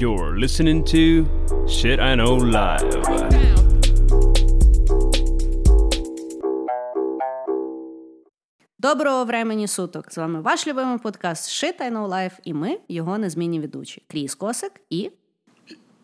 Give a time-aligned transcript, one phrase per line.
[0.00, 1.26] You're listening to
[1.68, 2.90] Shit I Know Live.
[8.78, 10.12] Доброго времені суток!
[10.12, 14.02] З вами ваш любимий подкаст Shit I Know Life і ми, його незмінні ведучі.
[14.08, 15.10] Кріс Косик і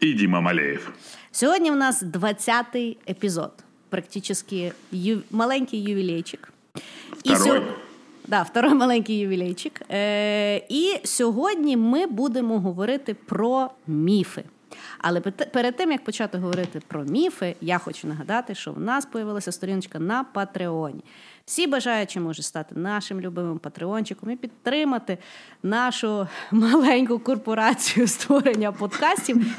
[0.02, 0.92] И Дима Малеев.
[1.32, 3.52] сьогодні в нас 20-й епізод.
[3.88, 5.22] Практично ю...
[5.30, 6.52] маленький ювілейчик.
[7.12, 7.62] Второй.
[8.28, 9.82] Да, второй маленький ювілейчик.
[9.90, 14.44] Е, і сьогодні ми будемо говорити про міфи.
[14.98, 19.52] Але перед тим як почати говорити про міфи, я хочу нагадати, що в нас появилася
[19.52, 21.04] сторіночка на Патреоні.
[21.44, 25.18] Всі бажаючі можуть стати нашим любимим патреончиком і підтримати
[25.62, 29.46] нашу маленьку корпорацію створення подкастів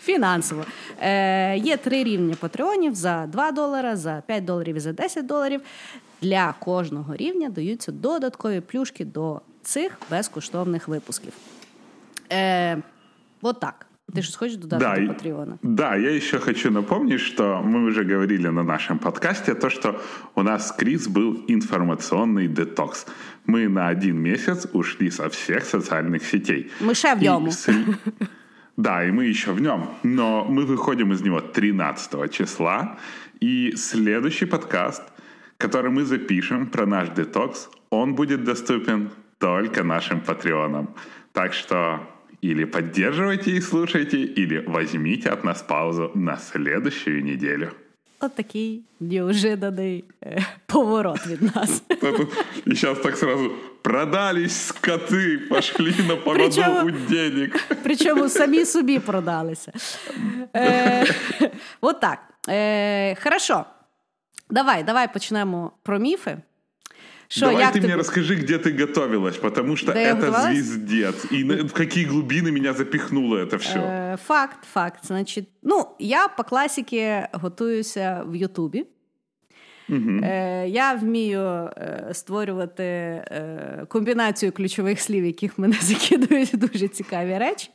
[0.00, 0.64] фінансово.
[1.00, 5.60] Е, є три рівні патреонів за 2 долара, за 5 доларів і за 10 доларів.
[6.21, 11.33] Для кожного рівня даються додаткові плюшки до цих безкоштовних випусків.
[12.31, 12.77] Е,
[13.41, 13.85] от так.
[14.15, 15.57] Ти щось хочеш додати Да, до и- Патреона?
[15.63, 19.99] да, я еще хочу напомнить, что мы уже говорили на нашем подкасте, то, что
[20.35, 23.07] у нас с Крис был информационный детокс.
[23.47, 26.69] Мы на один месяц ушли со всех социальных сетей.
[26.81, 27.51] Ми ще в И ньому.
[27.51, 27.69] с-
[28.77, 29.87] Да, и мы еще в нем.
[30.03, 32.97] Но мы выходим из него 13 числа.
[33.43, 35.03] И следующий подкаст,
[35.57, 40.95] который мы запишем про наш детокс, он будет доступен только нашим патреонам.
[41.33, 41.99] Так что
[42.41, 47.69] или поддерживайте и слушайте, или возьмите от нас паузу на следующую неделю.
[48.19, 51.83] От такий неожиданий е, поворот від нас.
[52.65, 57.55] И сейчас так сразу продались скоты, пошли на поводу Причем- у денег.
[57.83, 59.71] Причому самі собі продалися.
[60.55, 61.05] Е,
[61.81, 62.19] от так.
[62.49, 63.65] Е, хорошо.
[64.49, 66.37] Давай, давай почнемо про міфи.
[67.27, 67.87] Що, Давай як ты ти...
[67.87, 70.43] мне расскажи, где ты готовилась, потому что Да я это готовилась?
[70.65, 71.31] звездец.
[71.31, 73.79] И на- в какие глубины меня запихнуло это все.
[73.79, 74.99] Е, факт, факт.
[75.05, 78.85] Значить, ну, я по класіки готуюся в Ютубі.
[80.23, 87.37] Е, я вмію е, створювати е, комбінацію ключових слів, яких мене закидують в дуже цікаві
[87.37, 87.69] речі.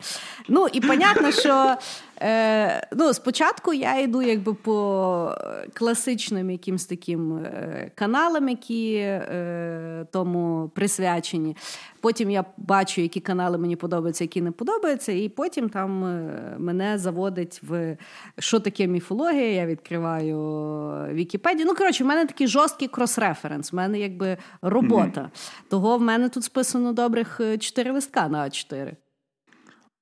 [0.49, 1.77] Ну і понятно, що
[2.22, 5.36] е, ну, спочатку я йду якби по
[5.74, 11.56] класичним якимсь таким е, каналам, які е, тому присвячені.
[12.02, 16.98] Потім я бачу, які канали мені подобаються, які не подобаються, і потім там е, мене
[16.98, 17.98] заводить в
[18.40, 19.52] що таке міфологія.
[19.52, 20.38] Я відкриваю
[21.14, 21.66] Вікіпедію.
[21.66, 25.30] Ну, коротше, в мене такий жорсткий крос-референс, в мене якби робота.
[25.70, 28.96] Того в мене тут списано добрих е, чотири листка на А4.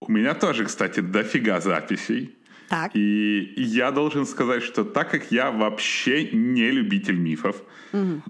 [0.01, 2.31] У меня тоже, кстати, дофига записей.
[2.69, 2.91] Так.
[2.97, 7.63] И я должен сказать, что так как я вообще не любитель мифов,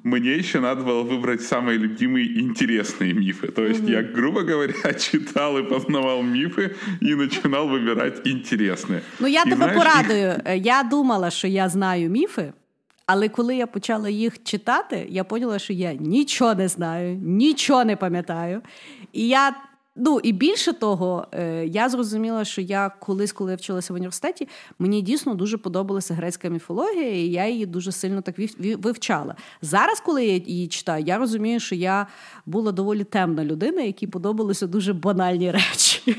[0.04, 3.48] мне еще надо было выбрать самые любимые и интересные мифы.
[3.48, 9.00] То есть я, грубо говоря, читал и познавал мифы и начинал выбирать интересные.
[9.20, 10.40] Ну, я И тебе знаешь, их- порадую.
[10.46, 12.52] Е, Я думала, що я знаю міфи,
[13.06, 17.96] але коли я почала їх читати, я поняла, що я нічого не знаю, нічого не
[17.96, 18.62] пам'ятаю.
[19.12, 19.54] І я.
[19.98, 24.48] Ну і більше того, е, я зрозуміла, що я колись, коли я вчилася в університеті,
[24.78, 29.34] мені дійсно дуже подобалася грецька міфологія, і я її дуже сильно так вів- вів- вивчала.
[29.62, 32.06] Зараз, коли я її читаю, я розумію, що я
[32.46, 36.16] була доволі темна людина, якій подобалися дуже банальні речі.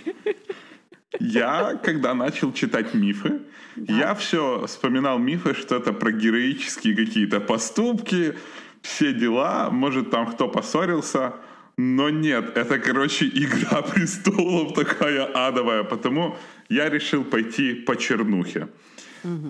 [1.20, 3.40] Я, когда начал читать мифы,
[3.78, 8.34] я все вспоминал мифы, что это про героические какие-то поступки,
[8.82, 11.32] все дела, может там кто поссорился,
[11.81, 16.37] но нет, это, короче, игра престолов такая адовая, потому
[16.69, 18.69] я решил пойти по чернухе.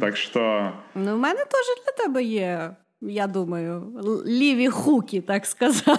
[0.00, 3.92] Так что Ну, в мене теж для тебе є, я думаю,
[4.26, 5.92] ліві хуки, так сказати.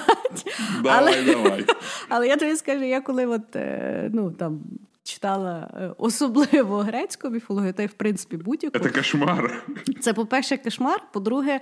[0.84, 1.66] давай, але, давай.
[2.10, 4.60] але я тобі скажу, я коли от, е, ну, там,
[5.12, 8.80] читала е, особливо грецьку міфологію, та й в принципі будь-яку.
[8.80, 9.64] Це кошмар.
[10.00, 11.02] Це, по-перше, кошмар.
[11.14, 11.60] По-друге,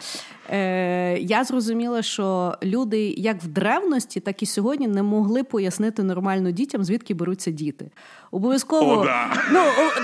[0.50, 6.52] е, я зрозуміла, що люди як в древності, так і сьогодні не могли пояснити нормально
[6.52, 7.92] дітям, звідки беруться діти.
[8.32, 9.00] Обов'язково.
[9.00, 9.44] О, да.
[9.52, 9.60] Ну,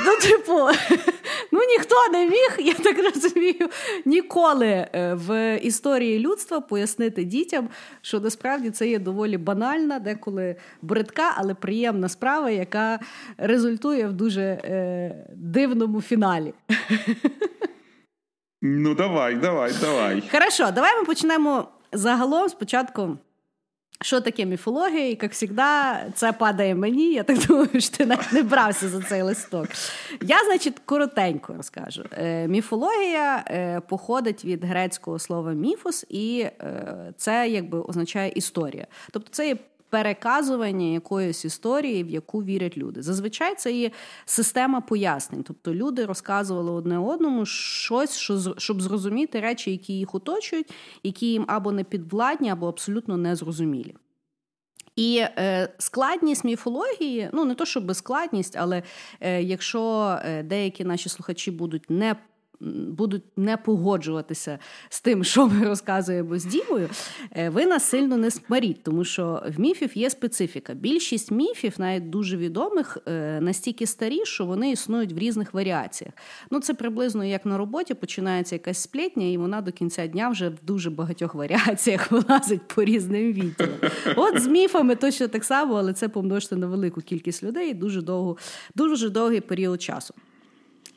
[0.06, 0.54] ну, типу,
[1.52, 3.70] ну ніхто не міг, я так розумію,
[4.06, 7.70] ніколи е, в історії людства пояснити дітям,
[8.02, 13.00] що насправді це є доволі банальна, деколи бридка, але приємна справа, яка
[13.38, 16.54] результує в дуже е, дивному фіналі.
[18.62, 20.24] Ну давай, давай, давай.
[20.32, 23.18] Хорошо, давай ми почнемо загалом спочатку.
[24.02, 25.08] Що таке міфологія?
[25.08, 27.14] І як завжди, це падає мені.
[27.14, 29.68] Я так думаю, що ти навіть не брався за цей листок.
[30.22, 32.04] Я, значить, коротенько розкажу.
[32.12, 38.88] Е, міфологія е, походить від грецького слова міфос, і е, це якби означає історія.
[39.12, 39.58] Тобто, це є
[39.90, 43.02] переказування якоїсь історії, в яку вірять люди.
[43.02, 43.92] Зазвичай це є
[44.26, 45.44] система пояснень.
[45.44, 50.74] Тобто люди розказували одне одному щось, щоб зрозуміти речі, які їх оточують,
[51.04, 53.96] які їм або не підвладні, або абсолютно незрозумілі.
[54.96, 58.84] І е, складність міфології, ну не то, щоб складність, але
[59.20, 62.16] е, якщо е, деякі наші слухачі будуть не
[62.60, 64.60] будуть не погоджуватися
[64.90, 66.90] з тим, що ми розказуємо з Дімою,
[67.32, 70.74] е, ви нас сильно не смаріть, тому що в міфів є специфіка.
[70.74, 76.14] Більшість міфів, навіть дуже відомих, е, настільки старі, що вони існують в різних варіаціях.
[76.52, 80.50] Ну, це приблизно як на роботі починається якась сплетня, і вона до кінця дня вже
[80.50, 83.80] в дуже багатьох варіаціях вилазить по різним відділам.
[84.16, 88.02] От з міфами точно так само, але це помножити на велику кількість людей і дуже
[88.02, 88.38] довго,
[88.76, 90.14] дуже довгий період часу.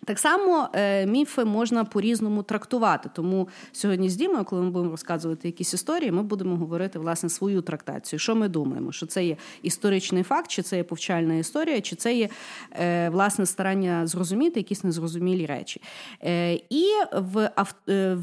[0.05, 3.11] Так само е, міфи можна по-різному трактувати.
[3.15, 7.63] Тому сьогодні з Дімою, коли ми будемо розказувати якісь історії, ми будемо говорити власне свою
[7.63, 8.21] трактацію.
[8.21, 8.93] Що ми думаємо?
[8.93, 12.29] Що це є історичний факт, чи це є повчальна історія, чи це є
[12.73, 15.81] е, власне старання зрозуміти якісь незрозумілі речі.
[16.25, 17.51] Е, і в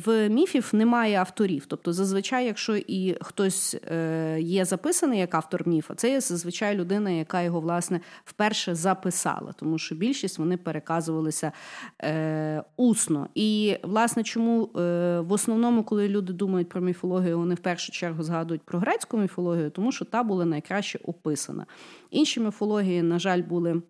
[0.06, 1.66] в міфів немає авторів.
[1.68, 3.76] Тобто, зазвичай, якщо і хтось
[4.40, 9.78] є записаний як автор міфа, це є зазвичай людина, яка його власне вперше записала, тому
[9.78, 11.52] що більшість вони переказувалися
[12.04, 13.28] е, усно.
[13.36, 14.70] І, власне, чому е,
[15.20, 19.70] в основному, коли люди думають про міфологію, вони в першу чергу згадують про грецьку міфологію,
[19.70, 21.66] тому що та була найкраще описана.
[22.12, 23.82] Інші міфології, на жаль, були.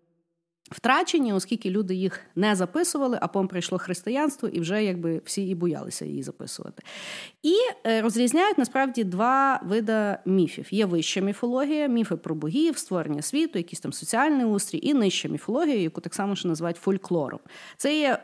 [0.71, 5.55] Втрачені, оскільки люди їх не записували, а потім прийшло християнство, і вже якби всі і
[5.55, 6.83] боялися її записувати.
[7.43, 7.53] І
[7.87, 13.79] е, розрізняють насправді два види міфів: є вища міфологія, міфи про богів, створення світу, якийсь
[13.79, 17.39] там соціальний устрій, і нижча міфологія, яку так само ще називають фольклором.
[17.77, 18.19] Це є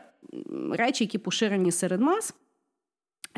[0.72, 2.34] речі, які поширені серед мас.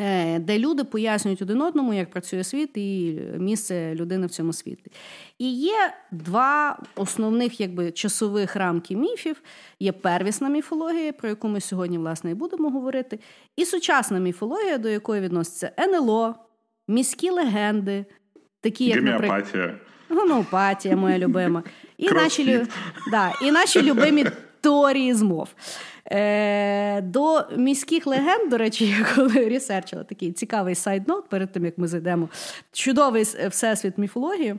[0.00, 4.91] Е, де люди пояснюють один одному, як працює світ і місце людини в цьому світі.
[5.38, 9.43] І є два основних якби, часових рамки міфів:
[9.81, 13.19] є первісна міфологія, про яку ми сьогодні власне і будемо говорити,
[13.56, 16.35] і сучасна міфологія, до якої відноситься НЛО,
[16.88, 18.05] міські легенди,
[18.61, 19.55] такі як наприклад,
[20.08, 21.62] гомеопатія, моя любима,
[21.99, 22.67] і наші
[23.11, 24.26] да, і наші любимі
[24.61, 25.49] теорії змов.
[26.12, 31.64] Е, До міських легенд, до речі, я коли ресерчила такий цікавий side note перед тим,
[31.64, 32.28] як ми зайдемо.
[32.72, 34.56] Чудовий всесвіт міфології.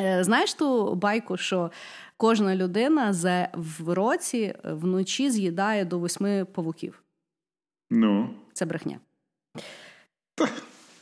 [0.00, 1.70] Е, Знаєш ту байку, що
[2.16, 7.02] кожна людина за в році вночі з'їдає до восьми павуків?
[7.90, 8.30] Ну.
[8.52, 9.00] Це брехня.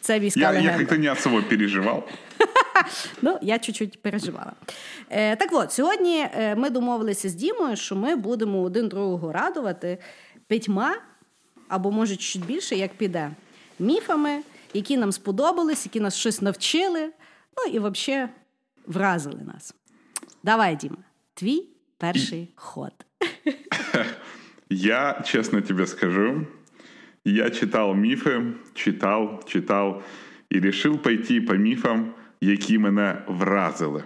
[0.06, 0.72] Це війська я, легенда.
[0.72, 2.08] Я як-то не особо переживав.
[3.22, 4.52] Ну, я чуть-чуть переживала.
[5.10, 9.98] Е, Так от, сьогодні е, ми домовилися з Дімою, що ми будемо один другого радувати
[10.46, 10.94] п'ятьма,
[11.68, 13.30] або, може, чуть більше, як піде,
[13.78, 14.40] міфами,
[14.74, 17.10] які нам сподобались, які нас щось навчили,
[17.56, 18.28] ну і взагалі
[18.86, 19.74] вразили нас.
[20.42, 21.04] Давай, Діма,
[21.34, 21.66] твій
[21.98, 22.92] перший ход.
[24.70, 26.46] Я, честно тебе скажу,
[27.25, 30.03] я читал мифы, читал, читал
[30.49, 34.03] и решил пойти по мифам які мене вразили.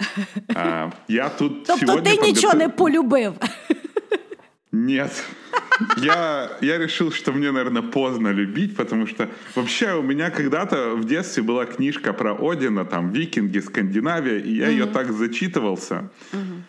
[0.55, 3.33] А, я тут Тобто ти нічого не полюбив?
[4.71, 5.23] Нет.
[5.97, 11.05] Я, я решил, что мне, наверное, поздно любить, потому что вообще у меня когда-то в
[11.05, 14.71] детстве была книжка про Одина, там, викинги, Скандинавия, и я mm-hmm.
[14.71, 16.09] ее так зачитывался.
[16.33, 16.61] Mm-hmm.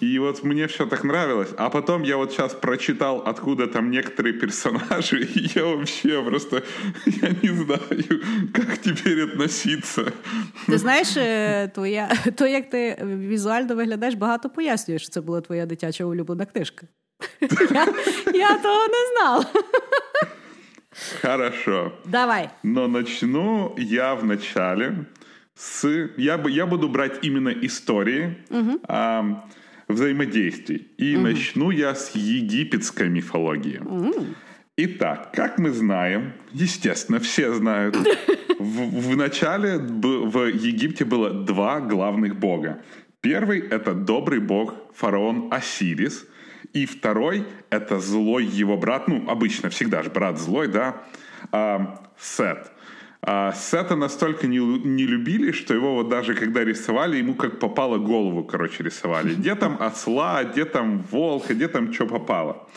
[0.00, 1.50] И вот мне все так нравилось.
[1.56, 6.62] А потом я вот сейчас прочитал, откуда там некоторые персонажи, и я вообще просто,
[7.06, 8.22] я не знаю,
[8.52, 10.12] как теперь относиться.
[10.66, 11.08] Ти знаєш,
[11.74, 16.86] твоя, то, як ти візуально виглядаєш, багато пояснює, що це була твоя дитяча улюблена книжка.
[17.70, 17.86] Я,
[18.34, 19.46] я того не знала.
[21.22, 21.92] Хорошо.
[22.06, 22.50] Давай.
[22.62, 25.06] Но начну я вначале
[25.54, 26.08] с...
[26.16, 28.36] Я, я буду брать именно истории.
[28.50, 28.80] Угу.
[28.88, 29.24] А,
[29.87, 30.87] взаимодействий.
[30.97, 31.23] И угу.
[31.23, 33.79] начну я с египетской мифологии.
[33.79, 34.25] Угу.
[34.77, 37.95] Итак, как мы знаем, естественно, все знают,
[38.59, 42.81] в, в начале в Египте было два главных бога.
[43.21, 46.27] Первый— это добрый бог фараон Осирис,
[46.73, 51.03] и второй— это злой его брат, ну, обычно всегда же брат злой, да,
[51.51, 52.71] а, Сет.
[53.21, 57.97] А Сета настолько не, не любили, что его вот даже когда рисовали, ему как попало
[57.97, 59.33] голову, короче, рисовали.
[59.33, 62.67] Где там осла, где там волка, где там что попало.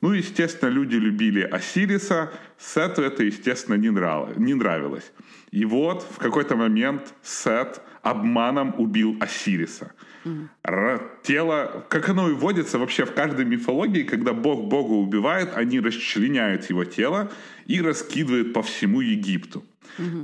[0.00, 4.36] Ну, естественно, люди любили Осириса, Сету это, естественно, не, нрав...
[4.36, 5.12] не нравилось.
[5.50, 9.92] И вот в какой-то момент Сет обманом убил Осириса.
[10.24, 11.00] Mm.
[11.22, 16.68] Тело, как оно и водится вообще в каждой мифологии, когда бог бога убивает, они расчленяют
[16.70, 17.30] его тело
[17.66, 19.64] и раскидывают по всему Египту.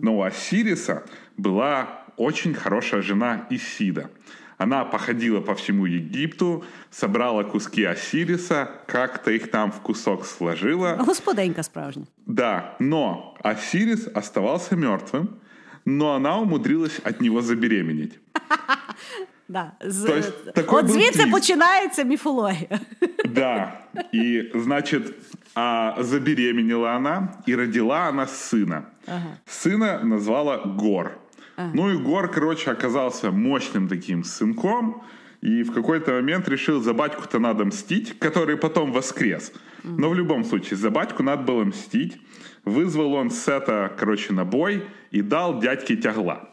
[0.03, 1.05] Но у Осириса
[1.37, 4.11] была очень хорошая жена Исида.
[4.59, 10.97] Она походила по всему Египту, собрала куски Осириса, как-то их там в кусок сложила.
[11.05, 12.07] Господенька справжня.
[12.25, 15.39] Да, но Осирис оставался мертвым,
[15.85, 18.19] но она умудрилась от него забеременеть.
[19.48, 19.72] Да.
[19.82, 20.10] З...
[20.18, 21.32] есть, такой От звідси твист.
[21.32, 22.80] починається міфологія.
[23.26, 23.74] Да.
[24.14, 25.14] И, значит,
[25.56, 28.82] а, забеременела она, и родила она сына.
[29.08, 29.38] Ага.
[29.46, 31.12] Сына назвала Гор.
[31.58, 31.72] Ага.
[31.76, 35.02] Ну и Гор, короче, оказался мощным таким сынком,
[35.42, 39.52] и в какой-то момент решил, за батьку-то надо мстить, который потом воскрес.
[39.84, 42.18] Но в любом случае, за батьку надо было мстить.
[42.66, 46.50] Вызвал он Сета, короче, на бой и дал дядьке тягла.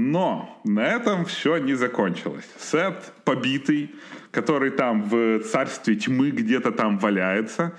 [0.00, 2.48] Но на этом все не закончилось.
[2.56, 3.90] Сет побитый,
[4.30, 7.76] который там в царстве тьмы где-то там валяется,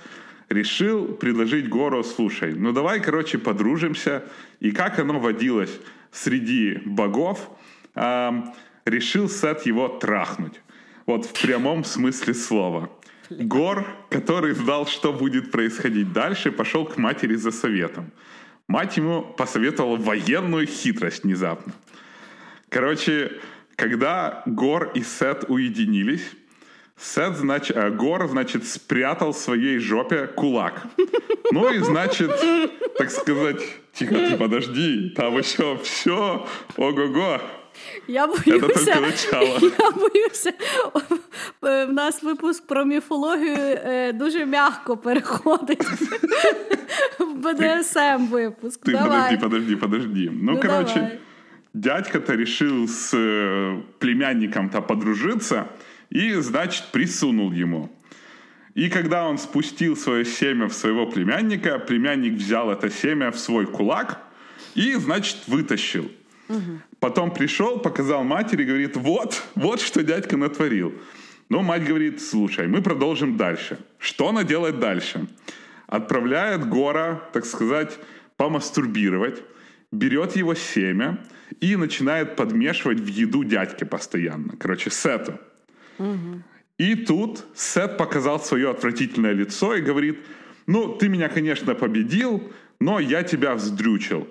[0.50, 4.26] решил предложить Гору, слушай, ну давай, короче, подружимся.
[4.60, 5.72] И как оно водилось
[6.12, 7.50] среди богов,
[7.96, 8.32] э,
[8.84, 10.60] решил Сет его трахнуть.
[11.06, 12.90] Вот в прямом смысле слова.
[13.30, 18.12] Гор, который знал, что будет происходить дальше, пошел к матери за советом.
[18.68, 21.72] Мать ему посоветовала военную хитрость внезапно.
[22.70, 23.40] Короче,
[23.76, 26.26] когда Гор и Сет уединились,
[26.98, 30.84] Сет, значит, э, Гор, значит, спрятал в своей жопе кулак.
[31.52, 32.32] Ну и, значит,
[32.98, 33.62] так сказать,
[33.94, 36.46] тихо, ты подожди, там еще все,
[36.78, 37.42] ого-го.
[38.08, 38.92] Я боюся,
[39.32, 40.54] я боюся.
[41.62, 45.84] В нас випуск про міфологію е, дуже м'яко переходить
[47.20, 48.86] в БДСМ випуск.
[48.86, 50.30] Ти подожди, подожди, подожди.
[50.34, 51.20] Ну, ну короче, давай
[51.74, 55.68] дядька-то решил с э, племянником-то подружиться
[56.10, 57.92] и, значит, присунул ему.
[58.76, 63.66] И когда он спустил свое семя в своего племянника, племянник взял это семя в свой
[63.66, 64.22] кулак
[64.76, 66.10] и, значит, вытащил.
[66.48, 66.80] Угу.
[67.00, 70.94] Потом пришел, показал матери, говорит, вот, вот что дядька натворил.
[71.50, 73.80] Но мать говорит, слушай, мы продолжим дальше.
[73.98, 75.28] Что она делает дальше?
[75.88, 77.98] Отправляет Гора, так сказать,
[78.38, 79.42] помастурбировать,
[79.91, 81.17] берет его семя,
[81.62, 84.55] и начинает подмешивать в еду дядьке постоянно.
[84.58, 85.39] Короче, Сету.
[85.98, 86.43] Угу.
[86.77, 90.19] И тут Сет показал свое отвратительное лицо и говорит,
[90.67, 94.27] ну, ты меня, конечно, победил, но я тебя вздрючил.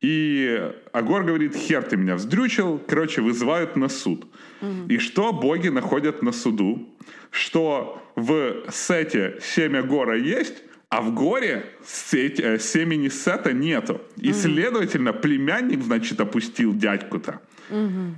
[0.00, 4.26] И Агор говорит, хер ты меня вздрючил, короче, вызывают на суд.
[4.60, 4.88] Угу.
[4.88, 6.88] И что боги находят на суду?
[7.30, 11.66] Что в Сете семя Гора есть, а в горе
[12.12, 14.00] э, семени Сета нету.
[14.16, 14.38] И, угу.
[14.38, 17.40] следовательно, племянник, значит, опустил дядьку-то.
[17.70, 18.16] Угу.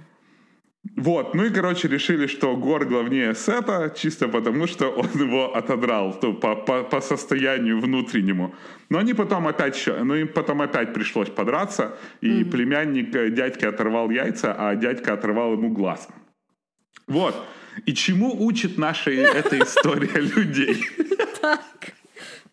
[0.97, 6.19] Вот, ну и, короче, решили, что Гор главнее Сета, чисто потому, что он его отодрал
[6.19, 8.55] то, по, по, по состоянию внутреннему.
[8.89, 13.67] Но они потом опять, ну им потом опять пришлось подраться, и mm племянник э, дядьки
[13.67, 16.09] оторвал яйца, а дядька оторвал ему глаз.
[17.07, 17.35] Вот.
[17.85, 20.85] И чему учит наша эта история людей?
[21.41, 21.61] Так.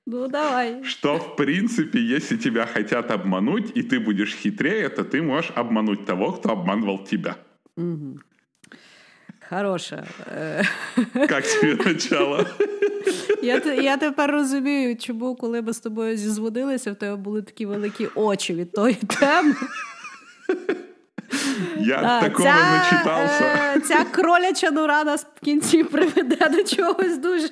[0.06, 0.84] Ну, давай.
[0.84, 6.04] Что, в принципе, если тебя хотят обмануть, и ты будешь хитрее, то ты можешь обмануть
[6.04, 7.36] того, кто обманывал тебя.
[7.76, 8.18] Угу.
[9.48, 10.04] Хороше.
[11.14, 12.46] Як тобі начало?
[13.42, 18.08] Я я тепер розумію, чому, коли ми з тобою зізводилися, в тебе були такі великі
[18.14, 19.54] очі від тої теми.
[21.77, 23.43] Я а, такого ця, не читався.
[23.75, 27.49] Е, ця кроляча нура нас в кінці приведе до чогось дуже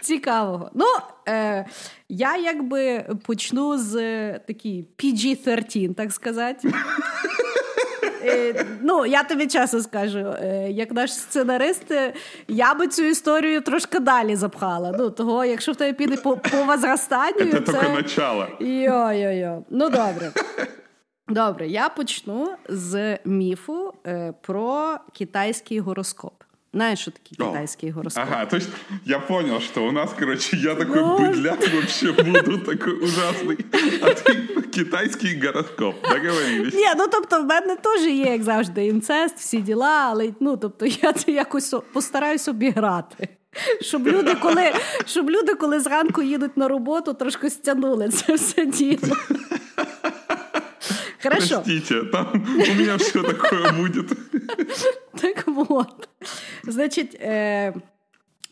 [0.00, 0.70] цікавого.
[0.74, 0.86] Ну,
[1.28, 1.66] е,
[2.08, 3.92] я якби почну з
[4.38, 6.72] такій PG-13, так сказати.
[8.24, 11.94] Е, ну, я тобі чесно скажу, е, як наш сценарист,
[12.48, 14.94] я би цю історію трошки далі запхала.
[14.98, 18.46] Ну, того, якщо в тебе піде по по возрастанню, це, це тільки начало.
[18.60, 19.62] Йо-йо-йо.
[19.70, 20.30] Ну добре.
[21.28, 26.32] Добре, я почну з міфу е, про китайський гороскоп.
[26.74, 28.28] Знаешь, что такие китайские гороскопы?
[28.30, 28.68] Ага, то есть
[29.04, 31.18] я понял, что у нас, короче, я такой ну...
[31.18, 33.58] быдляк вообще буду, такой ужасний,
[34.02, 34.34] а ти
[34.72, 35.94] китайський гороскоп.
[36.02, 36.74] Договорились.
[36.74, 40.86] Ні, ну тобто в мене теж є, як завжди, інцест, всі діла, але ну, тобто
[40.86, 43.28] я це якось постараюсь обіграти.
[43.80, 44.72] Щоб люди, коли
[45.06, 49.16] щоб люди, коли зранку їдуть на роботу, трошки стягнули це все діло.
[51.22, 51.62] Хорошо.
[51.62, 54.12] Простите, там у меня все такое будет.
[55.20, 56.08] Так вот.
[56.64, 57.74] Значить, е,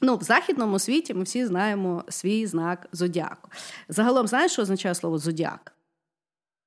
[0.00, 3.50] ну, в західному світі ми всі знаємо свій знак зодіаку.
[3.88, 5.72] Загалом, знаєш, що означає слово зодіак?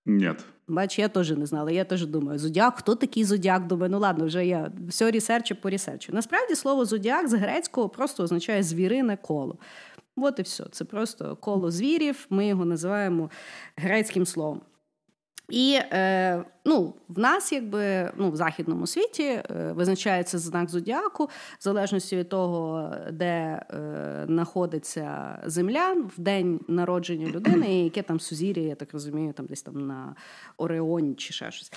[0.05, 0.33] Ні.
[0.67, 1.71] Бач, я теж не знала.
[1.71, 3.67] Я теж думаю, зодіак, хто такий зодіак?
[3.67, 6.13] Думаю, ну ладно, вже я все ресерчу по ресерчу.
[6.13, 9.57] Насправді слово зодіак з грецького просто означає звірине коло.
[10.15, 10.65] От і все.
[10.71, 12.25] Це просто коло звірів.
[12.29, 13.29] Ми його називаємо
[13.75, 14.61] грецьким словом.
[15.49, 19.43] І е, ну, в нас, якби ну, в західному світі, е,
[19.75, 21.25] визначається знак зодіаку,
[21.59, 28.19] в залежності від того, де е, знаходиться земля в день народження людини, і яке там
[28.19, 30.15] сузір'я, я так розумію, там десь там на
[30.57, 31.71] Ореоні чи ще щось.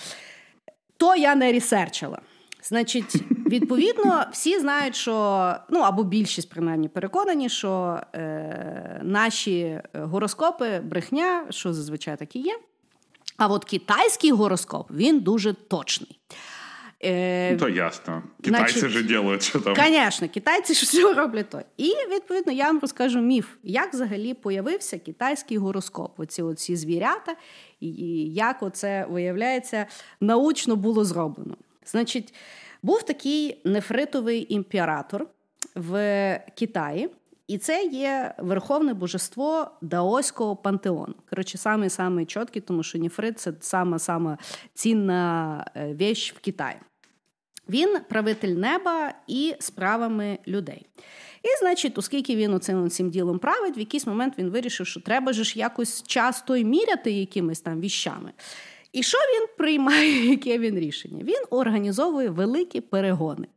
[0.97, 2.19] То я не ресерчила.
[2.63, 3.15] Значить,
[3.47, 11.73] відповідно, всі знають, що ну або більшість принаймні переконані, що е, наші гороскопи брехня, що
[11.73, 12.59] зазвичай так і є.
[13.43, 16.19] А от китайський гороскоп він дуже точний.
[17.03, 18.23] Е, ну, То ясно.
[18.43, 19.75] Китайці Значить, же що там.
[19.75, 21.61] Звісно, китайці ж все роблять то.
[21.77, 26.19] І відповідно я вам розкажу міф, як взагалі появився китайський гороскоп.
[26.19, 27.35] Оці оці звірята,
[27.79, 27.89] і
[28.33, 29.85] як оце виявляється,
[30.21, 31.55] научно було зроблено.
[31.85, 32.33] Значить,
[32.83, 35.27] був такий нефритовий імператор
[35.75, 37.09] в Китаї.
[37.47, 41.13] І це є верховне божество даоського пантеону.
[41.29, 44.37] Коротше, саме саме чіткий, тому що ніфрит це сама сама
[44.73, 46.77] цінна е, вещь в Китаї.
[47.69, 50.85] Він правитель неба і справами людей.
[51.43, 55.33] І, значить, оскільки він оцим цим ділом править, в якийсь момент він вирішив, що треба
[55.33, 58.31] ж якось часто й міряти якимись там віщами.
[58.91, 61.23] І що він приймає, яке він рішення?
[61.23, 63.47] Він організовує великі перегони.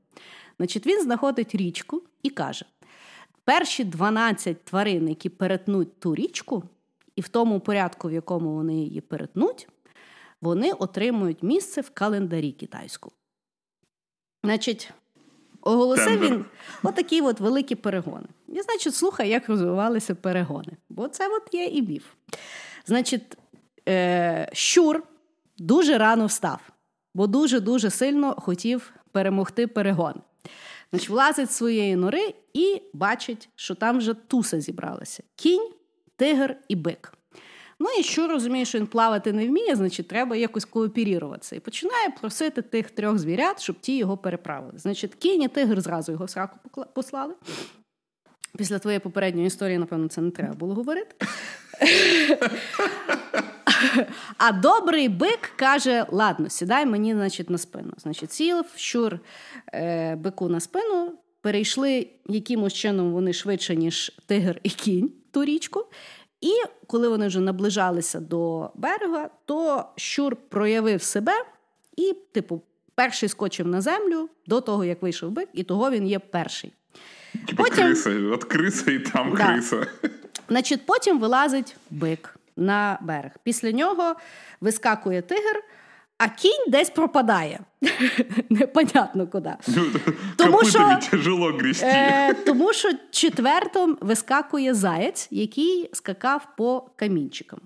[0.59, 2.64] Значить, Він знаходить річку і каже:
[3.47, 6.62] перші 12 тварин, які перетнуть ту річку,
[7.17, 9.69] і в тому порядку, в якому вони її перетнуть,
[10.41, 13.12] вони отримують місце в календарі китайську.
[14.45, 14.91] Значить,
[15.61, 16.45] оголосив він
[16.83, 18.26] отакі от великі перегони.
[18.49, 20.73] І, значить, слухай, як розвивалися перегони.
[20.88, 22.05] Бо це от є і міф.
[22.87, 23.38] Значить,
[23.88, 25.03] е, щур
[25.59, 26.61] дуже рано встав,
[27.15, 30.15] бо дуже-дуже сильно хотів перемогти перегон.
[30.90, 35.71] Значить, влазить з своєї нори і бачить, що там вже туса зібралася: кінь,
[36.16, 37.12] тигр і бик.
[37.78, 41.57] Ну і що розуміє, що він плавати не вміє, значить, треба якось кооперіруватися.
[41.57, 44.78] І починає просити тих трьох звірят, щоб ті його переправили.
[44.78, 46.59] Значить, кінь і тигр зразу його в сраку
[46.95, 47.35] послали.
[48.59, 51.26] Після твоєї попередньої історії, напевно, це не треба було говорити.
[54.39, 57.93] А добрий бик каже: ладно, сідай мені, значить, на спину.
[57.97, 59.19] Значить, сів, щур
[59.75, 65.87] е, бику на спину, перейшли якимось чином вони швидше, ніж тигр і кінь ту річку.
[66.41, 66.52] І
[66.87, 71.33] коли вони вже наближалися до берега, то щур проявив себе
[71.97, 72.63] і, типу,
[72.95, 76.73] перший скочив на землю до того, як вийшов бик, і того він є перший.
[77.47, 77.85] Типу потім...
[77.85, 79.47] криса, от криса і там да.
[79.47, 79.87] криса.
[80.49, 83.30] Значить, Потім вилазить бик на берег.
[83.42, 84.14] Після нього
[84.60, 85.62] вискакує тигр.
[86.19, 87.60] А кінь десь пропадає.
[88.50, 89.52] Непонятно куди.
[89.69, 89.84] Ну,
[90.36, 90.99] тому що,
[91.82, 97.60] е, тому що четвертом вискакує заєць, який скакав по камінчикам.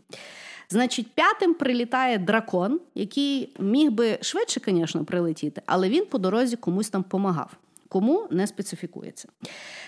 [0.69, 6.91] Значить, п'ятим прилітає дракон, який міг би швидше, звісно, прилетіти, але він по дорозі комусь
[6.91, 7.51] там помагав.
[7.89, 9.29] Кому не специфікується.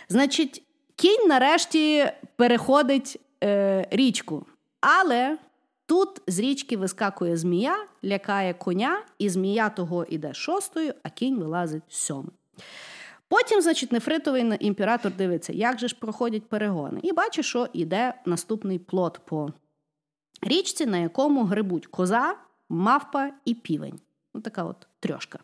[0.08, 0.62] Значить,
[0.96, 4.46] кінь нарешті переходить е, річку.
[4.82, 5.38] Але
[5.86, 11.82] тут з річки вискакує змія, лякає коня, і змія того іде шостою, а кінь вилазить
[11.88, 12.32] сьомою.
[13.28, 18.78] Потім, значить, нефритовий імператор дивиться, як же ж проходять перегони, і бачить, що йде наступний
[18.78, 19.52] плод по
[20.42, 22.36] річці, на якому грибуть коза,
[22.68, 24.00] мавпа і півень.
[24.34, 25.38] Ось така от трьошка.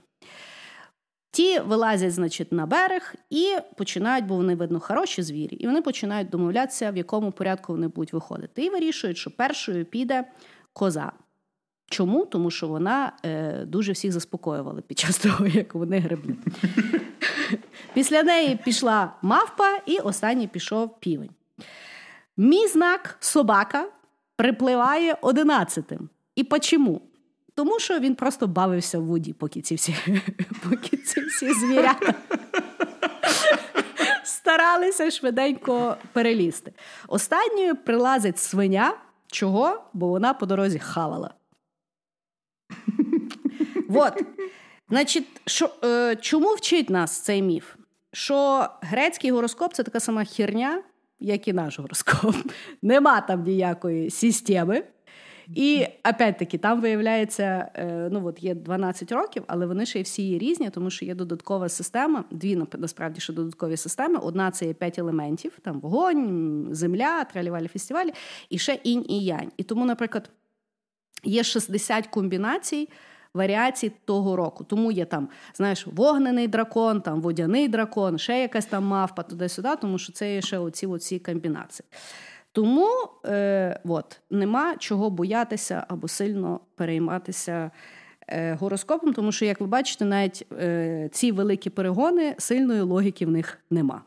[1.30, 6.30] Ті вилазять, значить, на берег і починають, бо вони видно хороші звірі, і вони починають
[6.30, 8.64] домовлятися, в якому порядку вони будуть виходити.
[8.64, 10.24] І вирішують, що першою піде
[10.72, 11.12] коза.
[11.90, 12.26] Чому?
[12.26, 16.36] Тому що вона е, дуже всіх заспокоювала під час того, як вони гребли.
[17.94, 21.30] Після неї пішла мавпа, і останній пішов півень.
[22.36, 23.88] Мій знак собака
[24.36, 26.08] припливає одинадцятим.
[26.34, 27.02] І почому?
[27.58, 29.96] Тому що він просто бавився в воді, поки ці всі
[30.70, 32.14] поки ці всі звірята
[34.24, 36.72] старалися швиденько перелізти.
[37.08, 38.94] Останньою прилазить свиня.
[39.26, 39.82] Чого?
[39.92, 41.34] Бо вона по дорозі хавала.
[43.88, 44.22] Вот.
[44.88, 47.74] Значить, що, е, чому вчить нас цей міф?
[48.12, 50.82] Що грецький гороскоп це така сама херня,
[51.20, 52.36] як і наш гороскоп.
[52.82, 54.84] Нема там ніякої системи.
[55.54, 60.38] І опять-таки, там виявляється, е, ну от є 12 років, але вони ще всі є
[60.38, 62.24] різні, тому що є додаткова система.
[62.30, 64.18] Дві насправді ще додаткові системи.
[64.18, 68.12] Одна це є 5 елементів: там вогонь, земля, тралівалі фестивалі,
[68.50, 69.52] і ще інь і янь.
[69.56, 70.30] І тому, наприклад,
[71.24, 72.88] є 60 комбінацій.
[73.34, 74.64] Варіацій того року.
[74.64, 79.98] Тому є там, знаєш, вогнений дракон, там водяний дракон, ще якась там мавпа туди-сюди, тому
[79.98, 81.86] що це є ще оці оці комбінації.
[82.52, 82.88] Тому
[83.24, 87.70] е, от, нема чого боятися або сильно перейматися
[88.28, 93.30] е, гороскопом, тому що, як ви бачите, навіть е, ці великі перегони сильної логіки в
[93.30, 94.02] них нема.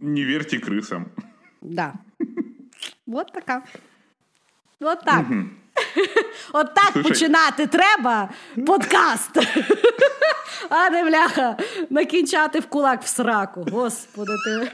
[0.00, 1.06] Не вірте крисам.
[1.62, 1.94] Да.
[3.06, 3.62] От така.
[4.81, 5.25] От так.
[5.31, 5.43] Угу.
[6.53, 7.09] От так Слушай.
[7.11, 8.29] починати треба
[8.65, 9.31] подкаст.
[10.69, 11.57] А не бляха,
[11.89, 13.65] накінчати в кулак в сраку.
[13.71, 14.71] Господи ти.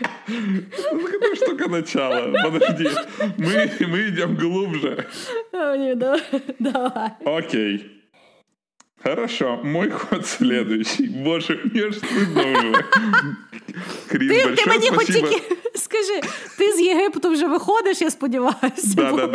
[1.28, 2.34] Это ж только начало.
[2.44, 2.90] Подожди.
[3.38, 5.06] Мы, мы идем глубже.
[6.60, 7.10] Давай.
[7.26, 7.97] Окей.
[9.04, 11.08] Хорошо, мой ход следующий.
[11.08, 12.86] Боже, мне ж стыдно уже.
[14.08, 15.42] Кріс, ти, ти мені хоч тільки
[15.76, 16.22] скажи,
[16.58, 18.96] ти з Єгипту вже виходиш, я сподіваюся.
[18.96, 19.28] Да, да,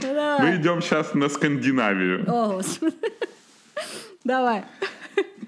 [0.00, 0.38] да.
[0.38, 2.24] Мы идем сейчас на Скандинавию.
[2.28, 2.94] О, Господи.
[4.24, 4.62] Давай.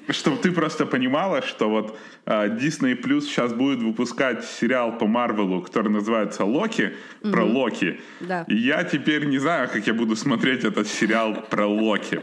[0.08, 5.60] Чтобы ты просто понимала, что вот э, Disney Plus сейчас будет выпускать сериал по Марвелу,
[5.60, 7.32] который называется Локи, угу.
[7.32, 8.00] про Локи.
[8.20, 8.44] Да.
[8.48, 12.22] И я теперь не знаю, как я буду смотреть этот сериал про Локи.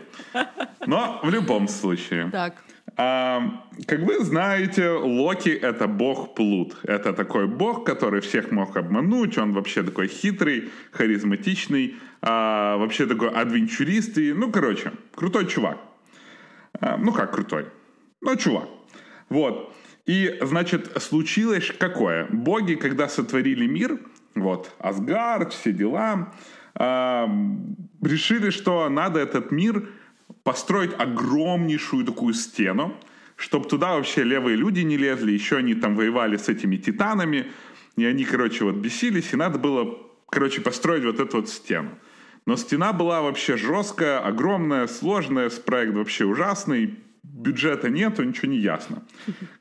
[0.87, 2.31] Но в любом случае.
[2.31, 2.55] Так.
[2.97, 6.77] А, как вы знаете, Локи— это бог Плут.
[6.83, 9.39] Это такой бог, который всех мог обмануть.
[9.39, 14.19] Он вообще такой хитрый, харизматичный, а, вообще такой адвенчурист.
[14.19, 15.79] И, ну, короче, крутой чувак.
[16.81, 17.67] А, ну как крутой?
[18.21, 18.69] Ну, чувак.
[19.29, 19.75] Вот.
[20.07, 22.27] И, значит, случилось какое?
[22.31, 24.01] Боги, когда сотворили мир,
[24.35, 26.33] вот, Асгард, все дела,
[26.75, 27.27] э,
[28.03, 29.89] решили, что надо этот мир
[30.43, 32.97] построить огромнейшую такую стену,
[33.37, 37.51] чтобы туда вообще левые люди не лезли, еще они там воевали с этими титанами,
[37.97, 39.99] и они, короче, вот бесились, и надо было,
[40.29, 41.91] короче, построить вот эту вот стену.
[42.47, 49.03] Но стена была вообще жесткая, огромная, сложная, проект вообще ужасный, бюджета нету, ничего не ясно.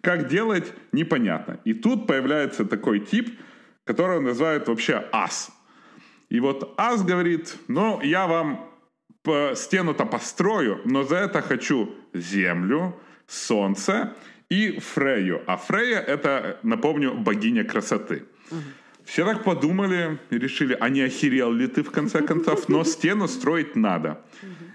[0.01, 1.59] Как делать, непонятно.
[1.65, 3.39] И тут появляется такой тип,
[3.83, 5.51] которого называют вообще ас.
[6.29, 8.68] И вот ас говорит, ну, я вам
[9.55, 14.13] стену-то построю, но за это хочу землю, солнце
[14.49, 15.41] и Фрею.
[15.45, 18.23] А Фрея— это, напомню, богиня красоты.
[19.05, 23.27] Все так подумали и решили, а не охерел ли ты в конце концов, но стену
[23.27, 24.21] строить надо.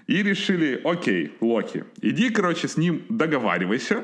[0.07, 4.03] И решили, окей, Локи, иди, короче, с ним договаривайся,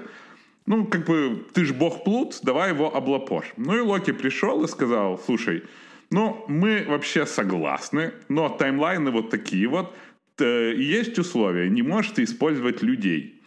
[0.66, 3.52] ну, как бы, ты ж бог плут, давай его облапошь.
[3.58, 5.64] Ну и Локи пришел и сказал, слушай,
[6.10, 9.94] ну, мы вообще согласны, но таймлайны вот такие вот,
[10.41, 13.41] есть условия, не можешь ты использовать людей.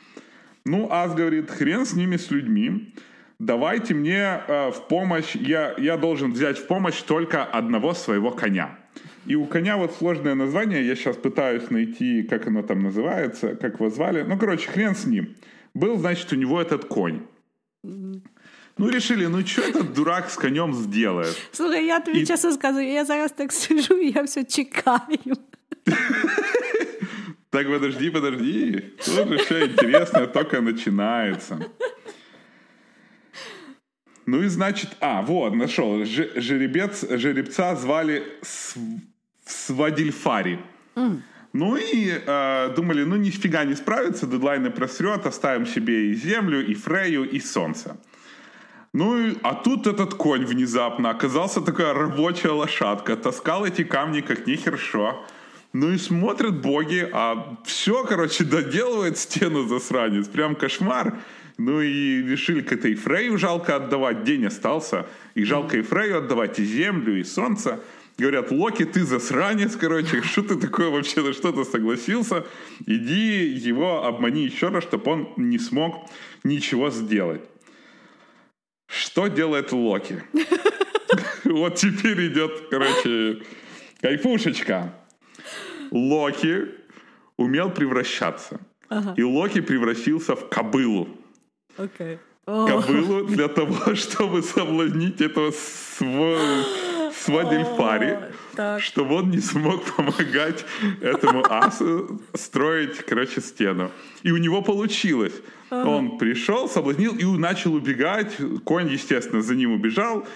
[0.65, 2.93] Ну, Ас говорит, хрен с ними, с людьми,
[3.39, 8.77] давайте мне э, в помощь, я, я должен взять в помощь только одного своего коня.
[9.25, 13.75] И у коня вот сложное название, я сейчас пытаюсь найти, как оно там называется, как
[13.75, 14.23] его звали.
[14.23, 15.35] Ну, короче, хрен с ним.
[15.73, 17.21] Был, значит, у него этот конь.
[17.83, 21.35] Ну, решили, ну что этот дурак с конем сделает?
[21.51, 22.25] Слухай, я тобі і...
[22.25, 25.35] чесно скажу, я зараз так сижу, і я все чекаю.
[27.54, 28.80] Так, подожди, подожди.
[29.04, 31.60] Тоже все интересное только начинается.
[34.26, 36.04] Ну и значит, а, вот, нашел.
[36.04, 38.24] Жеребец, жеребца звали
[39.46, 40.58] Свадильфари.
[40.96, 41.20] Mm.
[41.52, 46.74] Ну и э, думали, ну нифига не справится, дедлайны просрет, оставим себе и землю, и
[46.74, 47.96] Фрею, и солнце.
[48.92, 54.48] Ну, и, а тут этот конь внезапно оказался такая рабочая лошадка, таскал эти камни как
[54.48, 55.24] нехершо.
[55.74, 60.28] Ну и смотрят боги, а все, короче, доделывает стену засранец.
[60.28, 61.18] Прям кошмар.
[61.58, 65.06] Ну и решили как-то и Фрейю жалко отдавать, день остался.
[65.34, 67.80] И жалко и Фрейю отдавать, и землю, и солнце.
[68.16, 72.46] Говорят, Локи, ты засранец, короче, что ты такое вообще на что-то согласился?
[72.86, 76.08] Иди его обмани еще раз, чтобы он не смог
[76.44, 77.42] ничего сделать.
[78.86, 80.22] Что делает Локи?
[81.44, 83.42] Вот теперь идет, короче,
[84.00, 84.94] кайфушечка.
[85.94, 86.66] Локи
[87.36, 88.60] умел превращаться.
[89.16, 91.08] И Локи превратился в кобылу.
[91.78, 92.18] Okay.
[92.46, 92.66] Oh.
[92.68, 96.66] Кобылу для того, чтобы соблазнить этого св...
[97.14, 98.18] свадельфари,
[98.56, 100.64] oh, чтобы он не смог помогать
[101.00, 103.90] этому асу строить, короче, стену.
[104.22, 105.34] И у него получилось.
[105.70, 105.86] Uh-huh.
[105.86, 108.36] Он пришел, соблазнил и начал убегать.
[108.64, 110.26] Конь, естественно, за ним убежал.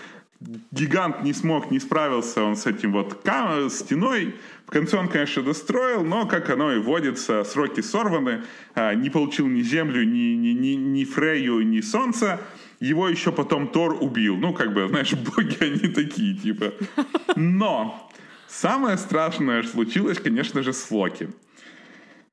[0.40, 4.36] Гигант не смог, не справился он с этим вот кам- стеной.
[4.66, 8.42] В конце он, конечно, достроил, но, как оно и водится, сроки сорваны,
[8.74, 12.40] а, не получил ни землю, ни, ни, ни, ни Фрею, ни солнце.
[12.78, 14.36] Его еще потом Тор убил.
[14.36, 16.72] Ну, как бы, знаешь, боги они такие, типа.
[17.34, 18.08] Но
[18.46, 21.30] самое страшное случилось, конечно же, с Локи.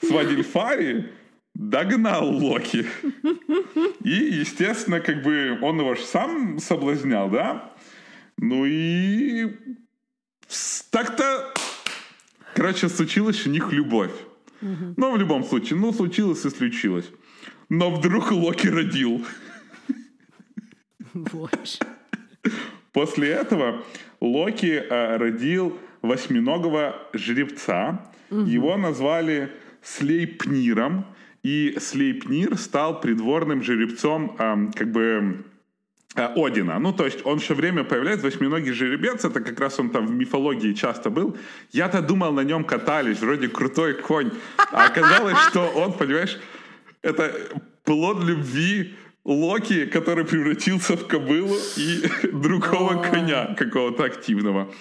[0.02, 1.12] Свадильфари
[1.56, 2.86] догнал Локи.
[4.04, 7.72] И, естественно, как бы он его же сам соблазнял, да?
[8.38, 9.50] Ну и
[10.96, 11.54] Так-то,
[12.54, 14.14] короче, случилась у них любовь.
[14.62, 14.94] Угу.
[14.96, 17.12] Ну, в любом случае, ну, случилось и случилось.
[17.68, 19.26] Но вдруг Локи родил.
[21.14, 21.80] Боже.
[22.94, 23.84] После этого
[24.22, 28.10] Локи э, родил восьминогого жеребца.
[28.32, 28.42] Угу.
[28.42, 31.06] Его назвали Слейпниром.
[31.44, 35.44] И Слейпнир стал придворным жеребцом, э, как бы
[36.16, 36.80] Одина.
[36.80, 40.12] Ну, то есть он все время появляется, восьминогий жеребец, это как раз он там в
[40.12, 41.38] мифологии часто был.
[41.72, 44.32] Я-то думал, на нем катались, вроде крутой конь.
[44.72, 46.40] А оказалось, что он, понимаешь,
[47.02, 47.34] это
[47.84, 54.72] плод любви Локи, который превратился в кобылу и другого коня какого-то активного.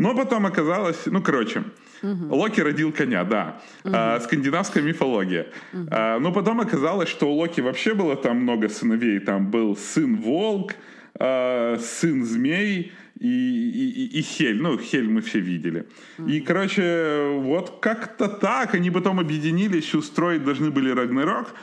[0.00, 1.62] Но потом оказалось, ну, короче,
[2.02, 2.34] Угу.
[2.34, 3.60] Локи родил коня, да.
[3.84, 3.92] Угу.
[3.94, 5.48] А, скандинавская мифология.
[5.72, 5.88] Угу.
[5.90, 9.20] А, но потом оказалось, что у Локи вообще было там много сыновей.
[9.20, 10.74] Там был сын волк,
[11.18, 14.62] а, сын змей и, и, и Хель.
[14.62, 15.86] Ну, Хель мы все видели.
[16.18, 16.28] Угу.
[16.28, 18.74] И, короче, вот как-то так.
[18.74, 21.54] Они потом объединились, устроить должны были Рагнарёк.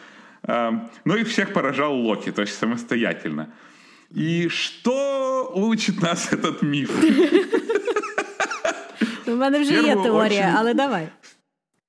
[0.44, 3.50] А, но их всех поражал Локи, то есть самостоятельно.
[4.14, 6.92] И что учит нас этот миф?
[9.27, 11.09] У мене вже є теорія, але давай.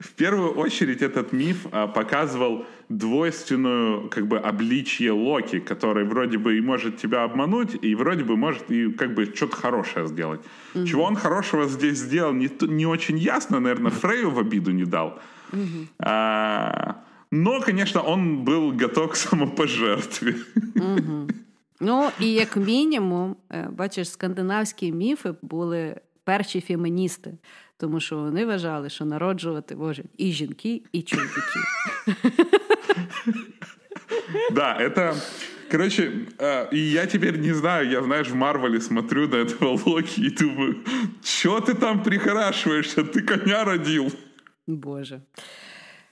[0.04, 6.58] В первую очередь этот миф а, показывал двойственную как бы обличье Локи, который вроде бы
[6.58, 10.42] и может тебя обмануть, и вроде бы может и как бы что-то хорошее сделать.
[10.74, 10.86] Mm-hmm.
[10.86, 15.20] Чего он хорошего здесь сделал, не, не очень ясно, наверное, Фрейю в обиду не дал.
[15.52, 15.88] Mm-hmm.
[16.00, 16.96] А,
[17.32, 20.36] но, конечно, он был готов к самопожертве.
[20.76, 21.30] Mm-hmm.
[21.80, 23.36] Ну, і як мінімум,
[23.70, 25.96] бачиш, скандинавські міфи були
[26.28, 27.38] перші феміністи,
[27.78, 31.60] тому що вони вважали, що народжувати можуть і жінки, і чоловіки.
[34.52, 35.16] Да, это...
[35.72, 40.20] Короче, э, и я теперь не знаю, я, знаешь, в Марвеле смотрю на этого Локи
[40.20, 40.84] и думаю,
[41.24, 44.12] что ты там прихорашиваешься, ты коня родил.
[44.68, 45.22] Боже.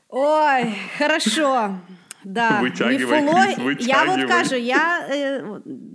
[0.09, 1.79] Ой, хорошо.
[2.23, 3.45] Да, Міфолог...
[3.79, 5.43] Я от кажу, я, е,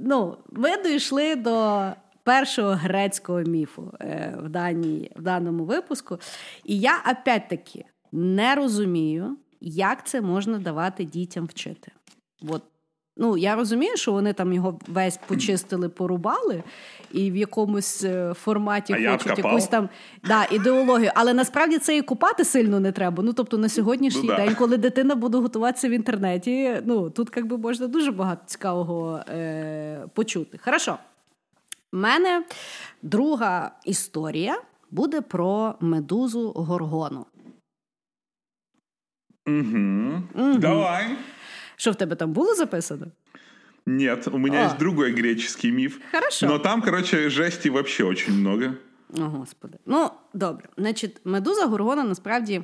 [0.04, 1.90] ну, ми дійшли до
[2.23, 6.17] першого грецького міфу е, в даній, в даному випуску.
[6.63, 11.91] І я опять-таки не розумію, як це можна давати дітям вчити.
[12.47, 12.61] От
[13.17, 16.63] Ну, я розумію, що вони там його весь почистили, порубали,
[17.11, 19.89] і в якомусь е, форматі а хочуть якусь там
[20.23, 21.11] да, ідеологію.
[21.15, 23.23] Але насправді це і купати сильно не треба.
[23.23, 27.57] Ну тобто на сьогоднішній ну, день, коли дитина буде готуватися в інтернеті, ну тут якби
[27.57, 30.59] можна дуже багато цікавого е, почути.
[30.63, 30.97] Хорошо.
[31.93, 32.43] У мене
[33.01, 37.25] друга історія буде про медузу Горгону.
[39.47, 40.23] Угу.
[40.35, 40.57] Угу.
[40.57, 41.17] Давай.
[41.75, 43.07] Що в тебе там було записано?
[43.85, 44.65] Нет, у меня О.
[44.65, 45.99] есть другой греческий миф.
[46.11, 46.47] Хорошо.
[46.47, 48.73] Но там, короче, жести вообще очень много.
[49.17, 49.77] О, Господи.
[49.85, 50.69] Ну, добре.
[50.77, 52.63] Значить, медуза Горгона насправді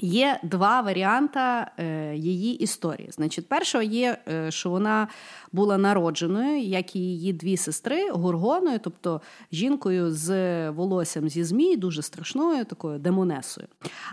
[0.00, 3.08] Є два варіанти е, її історії.
[3.12, 5.08] Значить, першого є, е, що вона
[5.52, 9.20] була народженою, як і її дві сестри, горгоною, тобто
[9.52, 13.68] жінкою з волоссям зі змій, дуже страшною, такою демонесою.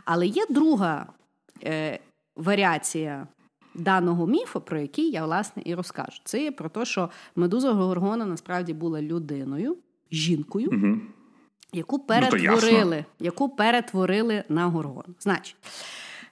[0.06, 1.08] Але є друга
[1.64, 2.00] е,
[2.36, 3.28] варіація
[3.76, 6.22] даного міфу, про який я власне і розкажу.
[6.24, 9.78] Це про те, що медуза Горгона насправді була людиною,
[10.12, 10.70] жінкою.
[10.70, 11.00] Угу
[11.74, 15.16] яку ну, перетворили ну, яку перетворили на горгон.
[15.20, 15.56] Значить,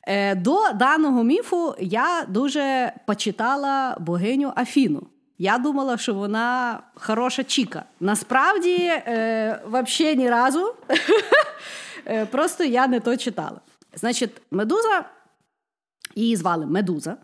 [0.07, 5.07] е, до даного міфу я дуже почитала богиню Афіну.
[5.37, 7.83] Я думала, що вона хороша Чіка.
[7.99, 10.73] Насправді, е, взагалі ні разу.
[12.05, 13.61] Е, просто я не то читала.
[13.93, 15.05] Значить, медуза,
[16.15, 17.17] її звали Медуза,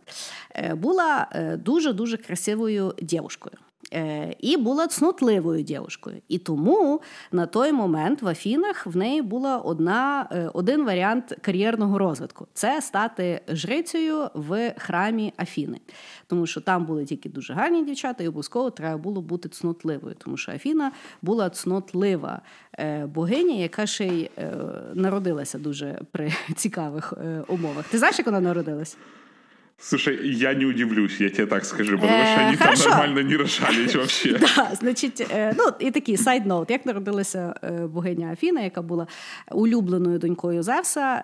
[0.56, 1.28] е, була
[1.66, 3.58] дуже дуже красивою дівчиною.
[3.94, 6.22] Е, і була цнотливою дівчиною.
[6.28, 11.98] І тому на той момент в Афінах в неї була одна, е, один варіант кар'єрного
[11.98, 15.80] розвитку це стати жрицею в храмі Афіни.
[16.28, 20.38] Тому що там були тільки дуже гарні дівчата, і обов'язково треба було бути цнотливою, тому
[20.38, 22.42] що Афіна була цнотлива
[22.74, 24.30] е, богиня, яка ще й
[24.94, 27.14] народилася дуже при цікавих
[27.48, 27.88] умовах.
[27.88, 28.98] Ти знаєш, як вона народилась?
[29.80, 33.96] Слушай, я не удивлюсь, я тебе так скажу, потому что они там нормально не рожались
[33.96, 34.38] вообще.
[34.40, 37.54] Да, значить, ну і такий сайдноут, як народилася
[37.94, 39.08] богиня Афіна, яка була
[39.52, 41.22] улюбленою донькою Зевса,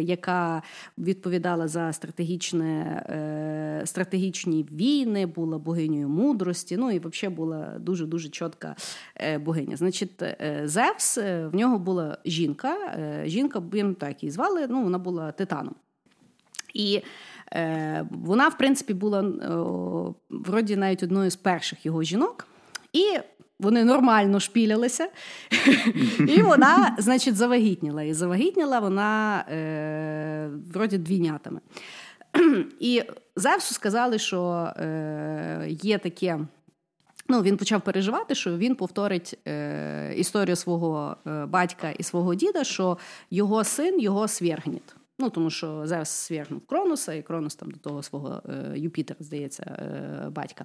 [0.00, 0.62] яка
[0.98, 3.02] відповідала за стратегічне,
[3.84, 8.76] стратегічні війни, була богинею мудрості, ну і взагалі була дуже-дуже чітка
[9.40, 9.76] богиня.
[9.76, 10.22] Значить,
[10.64, 12.76] Зевс, в нього була жінка,
[13.26, 15.74] жінка, він так її звали, ну, вона була титаном.
[16.74, 17.02] І Е,
[18.10, 19.24] вона, в принципі, була
[20.30, 22.46] вроді навіть одною з перших його жінок.
[22.92, 23.18] І
[23.58, 25.08] Вони нормально шпілялися,
[26.28, 28.02] і вона, значить, завагітніла.
[28.02, 31.60] І завагітніла вона е, вроді двійнятами.
[32.80, 33.02] І
[33.36, 36.40] Зевсу сказали, що е, є таке.
[37.28, 42.64] Ну, він почав переживати, що він повторить е, історію свого е, батька і свого діда,
[42.64, 42.98] що
[43.30, 44.96] його син його свергніт.
[45.18, 49.62] Ну, тому що Зевс свергнув Кронуса, і Кронус там до того свого е, Юпітера, здається,
[49.62, 50.64] е, батька.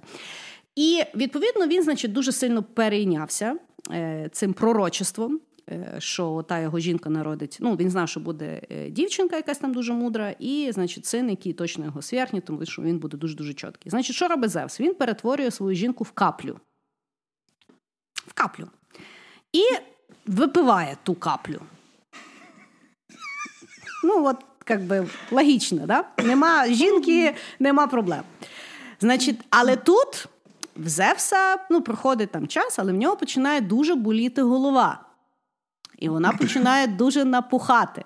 [0.76, 3.56] І відповідно він, значить, дуже сильно перейнявся
[3.90, 5.40] е, цим пророчеством.
[5.98, 7.58] Що та його жінка народить.
[7.60, 8.60] Ну, він знав, що буде
[8.90, 12.98] дівчинка, якась там дуже мудра, і, значить, син, який точно його свергне, тому що він
[12.98, 13.90] буде дуже-дуже чіткий.
[13.90, 14.80] Значить, що робить Зевс?
[14.80, 16.60] Він перетворює свою жінку в каплю.
[18.14, 18.68] В каплю.
[19.52, 19.62] І
[20.26, 21.60] випиває ту каплю.
[24.04, 24.36] Ну, от,
[24.68, 26.04] як би, логічно, да?
[26.24, 28.22] Нема жінки, нема проблем.
[29.00, 30.26] Значить, але тут
[30.76, 35.00] в Зевса ну, проходить там час, але в нього починає дуже боліти голова.
[35.98, 38.04] І вона починає дуже напухати.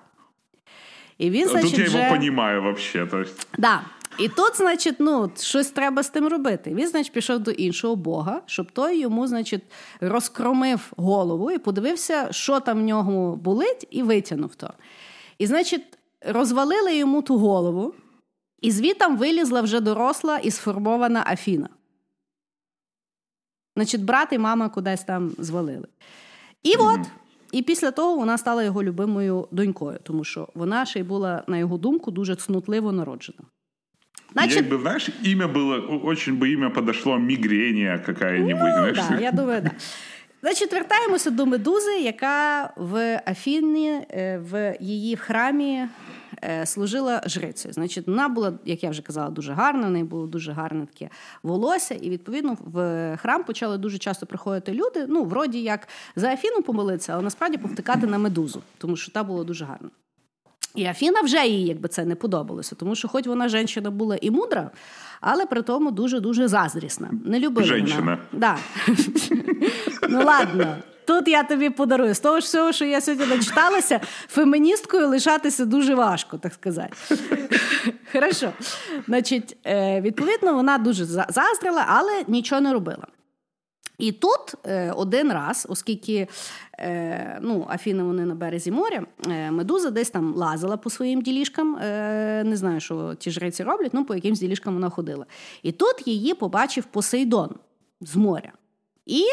[1.17, 3.05] І він, значить, Тут я його вже...
[3.05, 3.47] То есть...
[3.57, 3.81] Да.
[4.19, 6.73] І тут, значить, ну, щось треба з тим робити.
[6.73, 9.63] Він, значить, пішов до іншого Бога, щоб той йому, значить,
[10.01, 14.73] розкромив голову і подивився, що там в нього болить, і витягнув то.
[15.38, 17.94] І, значить, розвалили йому ту голову,
[18.60, 21.68] і звітам вилізла вже доросла і сформована Афіна.
[23.76, 25.86] Значить, брат і мама кудись там звалили.
[26.62, 27.00] І mm-hmm.
[27.00, 27.00] от.
[27.52, 31.58] І після того вона стала його любимою донькою, тому що вона ще й була, на
[31.58, 33.38] його думку, дуже цнутливо народжена.
[34.32, 34.66] Значит...
[34.66, 38.62] Я бы, знаешь, имя было, очень бы имя подошло мигрения какая-нибудь.
[38.62, 38.98] Ну, знаешь?
[39.10, 39.70] Да, я думаю, да.
[40.45, 45.87] Значить, вертаємося до медузи, яка в Афіні, е, в її храмі
[46.43, 47.73] Е, служила жрицею.
[47.73, 51.09] Значить, вона була, як я вже казала, дуже гарна, в неї було дуже гарне таке
[51.43, 55.05] волосся, і відповідно в храм почали дуже часто приходити люди.
[55.09, 59.43] Ну, вроді як за Афіну помилитися, але насправді повтикати на медузу, тому що та була
[59.43, 59.89] дуже гарна.
[60.75, 64.31] І Афіна вже їй якби це не подобалося, тому що, хоч вона жінка була і
[64.31, 64.71] мудра,
[65.27, 67.09] але при тому дуже дуже заздрісна.
[67.25, 68.17] Не любила Женщина.
[68.31, 68.57] Да.
[70.09, 70.75] Ну ладно.
[71.05, 72.13] Тут я тобі подарую.
[72.13, 76.93] З того всього, що я сьогодні начиталася, феміністкою лишатися дуже важко, так сказати.
[78.13, 78.51] Хорошо.
[79.05, 83.07] Значить, е, відповідно, вона дуже заздрила, але нічого не робила.
[83.97, 86.27] І тут е, один раз, оскільки
[86.79, 89.05] е, ну, Афіни вони на березі моря,
[89.51, 91.77] медуза десь там лазила по своїм ділішкам,
[92.49, 95.25] не знаю, що ті жреці роблять, ну по якимсь ділішкам вона ходила.
[95.63, 97.55] І тут її побачив Посейдон
[98.01, 98.51] з моря
[99.05, 99.23] і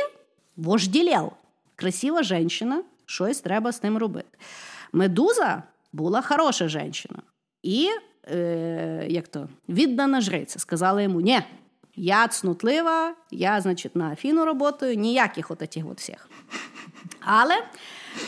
[0.57, 1.33] вожділєв
[1.77, 4.38] красива жінка, щось треба з ним робити.
[4.92, 7.22] Медуза була хороша жінка.
[7.62, 7.88] І
[8.31, 10.59] е, як то, віддана жриця.
[10.59, 11.40] Сказала йому: ні,
[11.97, 16.29] я цнутлива, я, значить, на Афіну роботаю, ніяких от этих от всіх.
[17.21, 17.55] Але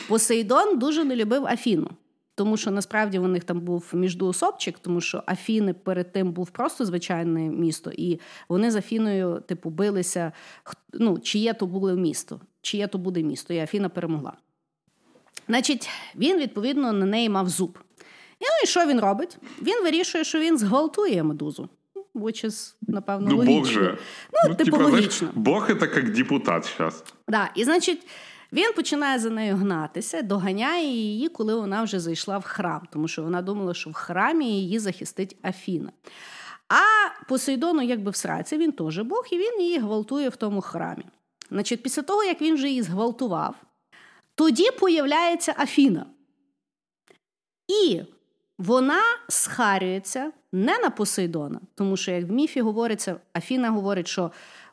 [0.09, 1.91] Посейдон дуже не любив Афіну.
[2.37, 6.85] Тому що насправді у них там був міждуособчик, тому що Афіни перед тим був просто
[6.85, 10.33] звичайне місто, і вони з Афіною, типу, билися,
[10.93, 14.33] ну, чиє то було місто чиє то буде місто, і Афіна перемогла.
[15.49, 17.79] Значить, він, відповідно, на неї мав зуб.
[18.41, 19.37] І ну і що він робить?
[19.63, 21.69] Він вирішує, що він зґвалтує медузу.
[22.15, 23.61] Which is, напевно, ну, логічно.
[23.61, 23.99] Бог же.
[24.33, 25.29] Ну, ну типу, логічно.
[25.35, 27.05] Бог це як депутат зараз.
[27.29, 28.07] Да, І, значить,
[28.53, 33.23] він починає за нею гнатися, доганяє її, коли вона вже зайшла в храм, тому що
[33.23, 35.93] вона думала, що в храмі її захистить Афіна.
[36.69, 41.05] А Посейдону, якби в сраці, він теж Бог, і він її гвалтує в тому храмі.
[41.51, 43.55] Значить, Після того, як він вже її зґвалтував,
[44.35, 46.07] тоді появляється Афіна.
[47.69, 48.03] І
[48.59, 54.31] вона схарюється не на Посейдона, тому що, як в міфі говориться, Афіна говорить, що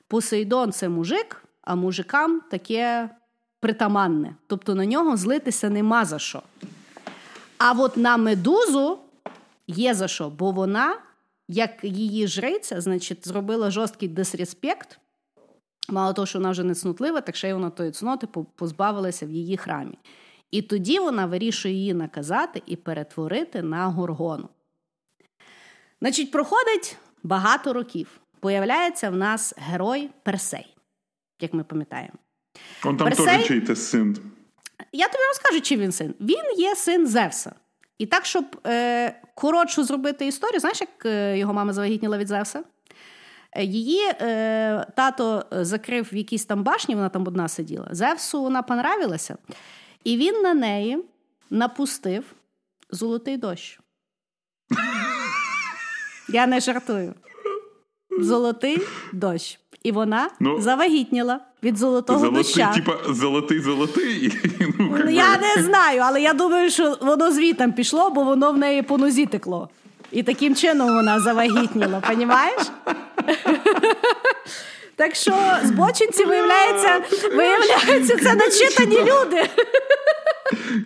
[0.08, 3.10] Посейдон це мужик, а мужикам таке
[3.60, 4.36] притаманне.
[4.48, 6.41] Тобто на нього злитися нема за що.
[7.58, 8.98] А от на медузу
[9.67, 10.98] є за що, бо вона,
[11.48, 15.00] як її жриця, значить, зробила жорсткий дисреспект
[15.89, 19.32] Мало того, що вона вже не цнутлива, так ще й вона тої цноти позбавилася в
[19.32, 19.98] її храмі.
[20.52, 24.50] І тоді вона вирішує її наказати і перетворити на горгону.
[26.02, 28.20] Значить, проходить багато років.
[28.39, 30.76] Появляється в нас герой Персей,
[31.41, 32.14] як ми пам'ятаємо.
[32.86, 33.26] Он там Персей...
[33.26, 34.18] теж чий син.
[34.91, 36.14] Я тобі розкажу, чим він син.
[36.20, 37.56] Він є син Зевса.
[37.97, 42.64] І так, щоб е, коротшу зробити історію, знаєш, як е, його мама завагітніла від Зевса?
[43.60, 47.88] Її е, тато закрив в якійсь там башні, вона там одна сиділа.
[47.91, 49.38] Зевсу вона понравилася,
[50.04, 50.97] і він на неї
[51.49, 52.24] напустив
[52.89, 53.80] золотий дощ.
[56.30, 57.14] Я не жартую.
[58.20, 58.82] Золотий
[59.14, 59.60] дощ.
[59.84, 62.74] І вона ну, завагітніла від золотого золотий, доща.
[62.74, 64.34] Типа золотий золотий.
[64.80, 68.82] Ну, Я не знаю, але я думаю, що воно звітом пішло, бо воно в неї
[68.82, 69.70] по нозі текло.
[70.12, 72.62] І таким чином вона завагітніла, понімаєш?
[75.01, 77.03] Так що збочинці, виявляється,
[77.37, 79.49] виявляється, це начитані люди.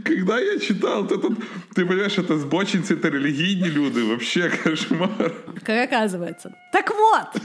[0.06, 1.38] Когда я читал, то тут,
[1.76, 5.32] ты понимаешь, это сбочинцы, это религийные люди, вообще кошмар.
[5.62, 6.54] Как оказывается.
[6.72, 7.42] Так вот,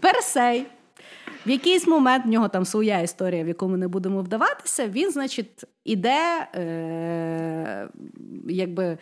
[0.00, 0.66] Персей.
[1.46, 5.10] В якийсь момент в нього там своя історія, в яку ми не будемо вдаватися, він,
[5.10, 7.88] значить, іде е,
[8.48, 8.98] якби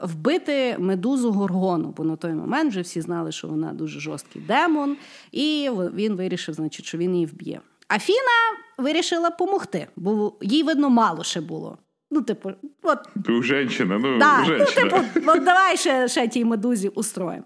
[0.00, 4.96] вбити медузу горгону, бо на той момент вже всі знали, що вона дуже жорсткий демон,
[5.32, 7.60] і він вирішив, значить, що він її вб'є.
[7.88, 11.78] Афіна вирішила допомогти, бо їй, видно, мало ще було.
[12.10, 12.50] Ну, типу,
[12.82, 12.98] от.
[13.24, 14.90] Ти женщина, ну, да, женщина.
[14.92, 17.44] ну, типу, от давай ще ще тій медузі устроїмо.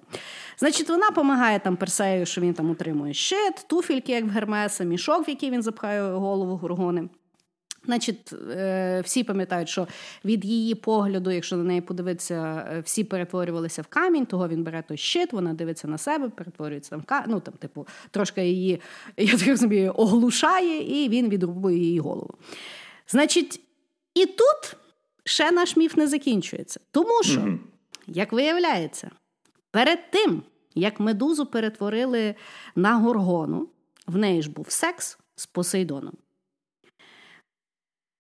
[0.59, 5.29] Значить, вона допомагає там Персею, що він там утримує щит, туфельки, як в Гермеса, мішок,
[5.29, 7.09] в який він запхає голову горгони.
[7.85, 9.89] Значить, е, всі пам'ятають, що
[10.25, 14.83] від її погляду, якщо на неї подивитися, е, всі перетворювалися в камінь, того він бере
[14.89, 18.81] той щит, вона дивиться на себе, перетворюється там в ну там, типу, трошки її,
[19.17, 22.35] я так розумію, оглушає, і він відрубує її голову.
[23.09, 23.61] Значить,
[24.15, 24.77] і тут
[25.25, 26.81] ще наш міф не закінчується.
[26.91, 27.59] Тому що,
[28.07, 29.11] як виявляється,
[29.71, 30.43] перед тим,
[30.75, 32.35] як медузу перетворили
[32.77, 33.69] на горгону,
[34.07, 36.15] в неї ж був секс з Посейдоном.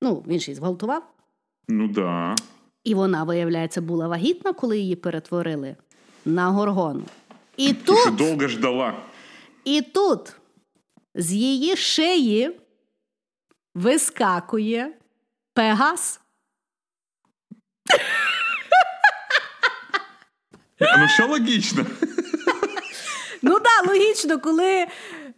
[0.02, 1.02] Ну, він ж її зґвалтував.
[1.68, 2.36] Ну да.
[2.84, 5.76] І вона, виявляється, була вагітна, коли її перетворили
[6.24, 7.04] на горгону.
[7.56, 8.94] І тут довго ждала.
[9.64, 10.36] І тут
[11.14, 12.60] з її шиї
[13.74, 14.94] вискакує
[15.54, 16.20] Пегас.
[20.80, 21.86] Ну, все логічно.
[23.42, 24.86] Ну так, да, логічно, коли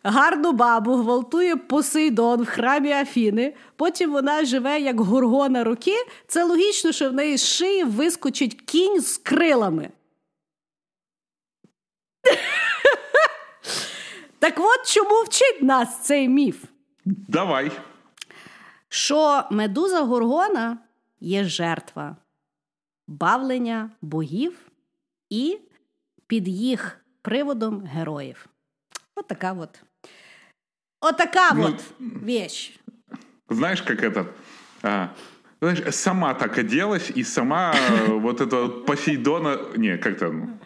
[0.02, 5.96] гарну бабу гвалтує Посейдон в храмі Афіни, потім вона живе як горгона руки.
[6.26, 9.90] Це логічно, що в неї з шиї вискочить кінь з крилами.
[14.38, 16.64] Так от чому вчить нас цей міф?
[17.04, 17.70] Давай.
[18.88, 20.78] Що медуза Горгона
[21.20, 22.16] є жертва
[23.06, 24.70] бавлення богів
[25.30, 25.58] і
[26.26, 28.46] під їх приводом героїв.
[29.14, 29.82] От така от.
[31.02, 32.74] Вот такая ну, вот вещь.
[33.48, 34.28] Знаешь, как это?
[34.82, 35.12] А,
[35.60, 39.58] знаешь, сама так оделась и сама э, вот это Посейдона...
[39.76, 40.30] Не, как-то...
[40.30, 40.58] Ну,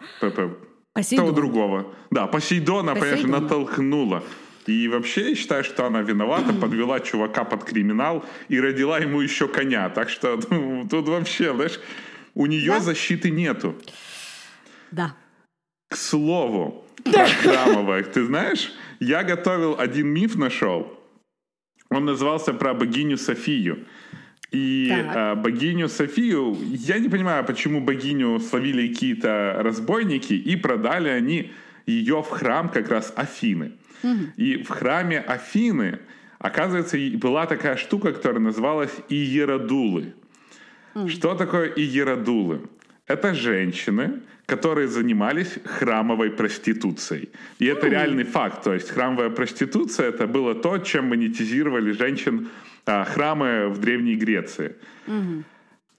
[1.15, 1.93] того другого.
[2.11, 4.23] Да, Посейдона, понимаешь, натолкнула.
[4.67, 9.47] И вообще я считаю, что она виновата, подвела чувака под криминал и родила ему еще
[9.47, 9.89] коня.
[9.89, 11.79] Так что ну, тут вообще, знаешь,
[12.35, 12.79] у нее да?
[12.79, 13.75] защиты нету.
[14.91, 15.15] Да.
[15.89, 20.93] К слову, про храмовых, ты знаешь, я готовил один миф, нашел.
[21.89, 23.85] Он назывался про богиню Софию.
[24.51, 31.51] И э, богиню Софию, я не понимаю, почему богиню словили какие-то разбойники и продали они
[31.85, 33.73] ее в храм как раз Афины.
[34.03, 34.19] Угу.
[34.37, 35.99] И в храме Афины,
[36.39, 40.13] оказывается, была такая штука, которая называлась Иеродулы.
[40.95, 41.09] Угу.
[41.09, 42.61] Что такое Иеродулы?
[43.05, 47.29] Это женщины, которые занимались храмовой проституцией.
[47.59, 47.71] И mm.
[47.73, 48.63] это реальный факт.
[48.63, 52.47] То есть храмовая проституция это было то, чем монетизировали женщин
[52.85, 54.75] а, храмы в Древней Греции.
[55.07, 55.43] Mm-hmm.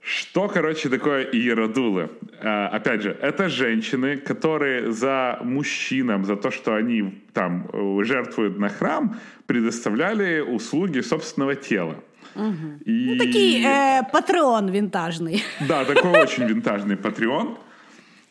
[0.00, 2.08] Что, короче, такое иеродулы?
[2.42, 8.58] А, опять же, это женщины, которые за мужчинам, за то, что они там э, жертвуют
[8.58, 11.96] на храм, предоставляли услуги собственного тела.
[12.34, 12.82] Угу.
[12.86, 13.10] И...
[13.10, 15.44] Ну, такий э, патреон винтажный.
[15.68, 17.58] Да, такой очень винтажный патреон.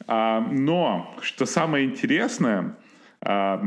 [0.06, 2.76] А, но, что самое интересное,
[3.20, 3.60] а,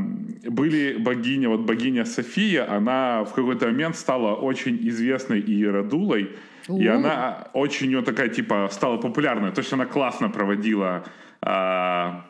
[0.43, 6.31] были богиня, вот богиня София, она в какой-то момент стала очень известной иеродулой,
[6.67, 9.51] и она очень у нее такая, типа, стала популярной.
[9.51, 11.03] То есть она классно проводила
[11.41, 12.25] а,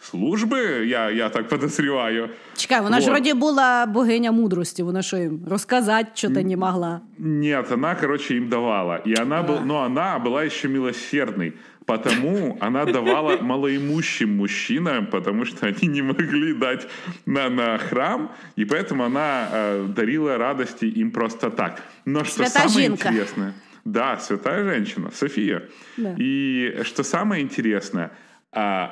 [0.00, 2.28] служби, я я так подозріваю.
[2.56, 3.04] Чекай, вона вот.
[3.04, 7.00] ж вроді була богиня мудрості, вона що їм розказати що-то не могла.
[7.18, 8.96] Нет, она, короче, им давала.
[9.06, 9.42] И она, а.
[9.42, 11.52] был, но она была еще милосердной.
[11.85, 16.87] Потому она давала малоимущим мужчинам, потому что они не могли дать
[17.25, 21.81] на, на храм, и поэтому она э, дарила радости им просто так.
[22.05, 23.09] Но что Святая самое жинка.
[23.09, 23.53] интересное...
[23.85, 25.63] Да, святая женщина, София.
[25.97, 26.15] Да.
[26.17, 28.11] И что самое интересное,
[28.53, 28.87] э,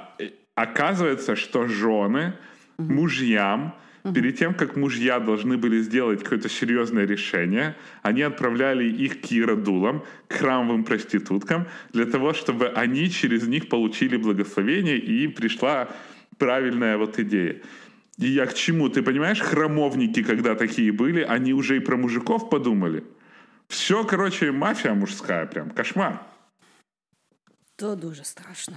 [0.54, 2.34] оказывается, что жены
[2.78, 2.92] угу.
[2.92, 3.74] мужьям
[4.04, 4.14] Угу.
[4.14, 10.04] Перед тем, как мужья должны были сделать какое-то серьезное решение, они отправляли их к иеродулам,
[10.28, 15.90] к храмовым проституткам, для того, чтобы они через них получили благословение и пришла
[16.38, 17.62] правильная вот идея.
[18.18, 18.90] И я к чему?
[18.90, 23.04] Ты понимаешь, храмовники, когда такие были, они уже и про мужиков подумали.
[23.68, 26.22] Все, короче, мафия мужская прям, кошмар.
[27.76, 28.76] То дуже страшно.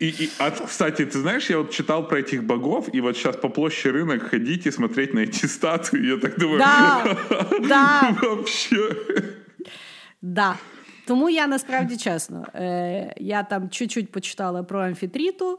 [0.00, 3.36] И, и, а, кстати, ты знаешь, я вот читал про этих богов, и вот сейчас
[3.36, 7.16] по площади рынок ходить и смотреть на эти статуи, я так думаю, Да,
[7.68, 8.16] да.
[8.22, 8.96] вообще.
[10.22, 10.56] Да.
[11.06, 15.58] Тому я насправді чесно, е, я там чуть-чуть почитала про амфітріту,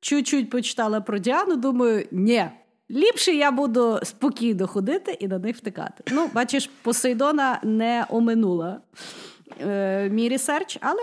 [0.00, 2.44] чуть-чуть почитала про Діану, думаю, ні,
[2.90, 6.04] ліпше я буду спокійно ходити і на них втикати.
[6.12, 8.80] Ну, бачиш, Посейдона не оминула
[9.60, 11.00] е, мій ресерч, але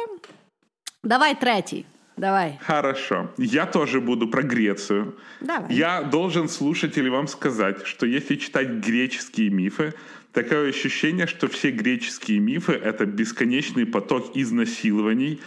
[1.03, 1.86] давай третій.
[2.18, 2.58] Давай.
[2.62, 3.30] Хорошо.
[3.38, 5.14] Я тоже буду про Грецию.
[5.40, 5.72] Давай.
[5.72, 9.94] Я должен слушателям вам сказать, что если читать греческие мифы,
[10.32, 15.40] такое ощущение, что все греческие мифы— это бесконечный поток изнасилований,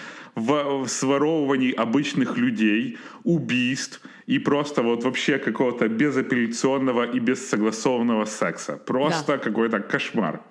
[0.87, 8.77] своровываний обычных людей, убийств и просто вот вообще какого-то безапелляционного и бессогласованного секса.
[8.77, 9.37] Просто Да.
[9.37, 10.41] какой-то кошмар.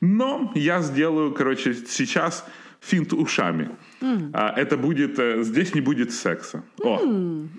[0.00, 2.46] Но я сделаю, короче, сейчас
[2.80, 3.70] финт ушами.
[4.32, 5.18] А, это будет...
[5.18, 6.62] э, Здесь не будет секса.
[6.82, 6.98] О,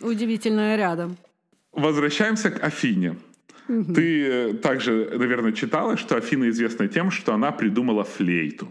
[0.02, 1.18] Удивительно рядом.
[1.74, 3.16] Возвращаемся к Афине.
[3.68, 8.68] Ты э, также, наверное, читала, что Афина известна тем, что она придумала флейту.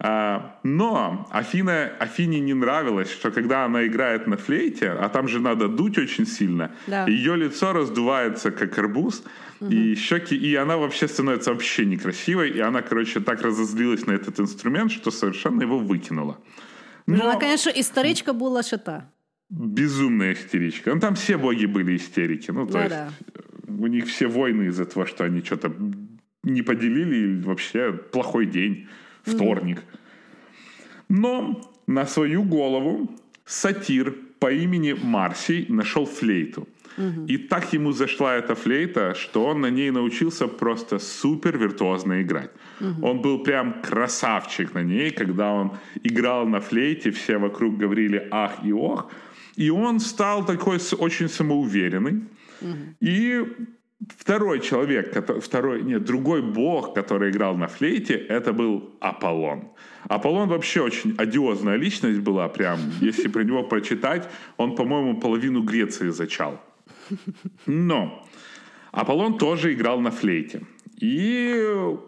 [0.00, 5.40] А, но Афина, Афине не нравилось, что когда она играет на флейте, а там же
[5.40, 7.06] надо дуть очень сильно, Да.
[7.08, 9.24] ее лицо раздувается как арбуз,
[9.70, 14.38] и щеки, и она вообще становится вообще некрасивой, и она, короче, так разозлилась на этот
[14.38, 16.38] инструмент, что совершенно его выкинула.
[17.08, 19.02] Ну, Но Вона, звісно, історичка була ще та.
[19.50, 20.94] безумная истеричка.
[20.94, 22.52] Ну, там все боги были истерики.
[22.52, 23.10] Ну, то Ну есть, да.
[23.78, 25.70] у них все войны из-за того, что они что-то
[26.44, 28.86] не поделили, или вообще плохой день,
[29.22, 29.82] вторник.
[31.08, 33.08] Но на свою голову
[33.44, 36.66] сатир по имени Марсий нашел флейту.
[37.28, 42.50] И так ему зашла эта флейта, что он на ней научился просто супер виртуозно играть.
[43.02, 45.70] Он был прям красавчик на ней, когда он
[46.02, 49.10] играл на флейте, все вокруг говорили ах и ох.
[49.56, 52.22] И он стал такой очень самоуверенный.
[53.00, 53.44] И
[54.16, 59.68] второй человек, второй, нет, другой бог, который играл на флейте, это был Аполлон.
[60.08, 66.10] Аполлон вообще очень одиозная личность была, прям, если про него прочитать, он, по-моему, половину Греции
[66.10, 66.60] зачал.
[67.66, 68.26] Но
[68.92, 70.62] Аполлон тоже играл на флейте.
[71.00, 71.64] И,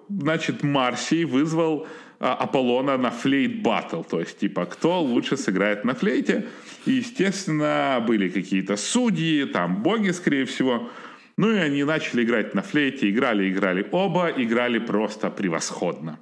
[0.08, 1.86] значит, Марсий вызвал
[2.18, 6.48] а, Аполлона на флейт баттл, то есть, типа, кто лучше сыграет на флейте.
[6.86, 10.90] И, естественно, были какие-то судьи, там боги, скорее всего.
[11.36, 16.18] Ну и они начали играть на флейте, играли, играли оба, играли просто превосходно.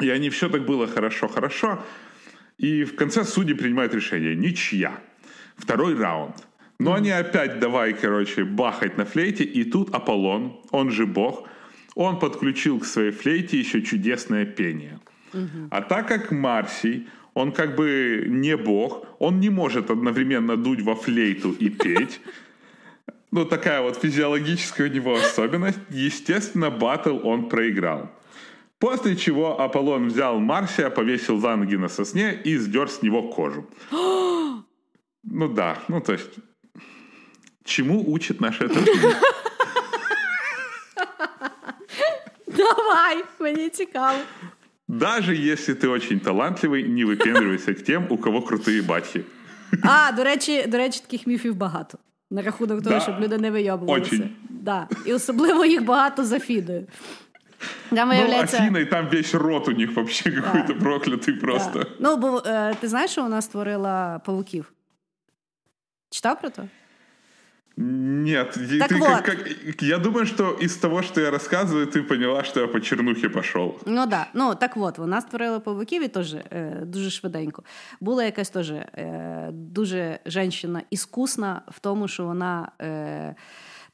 [0.00, 1.82] И они все так было хорошо-хорошо.
[2.58, 4.34] И в конце судьи принимают решение.
[4.34, 5.00] Ничья.
[5.56, 6.47] Второй раунд.
[6.80, 9.44] Но они опять давай, короче, бахать на флейте.
[9.44, 11.48] И тут Аполлон, он же бог,
[11.94, 15.00] он подключил к своей флейте еще чудесное пение.
[15.70, 20.94] А так как Марсий, он как бы не бог, он не может одновременно дуть во
[20.94, 22.20] флейту и петь.
[23.30, 25.78] Ну, такая вот физиологическая у него особенность.
[25.90, 28.10] Естественно, батл он проиграл.
[28.78, 33.68] После чего Аполлон взял Марсия, повесил за ноги на сосне и сдер с него кожу.
[33.90, 36.30] ну да, ну то есть...
[37.67, 39.07] Чему учит наша эта жизнь?
[42.47, 44.17] Давай, мені цікаво.
[44.87, 49.23] Даже если ты очень талантливый, не выпендривайся к тем, у кого крутые батьки.
[49.83, 51.97] А, до речі, до речі, таких міфів багато.
[52.31, 53.01] На рахунок того, Да.
[53.01, 54.05] щоб люди не вийобувалися.
[54.15, 54.29] Очень.
[54.49, 54.87] Да.
[55.05, 56.87] І особливо їх багато за Фідою.
[57.89, 58.57] Там Ну, виявляється.
[58.57, 61.79] Афина, и там весь рот у них вообще какой-то проклятый просто.
[61.79, 61.85] Да.
[61.99, 64.73] Ну, бо е, ти знаєш, що вона створила павуків?
[66.09, 66.67] Читав про то?
[67.77, 69.09] Нет, и Так ты вот.
[69.09, 72.79] как- как- я думаю, что из того, что я рассказываю, ты поняла, что я по
[72.81, 73.79] чернухе пошел.
[73.85, 74.27] Ну да.
[74.33, 77.63] Ну так от, вона створила павуків і теж е, дуже швиденько.
[77.99, 83.35] Була якась теж е, дуже жінка іскусна в тому, що вона е,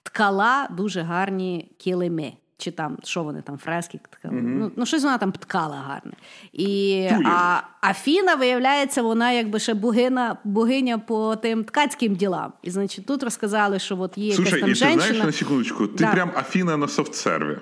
[0.03, 2.33] ткала дуже гарні килими.
[2.58, 4.34] Чи там, що вони там, фрески ткали.
[4.34, 6.12] Ну, ну, щось вона там ткала гарне.
[6.52, 12.52] І, а Афіна, виявляється, вона якби ще богиня, богиня по тим ткацьким ділам.
[12.62, 15.26] І значить, тут розказали, що от є Слушай, якась там ты знаешь, жінка.
[15.26, 16.12] на секундочку, ты Да.
[16.12, 17.60] прям Афина на софт-серве.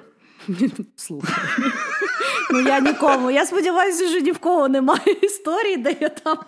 [0.97, 1.35] Слухай.
[2.53, 3.31] Ну я нікому.
[3.31, 6.39] Я сподіваюся, що ні в кого немає історії, де я там.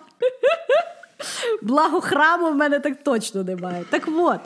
[1.61, 3.85] Благо храму в мене так точно немає.
[3.89, 4.39] Так от.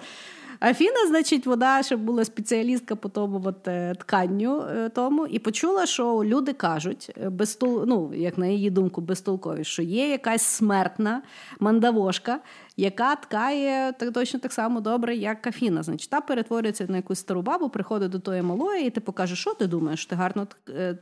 [0.62, 5.86] Афіна, значить, вона ще була спеціалістка по тому от, е, тканню е, тому, і почула,
[5.86, 7.84] що люди кажуть, е, безтол...
[7.88, 11.22] ну, як на її думку, безтолкові, що є якась смертна
[11.60, 12.40] мандавошка,
[12.78, 15.84] яка ткає так точно так само добре, як Афіна.
[15.84, 19.54] Значить, та перетворюється на якусь стару бабу, приходить до тої малої, і типу каже, що
[19.54, 20.06] ти думаєш?
[20.06, 20.48] Ти гарно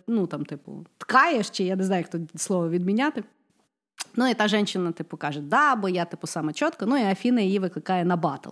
[0.08, 3.24] ну, там, типу, ткаєш, чи я не знаю, як то слово відміняти.
[4.20, 6.86] Ну, і та жінка, типу, каже, да, бо я типу саме чітко.
[6.86, 8.50] Ну і Афіна її викликає на батл.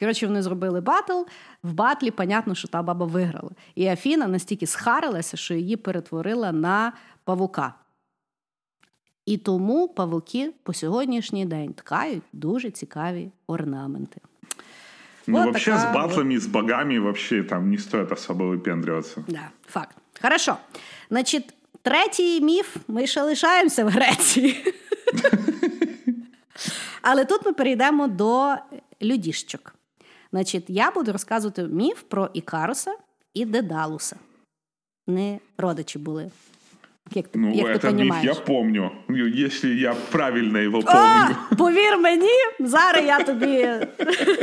[0.00, 1.22] Коротше, вони зробили батл.
[1.62, 3.50] В батлі, понятно, що та баба виграла.
[3.74, 6.92] І Афіна настільки схарилася, що її перетворила на
[7.24, 7.74] павука.
[9.26, 14.20] І тому павуки по сьогоднішній день ткають дуже цікаві орнаменти.
[15.26, 16.42] Ну, вот вообще с батлами, вот...
[16.42, 19.24] с богами вообще там не стоит особо выпендриваться.
[19.28, 19.96] Да, факт.
[20.22, 20.56] Хорошо.
[21.10, 21.54] Значить,
[21.88, 24.74] третій міф ми ще лишаємося в Греції.
[27.02, 28.54] Але тут ми перейдемо до
[29.02, 29.74] людіщок.
[30.32, 32.94] Значить, я буду розказувати міф про Ікаруса
[33.34, 34.16] і Дедалуса.
[35.06, 36.30] Не родичі були.
[37.14, 38.90] Як ти, ну, як это ти миф я помню,
[39.46, 41.36] если я правильно його помню.
[41.52, 42.30] О, повір мені,
[42.60, 43.68] зараз я тобі.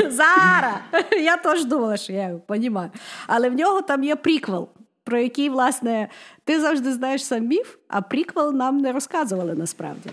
[0.08, 0.74] Зараз!
[1.12, 2.92] Я теж думала, що я його розумію.
[3.28, 4.70] Але в нього там є приквел,
[5.06, 6.10] про який, власне,
[6.44, 10.10] ти завжди знаєш сам міф, а приквел нам не розказували насправді.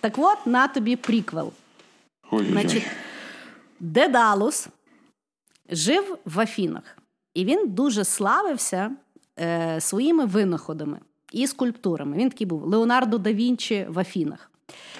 [0.00, 1.52] Так от, на тобі приквел.
[2.30, 2.52] Ой-ой-ой.
[2.52, 2.86] Значить,
[3.80, 4.68] Дедалус
[5.70, 6.98] жив в Афінах,
[7.34, 8.90] і він дуже славився
[9.40, 10.98] е, своїми винаходами
[11.32, 12.16] і скульптурами.
[12.16, 14.50] Він такий був Леонардо да Вінчі в Афінах.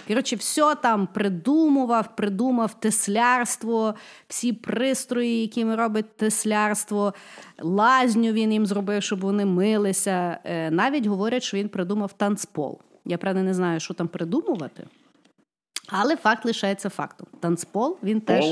[0.09, 3.95] Коротше, все там придумував, придумав теслярство,
[4.29, 7.15] всі пристрої, якими робить теслярство,
[7.61, 10.39] лазню він їм зробив, щоб вони милися.
[10.45, 12.81] Е, навіть говорять, що він придумав танцпол.
[13.05, 14.87] Я правда не знаю, що там придумувати,
[15.89, 17.27] але факт лишається фактом.
[17.41, 18.45] Танцпол він теж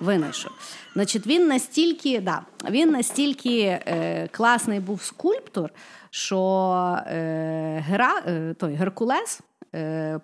[0.00, 0.52] винайшов.
[0.94, 5.70] Значить, він настільки да, він настільки е, класний був скульптор,
[6.10, 9.40] що е, Гера, е, той Геркулес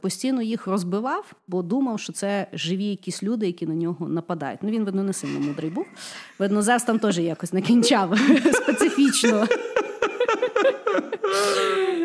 [0.01, 4.61] постійно їх розбивав, бо думав, що це живі якісь люди, які на нього нападають.
[4.63, 5.87] Ну він, видно, не сильно мудрий був.
[6.39, 8.19] Видно, Зевс там теж якось накінчав
[8.53, 9.47] специфічно.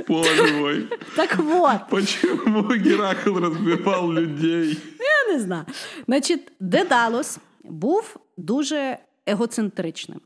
[0.08, 0.88] Боже мой.
[1.16, 1.80] Так вот.
[1.90, 4.78] Почему Геракл розбивав людей?
[5.00, 5.66] Я не знаю.
[6.06, 10.22] Значить, Дедалос був дуже егоцентричним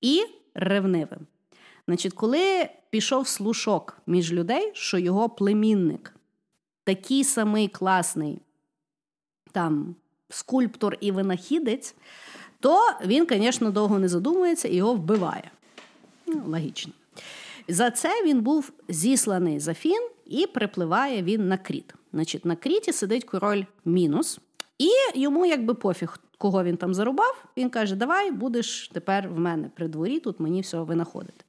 [0.00, 0.22] і
[0.54, 1.26] ревнивим.
[1.88, 6.14] Значить, коли пішов слушок між людей, що його племінник
[6.84, 8.38] такий самий класний
[9.52, 9.94] там
[10.30, 11.94] скульптор і винахідець,
[12.60, 15.50] то він, звісно, довго не задумується і його вбиває.
[16.26, 16.92] Ну, Логічно.
[17.68, 21.94] За це він був зісланий за Фін і припливає він на кріт.
[22.12, 24.38] Значить, На кріті сидить король мінус,
[24.78, 24.88] і
[25.20, 27.44] йому якби пофіг, кого він там зарубав.
[27.56, 31.44] Він каже: Давай будеш тепер в мене при дворі, тут мені все винаходити.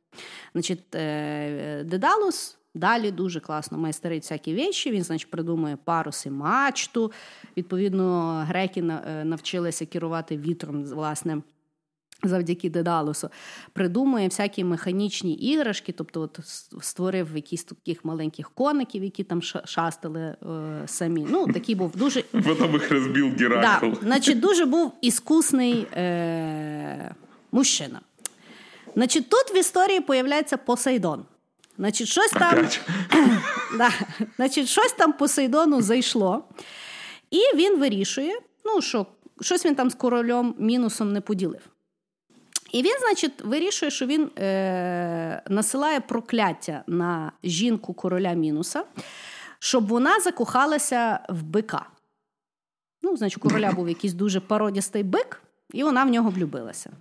[0.54, 4.92] Значить, е, Дедалус далі дуже класно майстерить всякі вещі.
[4.92, 7.12] Він, значить, придумує паруси, мачту.
[7.58, 11.42] Відповідно, греки е, навчилися керувати вітром, власне.
[12.26, 13.30] Завдяки Дедалусу
[13.74, 16.40] придумує всякі механічні іграшки, тобто от
[16.82, 20.36] створив якісь таких маленьких коників, які там шастали е,
[20.86, 21.28] самі.
[21.30, 23.88] Ну, такий був дуже Потім їх розбив Геракл.
[23.88, 27.16] Да, Значить, дуже був іскусний е,
[27.52, 28.02] мужчина.
[28.96, 31.26] Значить, тут в історії появляється Посейдон.
[31.78, 32.68] Значить, щось там
[33.78, 33.90] да,
[34.36, 36.44] значить, щось там Посейдону зайшло,
[37.32, 39.06] і він вирішує, ну, що
[39.42, 41.62] щось він там з королем мінусом не поділив.
[42.72, 48.84] І він, значить, вирішує, що він е, насилає прокляття на жінку короля мінуса,
[49.60, 51.86] щоб вона закохалася в бика.
[53.02, 55.42] Ну, значить, у короля був якийсь дуже пародістий бик,
[55.74, 56.92] і вона в нього влюбилася.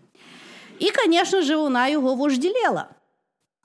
[0.78, 2.88] І, звісно ж, вона його вожділєла.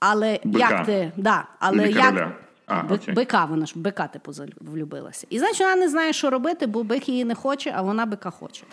[0.00, 0.70] Але бика.
[0.70, 1.12] як ти.
[1.16, 2.28] Да, але як...
[2.66, 3.14] А, окей.
[3.14, 5.26] Бика, вона ж бика, типу, влюбилася.
[5.30, 8.30] І значить, вона не знає, що робити, бо бик її не хоче, а вона бика
[8.30, 8.64] хоче.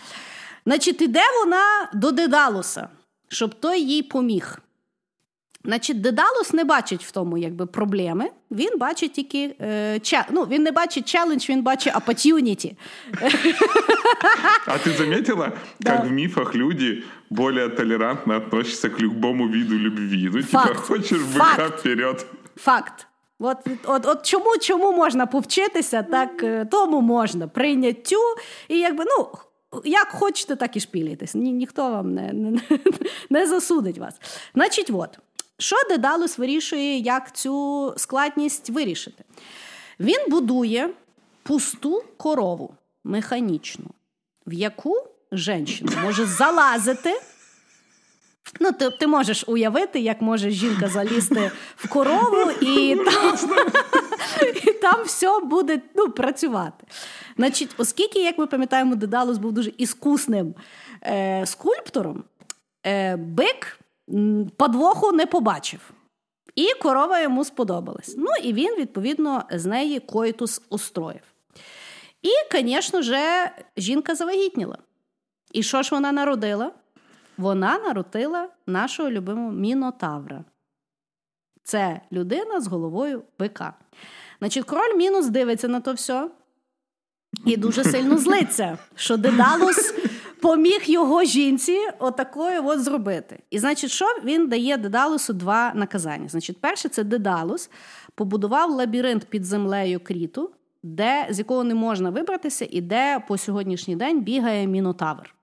[0.66, 2.90] Значить, іде вона до Дедалуса,
[3.28, 4.60] щоб той їй поміг.
[5.66, 8.30] Значить, Дедалус не бачить в тому якби, проблеми.
[8.52, 10.26] Він бачить тільки е, ча...
[10.32, 12.76] ну, він не бачить челендж, він бачить opportunity.
[14.68, 15.92] А ти замітила, да.
[15.92, 20.32] как в мифах люди более толерантно относятся к любому виду любви?
[20.34, 22.26] Ну, типа, хочеш бика вперед.
[22.56, 23.08] Факт.
[23.40, 28.20] От, от, от чому чому можна повчитися, так е, тому можна прийняттю.
[28.68, 29.28] І якби, ну,
[29.86, 31.36] як хочете, так і шпілітесь.
[31.36, 32.60] Ні, Ніхто вам не, не,
[33.30, 34.14] не засудить вас.
[34.56, 35.20] Значить, от.
[35.60, 39.24] Що Дедалус вирішує, як цю складність вирішити?
[40.00, 40.90] Він будує
[41.44, 43.86] пусту корову механічну,
[44.48, 47.22] в яку жінку може залазити.
[48.60, 53.38] Ну, ти ти можеш уявити, як може жінка залізти в корову, і там
[54.64, 56.88] і там все буде ну, працювати.
[57.38, 60.56] Значить, Оскільки, як ми пам'ятаємо, Дедалус був дуже іскусним
[61.04, 62.24] е, скульптором,
[62.86, 63.80] е, бик
[64.58, 65.92] подвоху не побачив.
[66.56, 68.16] І корова йому сподобалась.
[68.18, 71.22] Ну і він, відповідно, з неї коїтус устроїв.
[72.22, 73.18] І, звісно ж,
[73.78, 74.78] жінка завагітніла.
[75.52, 76.72] І що ж вона народила?
[77.38, 80.44] Вона народила нашого любимого мінотавра.
[81.64, 83.74] Це людина з головою бика.
[84.40, 86.30] Значить, король мінус дивиться на то все
[87.46, 89.94] і дуже сильно злиться, що Дедалус
[90.46, 93.40] поміг його жінці отакою от зробити.
[93.50, 96.28] І значить, що він дає Дедалусу два наказання.
[96.28, 97.70] Значить, перше, це Дедалус
[98.16, 100.52] побудував лабіринт під землею кріту,
[100.84, 105.36] де, з якого не можна вибратися, і де по сьогоднішній день бігає мінотавр.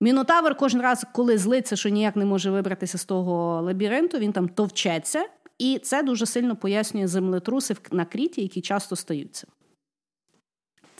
[0.00, 4.48] Мінотавр кожен раз, коли злиться, що ніяк не може вибратися з того лабіринту, він там
[4.48, 5.24] товчеться,
[5.58, 9.46] і це дуже сильно пояснює землетруси на кріті, які часто стаються.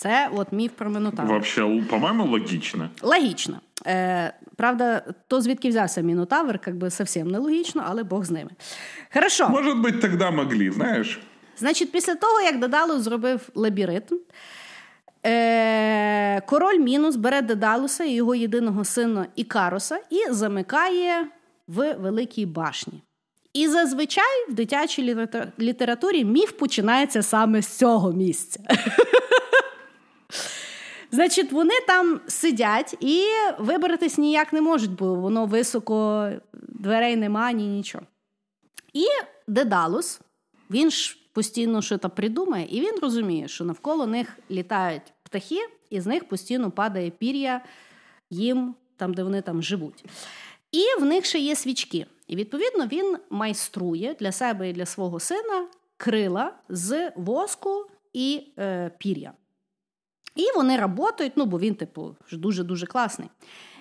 [0.01, 1.33] Це от міф про Мінотавра.
[1.33, 2.89] Вообще, по-моєму, логічно.
[3.03, 3.61] Логічно.
[3.87, 8.51] Е, Правда, то звідки взявся Мінотавр, як би зовсім нелогічно, але Бог з ними.
[9.15, 9.49] Хорошо.
[9.49, 11.21] Може бути, тоді могли, знаєш.
[11.57, 14.13] Значить, після того, як Дедалус зробив лабіринт,
[15.27, 21.27] е, король Мінус бере Дедалуса і його єдиного сина Ікаруса і замикає
[21.69, 23.03] в Великій башні.
[23.53, 25.17] І зазвичай в дитячій
[25.59, 28.61] літературі міф починається саме з цього місця.
[31.11, 33.25] Значить, вони там сидять і
[33.59, 38.05] вибратись ніяк не можуть, бо воно високо, дверей нема, ні нічого.
[38.93, 39.05] І
[39.49, 40.21] Дедалус,
[40.71, 46.07] він ж постійно щось придумає, і він розуміє, що навколо них літають птахи, і з
[46.07, 47.65] них постійно падає пір'я
[48.31, 50.05] їм там, де вони там живуть.
[50.73, 52.07] І в них ще є свічки.
[52.27, 58.91] І відповідно він майструє для себе і для свого сина крила з воску і е,
[58.99, 59.33] пір'я.
[60.41, 63.29] І вони працюють, ну бо він, типу, дуже-дуже класний.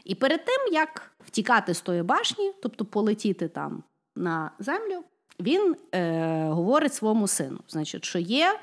[0.06, 3.84] І перед тим, як втікати з тої башні, тобто полетіти там
[4.16, 5.04] на землю,
[5.40, 8.60] він е, говорить своєму сину, значить, що є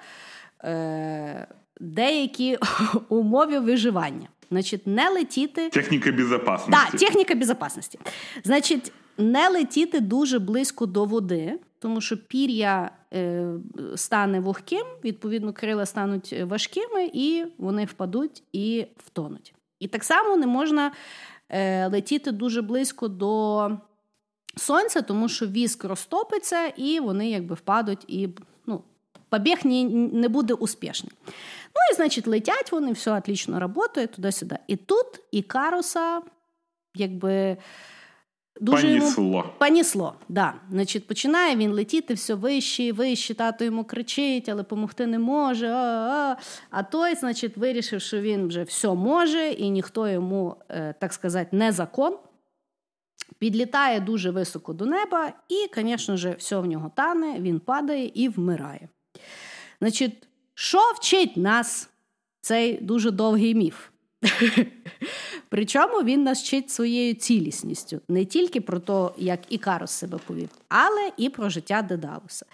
[0.64, 1.46] е,
[1.80, 2.58] деякі
[3.08, 4.28] умови виживання.
[4.50, 5.68] Значить, не летіти.
[5.68, 6.70] Техніка безпечності.
[6.70, 7.98] Так, техніка безпечності.
[8.44, 13.52] Значить, не летіти дуже близько до води, тому що пір'я е,
[13.96, 19.54] стане вогким, відповідно, крила стануть важкими, і вони впадуть і втонуть.
[19.80, 20.92] І так само не можна
[21.48, 23.70] е, летіти дуже близько до
[24.56, 28.28] сонця, тому що віск розтопиться, і вони якби впадуть, і
[28.66, 28.82] ну,
[29.64, 31.12] не, не буде успішний.
[31.26, 34.58] Ну і значить, летять вони, все отлично працює туди-сюди.
[34.66, 36.22] І тут і Каруса,
[36.94, 37.56] якби.
[38.60, 39.24] Дуже Понісло.
[39.24, 39.44] Йому...
[39.58, 40.54] Понісло, да.
[40.70, 45.68] Значить, починає він летіти все вище і вище, тато йому кричить, але допомогти не може.
[45.68, 46.36] А,
[46.70, 51.56] а той, значить, вирішив, що він вже все може, і ніхто йому, е, так сказати,
[51.56, 52.16] не закон.
[53.38, 58.28] Підлітає дуже високо до неба, і, звісно ж, все в нього тане, він падає і
[58.28, 58.88] вмирає.
[59.80, 61.90] Значить, що вчить нас
[62.40, 63.88] цей дуже довгий міф?
[65.48, 71.12] Причому він нас вчить своєю цілісністю не тільки про те, як Ікарос себе повів, але
[71.16, 72.46] і про життя Дедалуса.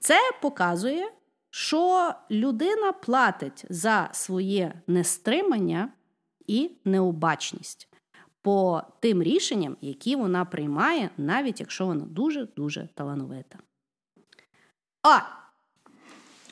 [0.00, 1.12] Це показує,
[1.50, 5.88] що людина платить за своє нестримання
[6.46, 7.88] і необачність
[8.42, 13.58] по тим рішенням, які вона приймає, навіть якщо вона дуже-дуже талановита.
[15.02, 15.41] А!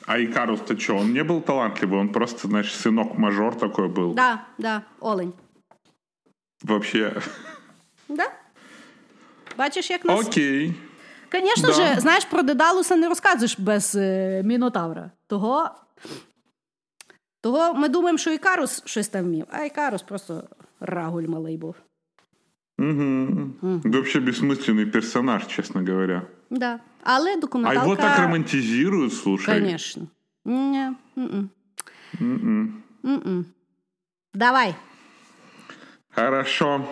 [0.06, 4.14] А Икарус-то что, он не был талантливый, он просто, значит, сынок-мажор такой был.
[4.14, 5.32] Да, да, олень.
[6.62, 7.12] Вообще.
[8.08, 8.30] Да.
[9.58, 10.26] Бачиш, як нас...
[10.26, 10.74] Окей.
[11.32, 11.74] Звісно да.
[11.74, 15.10] ж, знаєш, про Дедалуса не розказуєш без е, Мінотавра.
[15.26, 15.70] Того
[17.40, 20.44] того ми думаємо, що Ікарус щось там вмів, а Ікарус просто
[20.80, 21.74] рагуль малий був.
[22.78, 22.92] Угу.
[23.62, 23.80] Угу.
[23.84, 26.22] Вообще бессмысленный персонаж, честно говоря.
[26.50, 26.80] Да.
[27.03, 27.81] Але документалка...
[27.81, 29.59] А его так романтизируют, слушай.
[29.59, 30.07] Конечно.
[30.45, 30.95] Не.
[34.33, 34.75] Давай.
[36.09, 36.85] Хорошо.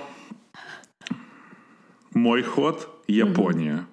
[2.14, 3.86] Мой ход Японія.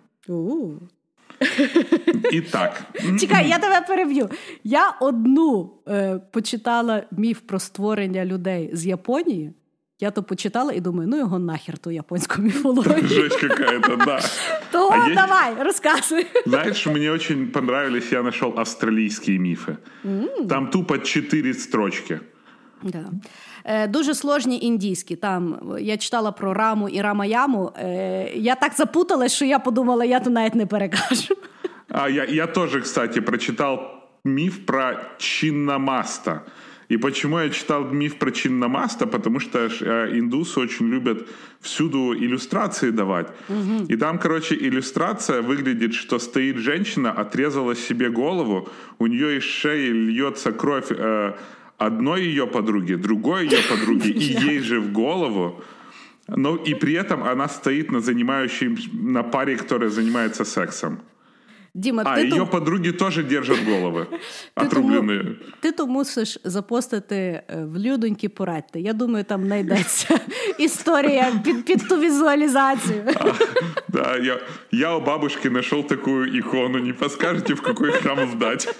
[2.33, 2.83] І так.
[3.21, 4.29] Чекай, я тебе переб'ю.
[4.65, 9.53] Я одну е, почитала міф про створення людей з Японії.
[10.00, 13.08] Я то почитала і думаю, ну його нахер ту японську міфологію.
[13.08, 14.22] Жесть какая-то, да.
[14.72, 15.64] То а давай, я...
[15.64, 16.26] рассказывай.
[16.46, 19.78] Знаешь, мне очень понравились, я нашел австралийские мифы.
[20.04, 20.48] Mm.
[20.48, 22.20] Там тупо четыре строчки.
[22.84, 23.06] Да.
[23.66, 25.16] Е, Дуже сложні індійські.
[25.16, 27.72] Там я читала про раму і рамаяму.
[27.78, 31.36] Е, Я так запуталась, що я подумала, я то навіть не перекажу.
[31.90, 33.80] А я, я тоже, кстати, прочитал
[34.24, 36.42] миф про Чиннамаста.
[36.89, 39.07] И почему я читал миф про Чиннамаста?
[39.07, 41.29] Потому что э, индусы очень любят
[41.61, 43.29] всюду иллюстрации давать.
[43.49, 43.87] Угу.
[43.89, 48.69] И там, короче, иллюстрация выглядит, что стоит женщина, отрезала себе голову,
[48.99, 51.35] у нее из шеи льется кровь э,
[51.79, 55.63] одной ее подруги, другой ее подруги, и ей же в голову.
[56.29, 61.01] Но и при этом она стоит на занимающей, на паре, которая занимается сексом.
[61.76, 62.48] Діма, а, ти її то...
[62.48, 64.08] подруги теж держать голови
[64.56, 65.24] отрубленные.
[65.24, 68.80] Тому, ти то мусиш запостити е, в людоньки порадьте.
[68.80, 70.20] Я думаю, там знайдеться
[70.58, 73.04] історія під, під ту візуалізацію.
[73.16, 73.32] А,
[73.88, 74.40] да, я,
[74.72, 76.80] я у бабушки знайшов таку ікону.
[76.80, 78.72] Не подскажете, в який храм здати?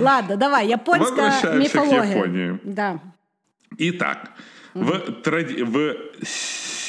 [0.00, 2.02] Ладно, давай, японська міфологія.
[2.02, 2.58] к Японії.
[2.64, 3.00] Да.
[3.78, 4.32] Итак,
[4.74, 4.84] угу.
[4.84, 5.64] в, тради...
[5.64, 5.96] в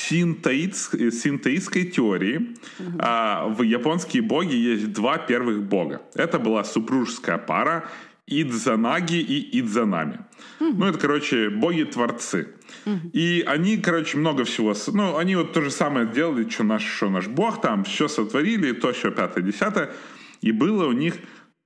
[0.08, 2.98] синтоистской теории угу.
[2.98, 6.02] а, в японские боги есть два первых бога.
[6.14, 7.88] Это была супружеская пара
[8.26, 10.20] Идзанаги и Идзанами.
[10.60, 10.72] Угу.
[10.78, 12.48] Ну, это, короче, боги-творцы.
[12.86, 13.10] Угу.
[13.12, 14.74] И они, короче, много всего...
[14.92, 18.72] Ну, они вот то же самое делали, что наш, что наш бог, там все сотворили,
[18.72, 19.92] то, все пятое-десятое.
[20.40, 21.14] И было у них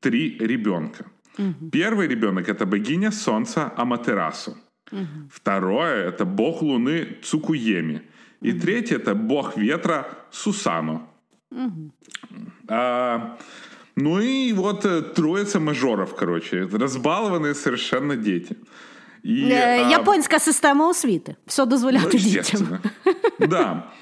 [0.01, 1.07] три ребенка.
[1.39, 1.70] Угу.
[1.70, 4.57] Первый ребенок— это богиня солнца Аматерасу.
[4.93, 5.28] Угу.
[5.30, 8.03] Второе— это бог луны Цукуеми.
[8.45, 8.62] И угу.
[8.62, 11.08] третье — это бог ветра Сусану.
[11.52, 11.91] Угу.
[12.68, 13.38] А,
[13.95, 16.68] ну и вот э, троица мажоров, короче.
[16.72, 18.56] Разбалованные совершенно дети.
[19.24, 21.36] И, а, Японська система освіти.
[21.47, 22.80] Все дозволяти ну, дітям.
[23.39, 23.84] Да.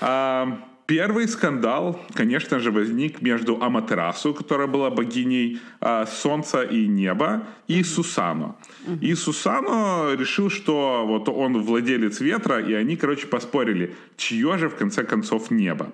[0.00, 0.46] А,
[0.89, 7.83] Первый скандал, конечно же, возник между Аматерасу, которая была богиней э, солнца и неба, и
[7.83, 8.55] Сусано.
[8.99, 14.75] И Сусано решил, что вот он владелец ветра, и они, короче, поспорили, чье же в
[14.75, 15.91] конце концов небо.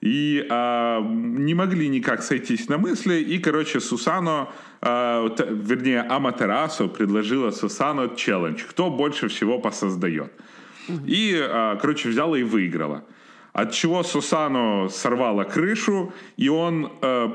[0.00, 4.48] И э, не могли никак сойтись на мысли, и, короче, Сусано,
[4.82, 10.32] э, т, вернее, Аматерасу предложила Сусано челлендж, кто больше всего посоздает.
[11.06, 13.04] И, э, короче, взяла и выиграла
[13.55, 17.29] От чего Сусану сорвало крышу, и он э,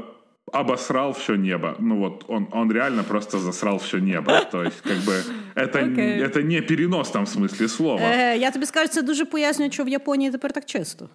[0.52, 1.76] обосрал все небо.
[1.78, 4.40] Ну вот, он, он реально просто засрал все небо.
[4.50, 5.22] То есть, как бы,
[5.54, 6.22] это, okay.
[6.22, 8.00] это не перенос там в смысле слова.
[8.00, 11.08] Е, я тобі скажу, це дуже пояснює, що в Японії тепер так часто.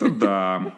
[0.00, 0.72] Да.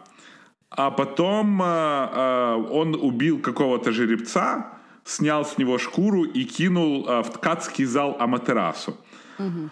[0.77, 4.73] А потом э, э, он убил какого-то жеребца,
[5.05, 8.97] снял с него шкуру и кинул э, в ткацкий зал Аматерасу.
[9.39, 9.71] Угу.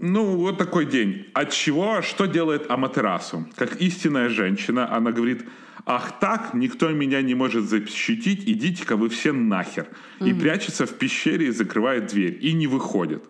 [0.00, 1.26] Ну, вот такой день.
[1.34, 3.46] От чего, что делает Аматерасу?
[3.56, 5.46] Как истинная женщина, она говорит,
[5.86, 9.86] ах так, никто меня не может защитить, идите-ка вы все нахер.
[10.20, 10.30] Mm-hmm.
[10.30, 13.24] И прячется в пещере и закрывает дверь, и не выходит.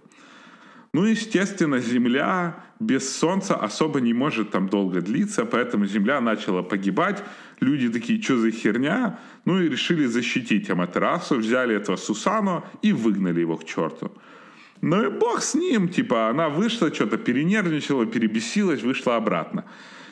[0.92, 7.22] Ну, естественно, Земля без Солнца особо не может там долго длиться, поэтому Земля начала погибать.
[7.61, 9.18] Люди такие, что за херня?
[9.45, 14.12] Ну и решили защитить Аматерасу, взяли этого Сусану и выгнали его к черту.
[14.85, 19.64] Ну и бог с ним, типа, она вышла, что-то перенервничала, перебесилась, вышла обратно.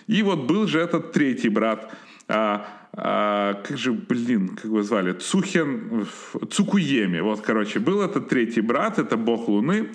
[0.06, 1.94] И вот был же этот третий брат,
[2.26, 6.06] а, а, как же, блин, как его звали, Цухен,
[6.50, 9.90] Цукуеми, вот, короче, был этот третий брат, это бог Луны,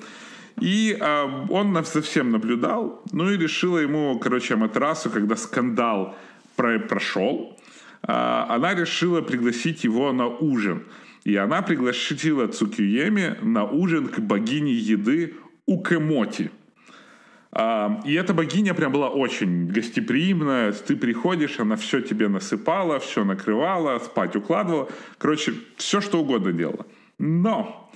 [0.62, 6.16] и а, он совсем наблюдал, ну и решила ему, короче, Аматерасу, когда скандал
[6.56, 7.58] про прошел,
[8.04, 10.84] а, она решила пригласить его на ужин–
[11.28, 15.34] и она пригласила Цукиеми на ужин к богине еды
[15.66, 16.52] Укемоти.
[17.52, 20.72] А, и эта богиня прям была очень гостеприимная.
[20.72, 24.88] Ты приходишь, она все тебе насыпала, все накрывала, спать укладывала.
[25.18, 26.86] Короче, все что угодно делала.
[27.20, 27.92] Но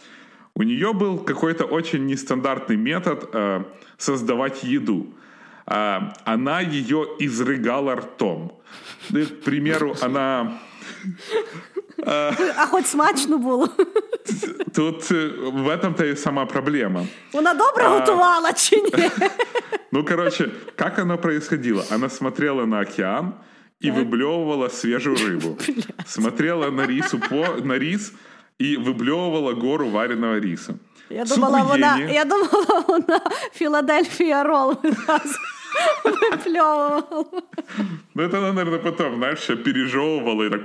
[0.54, 3.64] у нее был какой-то очень нестандартный метод э,
[3.98, 5.08] создавать еду.
[5.68, 8.60] Э, она ее изрыгала ртом.
[9.10, 10.60] К примеру, она
[12.57, 13.69] а хоч смачно було.
[14.75, 17.07] Тут э, в этом-то и сама проблема.
[17.33, 19.11] Вона добре готувала чи ні?
[19.93, 21.85] Ну, короче, как оно происходило?
[21.91, 23.33] Она смотрела на океан
[23.81, 25.59] и выблевывала свежую рыбу.
[26.07, 28.13] Смотрела на, рису по, на рис
[28.59, 30.75] и выблевывала гору вареного риса.
[31.11, 33.21] Я думала, вона, я думала, вона
[33.53, 34.77] Філадельфія рол
[36.05, 37.03] выплевывала.
[38.15, 40.63] Ну, это она, наверное, потом, знаешь, все пережевывала и так...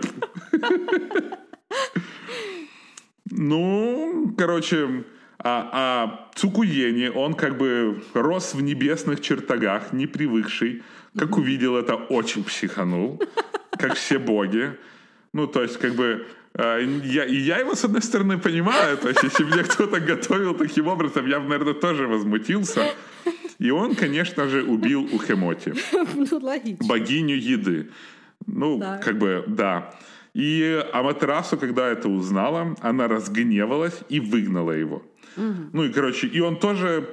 [3.31, 5.05] Ну, короче,
[5.39, 10.83] а, а Цукуени, он как бы рос в небесных чертогах, не привыкший.
[11.19, 13.21] Как увидел это, очень психанул,
[13.73, 14.77] как все боги.
[15.33, 16.27] Ну, то есть, как бы,
[16.59, 18.97] А, я, и я его, с одной стороны, понимаю.
[18.97, 22.87] То есть, если бы мне кто-то готовил таким образом, я бы, наверное, тоже возмутился.
[23.59, 25.73] И он, конечно же, убил Ухемоти.
[26.15, 26.87] Ну, логично.
[26.89, 27.91] Богиню еды.
[28.47, 28.99] Ну, Да.
[28.99, 29.95] как бы, да.
[30.37, 35.03] И Аматерасу, когда это узнала, она разгневалась и выгнала его.
[35.37, 37.09] Ну и, короче, и он тоже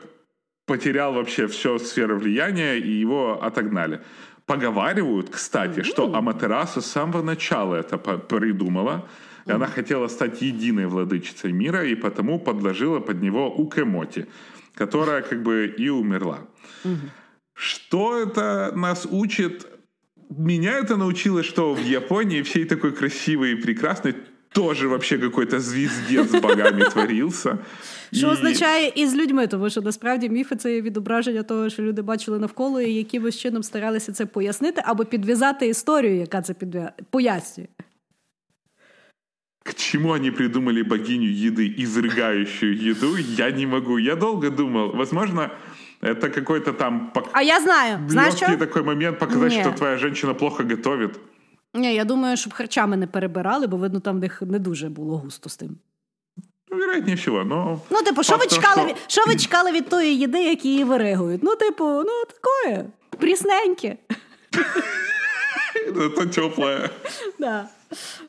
[0.65, 4.01] потерял вообще все сферы влияния, и его отогнали.
[4.45, 9.07] Поговаривают, кстати, что Аматерасу с самого начала это придумала.
[9.45, 14.25] И она хотела стать единой владычицей мира, и потому подложила под него Укемоти,
[14.75, 16.39] которая как бы и умерла.
[17.53, 19.72] Что это нас учит?
[20.30, 24.14] Меня это научило, что в Японии всей такой красивой и прекрасной
[24.52, 27.58] тоже вообще какой-то звездец с богами творился.
[28.12, 31.82] Що І- означає і з людьми, тому що насправді міфи це є відображення того, що
[31.82, 36.92] люди бачили навколо і якимось чином старалися це пояснити або підв'язати історію, яка це підв'я...
[37.10, 37.66] пояснює.
[39.64, 43.98] К чему они придумали богиню еды, изрыгающую еду, я не могу.
[43.98, 45.50] Я долго думал, возможно,
[46.03, 48.57] это какой-то там пок- А я знаю, легкий що?
[48.57, 49.61] такой момент показать, Не.
[49.61, 51.11] что твоя женщина плохо готовит.
[51.73, 55.17] Ні, я думаю, щоб харчами не перебирали, бо видно, там в них не дуже було
[55.17, 55.77] густо з тим.
[56.71, 57.79] Ну, вероятнее всего, но...
[57.89, 58.95] Ну, типу, що ви чекали, что- від...
[59.07, 61.43] що ви чекали від тої їди, які її виригують?
[61.43, 62.85] Ну, типу, ну такое,
[63.19, 63.97] прісненьке.
[65.87, 66.89] Это теплое.
[67.39, 67.67] Да.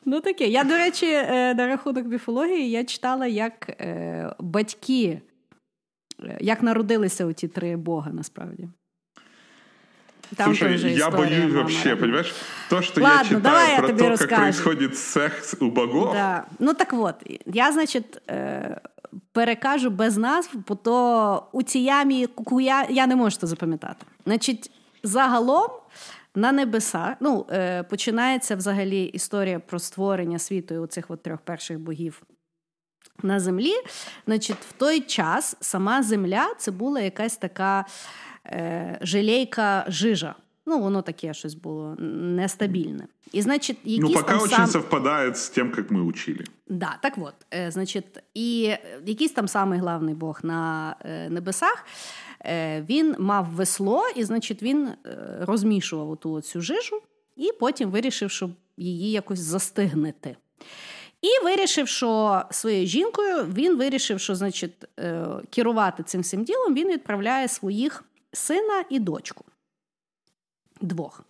[0.05, 0.47] Ну таке.
[0.47, 5.20] Я, до речі, е, на рахунок міфології я читала, як е, батьки,
[6.41, 8.68] як народилися оті три бога насправді.
[10.37, 12.35] Там Слушай, я боюсь вообще, понимаешь?
[12.68, 16.12] То, что Ладно, я читаю давай я про тебе то, как происходит секс у богов,
[16.12, 16.45] Да.
[16.59, 17.14] Ну так от,
[17.47, 18.81] я, значить, е,
[19.33, 24.07] перекажу без назв, бо то у цій ямі кукуя я не можу це запам'ятати.
[24.27, 24.70] Значить,
[25.03, 25.70] загалом
[26.35, 31.79] на небесах ну, е, починається взагалі історія про створення світу і оцих от трьох перших
[31.79, 32.22] богів.
[33.23, 33.73] На землі,
[34.27, 37.85] значить, в той час сама земля це була якась така
[38.47, 40.35] е, желейка жижа.
[40.67, 43.07] Ну, воно таке щось було нестабільне.
[43.33, 44.67] І, значить, якісь ну, пока там очень сам...
[44.67, 46.45] совпадает с тем, как мы учили.
[46.69, 48.05] Да, так от, е, значить,
[48.35, 51.87] і якийсь там самий главний Бог на е, небесах.
[52.45, 57.03] е, Він мав весло, і, значить, він е, розмішував ту цю жижу,
[57.37, 60.37] і потім вирішив, щоб її якось застигнити.
[61.25, 66.89] І вирішив, що своєю жінкою він вирішив, що значить, е, керувати цим всім ділом він
[66.89, 69.45] відправляє своїх сина і дочку.
[70.81, 71.22] Двох.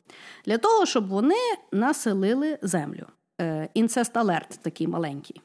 [0.47, 1.34] Для того, щоб вони
[1.72, 3.07] населили землю.
[3.40, 5.40] Е, Інцест алерт такий маленький.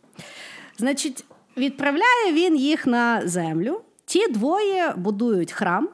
[0.77, 1.25] Значить,
[1.57, 3.81] відправляє він їх на землю.
[4.05, 5.89] Ті двоє будують храм.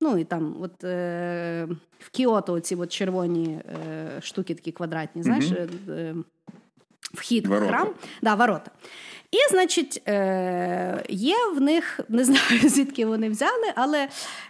[0.00, 5.52] Ну і там, от е, в Кіото, оці от червоні е, штуки такі квадратні, знаєш,
[5.88, 6.14] е,
[7.14, 7.88] вхід в храм.
[8.22, 8.70] Да, ворота.
[9.30, 14.08] І, значить, е, є в них, не знаю, звідки вони взяли, але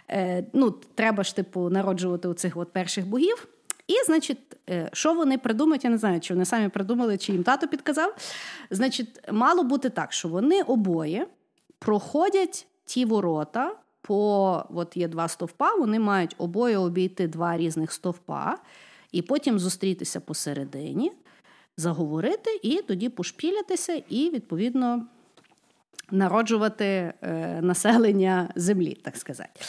[0.09, 3.47] е, ну, треба ж, типу, народжувати у цих от перших богів.
[3.87, 4.37] І, значить,
[4.69, 8.15] е, що вони придумають, я не знаю, чи вони самі придумали, чи їм тато підказав.
[8.69, 11.27] Значить, мало бути так, що вони обоє
[11.79, 13.75] проходять ті ворота.
[14.01, 18.57] По от є два стовпа, вони мають обоє обійти два різних стовпа,
[19.11, 21.11] і потім зустрітися посередині,
[21.81, 25.05] заговорити, і тоді пошпілятися, і відповідно
[26.11, 27.13] народжувати е,
[27.61, 29.61] населення землі, так сказати.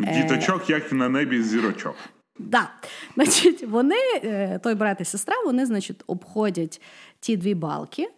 [0.00, 1.96] Діточок, як на небі зірочок.
[2.38, 2.70] Да.
[3.14, 6.80] Значить, вони, е, той брат і сестра, вони, значить, обходять
[7.20, 8.08] ті дві балки,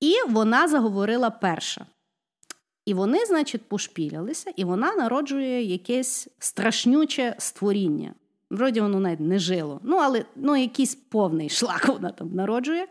[0.00, 1.86] і вона заговорила перша.
[2.86, 8.14] І вони, значить, пошпілялися, і вона народжує якесь страшнюче створіння.
[8.52, 9.80] Вроді воно навіть не жило.
[9.82, 12.86] Ну, але ну, якийсь повний шлак вона там народжує.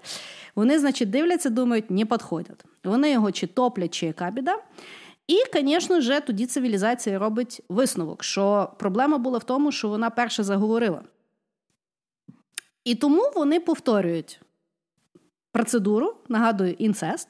[0.55, 2.65] Вони, значить, дивляться, думають, не підходять.
[2.83, 4.57] Вони його чи топлять, чи яка біда.
[5.27, 10.43] І, звісно ж, тоді цивілізація робить висновок, що проблема була в тому, що вона перша
[10.43, 11.01] заговорила.
[12.83, 14.41] І тому вони повторюють
[15.51, 17.27] процедуру, нагадую, інцест.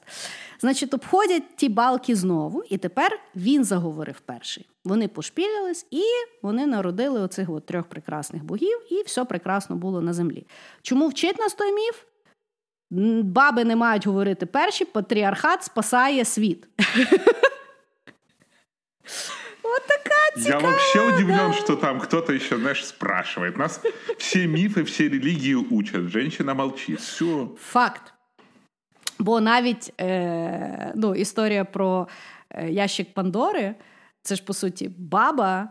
[0.60, 4.66] Значить, обходять ті балки знову, і тепер він заговорив перший.
[4.84, 6.02] Вони пошпілялись, і
[6.42, 10.46] вони народили оцих от трьох прекрасних богів, і все прекрасно було на землі.
[10.82, 12.02] Чому вчить нас той міф?
[13.22, 16.68] Баби не мають говорити перші, патріархат спасає світ.
[19.62, 23.56] От така Я вообще удивлен, что там кто-то еще, знаешь, спрашивает.
[23.56, 23.80] Нас
[24.18, 26.10] все мифы, все религии учат.
[26.10, 27.00] Женщина молчит.
[27.00, 27.48] Все.
[27.58, 28.12] Факт.
[29.18, 32.08] Бо навіть е, ну, історія про
[32.50, 33.74] е, ящик Пандори
[34.22, 35.68] це ж по суті баба,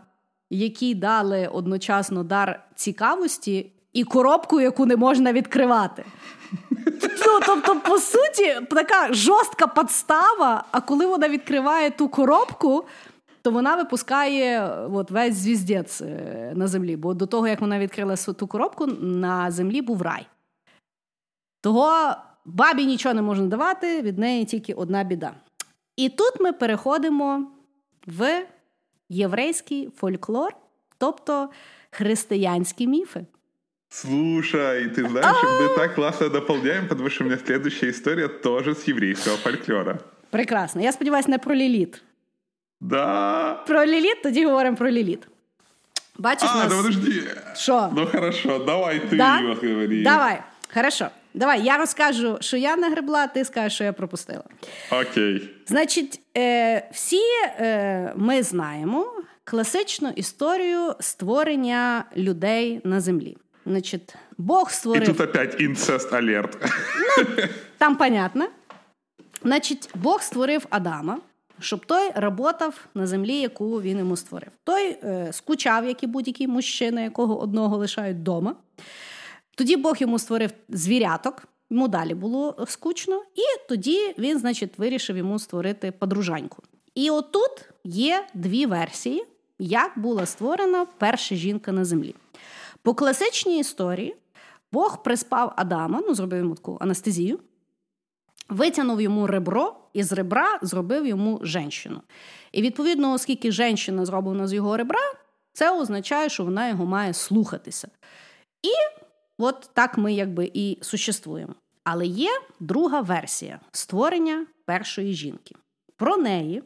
[0.50, 6.04] якій дали одночасно дар цікавості і коробку, яку не можна відкривати.
[7.26, 12.84] Ну, тобто, по суті, така жорстка подстава, а коли вона відкриває ту коробку,
[13.42, 16.96] то вона випускає от, весь звіздець е, на землі.
[16.96, 20.26] Бо до того, як вона відкрила ту коробку, на землі був рай.
[21.60, 25.34] Того бабі нічого не можна давати, від неї тільки одна біда.
[25.96, 27.46] І тут ми переходимо
[28.06, 28.44] в
[29.08, 30.52] єврейський фольклор,
[30.98, 31.48] тобто
[31.90, 33.26] християнські міфи.
[33.88, 38.88] Слушай, ты знаешь, мы так классно дополняем, потому что у меня следующая история тоже с
[38.88, 39.98] еврейского фольклора.
[40.30, 40.80] Прекрасно.
[40.80, 42.02] Я сподіваюся, не про Ліліт.
[42.80, 43.54] Да.
[43.66, 45.28] Про Ліліт, тоді говоримо про Ліліт.
[46.18, 46.66] Бачиш, а, нас...
[46.70, 47.22] ну подожди.
[47.54, 47.90] Що?
[47.96, 49.40] Ну хорошо, давай ти да?
[49.40, 50.02] його говори.
[50.02, 50.42] Давай,
[50.74, 51.08] хорошо.
[51.34, 54.44] Давай, я розкажу, що я нагребла, ти скажеш, що я пропустила.
[54.90, 55.50] Окей.
[55.66, 57.20] Значить, е, всі
[57.60, 59.12] е, ми знаємо
[59.44, 63.36] класичну історію створення людей на землі.
[63.66, 65.02] Значить, Бог створив.
[65.02, 66.58] І тут опять інцест алерт.
[67.18, 67.36] Ну,
[67.78, 68.48] там понятно.
[69.42, 71.18] Значить, Бог створив Адама,
[71.60, 74.50] щоб той работав на землі, яку він йому створив.
[74.64, 78.54] Той е, скучав, як і будь-який мужчина, якого одного лишають вдома.
[79.54, 85.38] Тоді Бог йому створив звіряток, йому далі було скучно, і тоді він, значить, вирішив йому
[85.38, 86.62] створити подружаньку.
[86.94, 89.24] І отут є дві версії,
[89.58, 92.14] як була створена перша жінка на землі.
[92.82, 94.16] По класичній історії
[94.72, 97.38] Бог приспав Адама, ну, зробив йому таку анестезію,
[98.48, 102.00] витягнув йому ребро, і з ребра зробив йому женщину.
[102.52, 105.12] І відповідно, оскільки женщина зроблена з його ребра,
[105.52, 107.88] це означає, що вона його має слухатися.
[108.62, 109.01] І
[109.38, 111.54] от так ми якби і существуємо.
[111.84, 112.30] Але є
[112.60, 115.54] друга версія створення першої жінки.
[115.96, 116.62] Про неї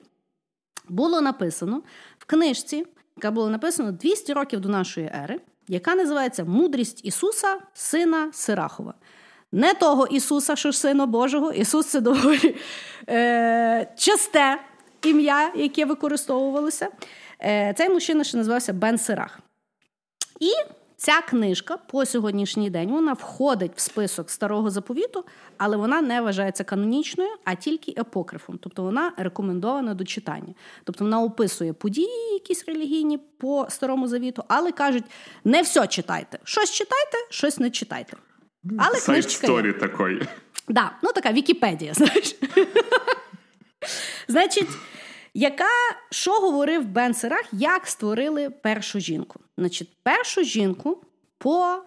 [0.89, 1.83] було написано
[2.19, 2.87] в книжці,
[3.17, 8.95] яка була написана 200 років до нашої ери, яка називається Мудрість Ісуса, Сина Сирахова.
[9.53, 11.53] Не того Ісуса, що ж Сина Божого.
[11.53, 12.57] Ісус це доволі
[13.09, 14.59] е, часте
[15.03, 16.89] ім'я, яке використовувалося.
[17.41, 19.39] Е, Цей мужчина ще називався Бен Сирах.
[20.41, 20.51] І
[20.97, 25.25] ця книжка по сьогоднішній день вона входить в список старого заповіту,
[25.59, 28.59] але вона не вважається канонічною, а тільки епокрифом.
[28.63, 30.55] Тобто вона рекомендована до читання.
[30.85, 35.05] Тобто вона описує події, якісь релігійні по старому завіту, але кажуть:
[35.45, 36.39] не все читайте.
[36.45, 38.17] Щось читайте, щось не читайте.
[38.79, 40.23] Але Сайт сторі такий.
[40.69, 42.37] Да, ну така Вікіпедія, знаєш.
[44.29, 44.69] Значить,
[45.37, 45.65] яка
[46.11, 49.41] що говорив Бен Сирах, як створили першу жінку?
[49.59, 50.99] Значить, першу жінку
[51.39, 51.83] по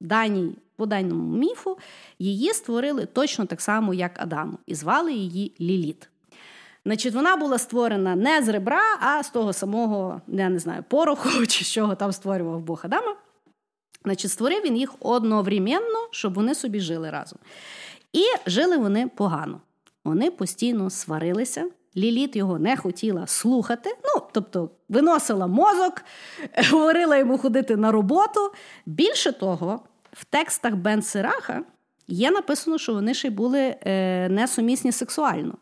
[0.00, 1.78] даній, по даному міфу
[2.18, 6.08] її створили точно так само, як Адаму, і звали її Ліліт.
[6.86, 11.46] Значить, вона була створена не з ребра, а з того самого, я не знаю, пороху
[11.46, 13.16] чи з чого там створював Бог Адама.
[14.04, 17.38] Значить, створив він їх одновременно, щоб вони собі жили разом.
[18.12, 19.60] І жили вони погано.
[20.04, 21.70] Вони постійно сварилися.
[21.96, 26.02] Ліліт його не хотіла слухати, ну, тобто виносила мозок,
[26.70, 28.52] говорила йому ходити на роботу.
[28.86, 29.80] Більше того,
[30.12, 31.64] в текстах Бен Сираха
[32.08, 35.54] є написано, що вони ще й були е, несумісні сексуально.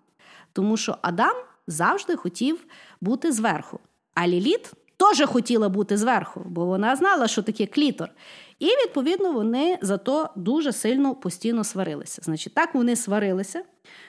[0.52, 2.66] Тому що Адам завжди хотів
[3.00, 3.80] бути зверху,
[4.14, 4.72] а Ліліт
[5.02, 8.10] теж хотіла бути зверху, бо вона знала, що таке клітор.
[8.58, 12.22] І, відповідно, вони зато дуже сильно постійно сварилися.
[12.24, 13.62] Значить, так вони сварилися,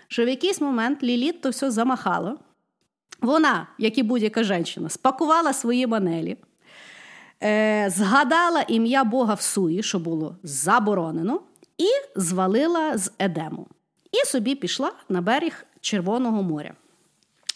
[0.08, 2.38] що в якийсь момент Ліліт то все замахала.
[3.22, 6.38] Вона, як і будь-яка жінка, спакувала свої манелі,
[7.44, 11.42] е, згадала ім'я Бога в суї, що було заборонено,
[11.78, 13.68] і звалила з Едему.
[14.12, 16.74] І собі пішла на берег Червоного моря.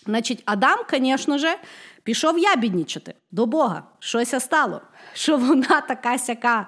[0.07, 1.57] Значить, Адам, звісно ж,
[2.07, 3.83] пішов я ябіднічати до Бога.
[3.99, 4.81] Щось стало,
[5.13, 6.67] що вона така сяка.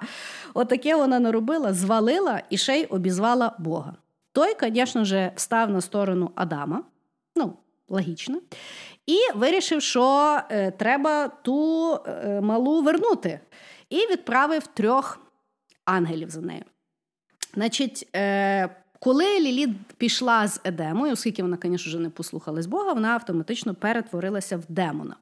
[0.54, 3.96] Отаке вона наробила, звалила і ще й обізвала Бога.
[4.32, 6.82] Той, звісно ж, встав на сторону Адама,
[7.36, 7.56] ну,
[7.88, 8.40] логічно,
[9.06, 13.40] і вирішив, що е, треба ту е, малу вернути.
[13.90, 15.20] І відправив трьох
[15.84, 16.64] ангелів за нею.
[17.54, 18.68] Значить, е,
[19.00, 24.56] коли Ліліт пішла з Едемою, оскільки вона, звісно, вже не послухалась Бога, вона автоматично перетворилася
[24.56, 25.16] в демона.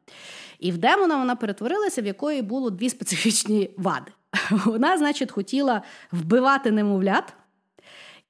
[0.58, 4.12] І в демона вона перетворилася, в якої було дві специфічні вади.
[4.64, 5.82] Вона, значить, хотіла
[6.12, 7.34] вбивати немовлят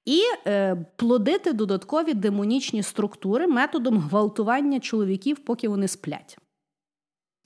[0.05, 6.39] і е, плодити додаткові демонічні структури методом гвалтування чоловіків, поки вони сплять.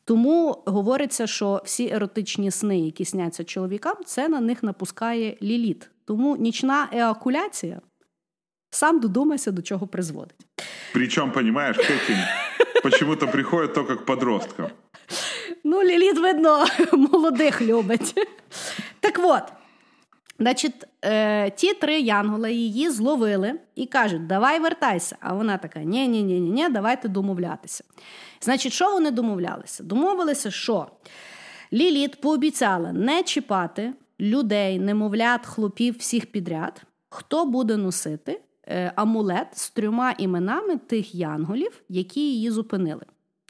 [0.05, 5.91] Тому говориться, що всі еротичні сни, які сняться чоловікам, це на них напускає ліліт.
[6.05, 7.81] Тому нічна еакуляція
[8.75, 10.37] сам додумайся, до чого призводить.
[10.93, 12.17] Причому, понимаешь, к этим
[12.83, 14.71] почему-то приходят только к подросткам.
[15.65, 18.15] Ну, Ліліт, видно, молодих любить.
[19.01, 19.43] Так от,
[20.39, 20.75] Значить,
[21.05, 25.17] е, ті три янголи її зловили і кажуть, давай вертайся.
[25.21, 27.85] А вона така: ні ні ні ні давайте домовлятися.
[28.41, 29.85] Значить, що вони домовлялися?
[29.85, 30.87] Домовилися, що
[31.73, 38.41] Ліліт пообіцяла не чіпати людей, немовлят, хлопів всіх підряд, хто буде носити
[38.97, 43.03] амулет з трьома іменами тих янголів, які її зупинили.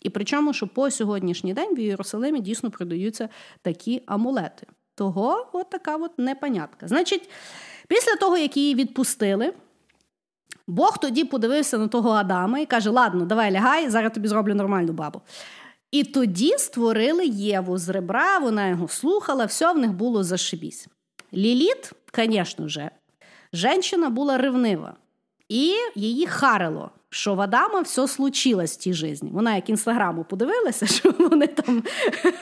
[0.03, 3.29] І причому, що по сьогоднішній день в Єрусалимі дійсно продаються
[3.63, 4.67] такі амулети.
[4.95, 6.89] Того от така от непонятка.
[6.89, 7.31] Значить,
[7.89, 9.53] після того, як її відпустили,
[10.67, 14.93] Бог тоді подивився на того Адама і каже: Ладно, давай лягай, зараз тобі зроблю нормальну
[14.93, 15.21] бабу.
[15.91, 20.89] І тоді створили Єву з ребра, вона його слухала, все в них було зашибісь.
[21.35, 22.91] Ліліт, звісно ж,
[23.53, 24.95] жінка була ревнива,
[25.53, 29.29] і її харило, що в Адама все случилось в тій житті.
[29.33, 31.83] Вона як інстаграму подивилася, що вони там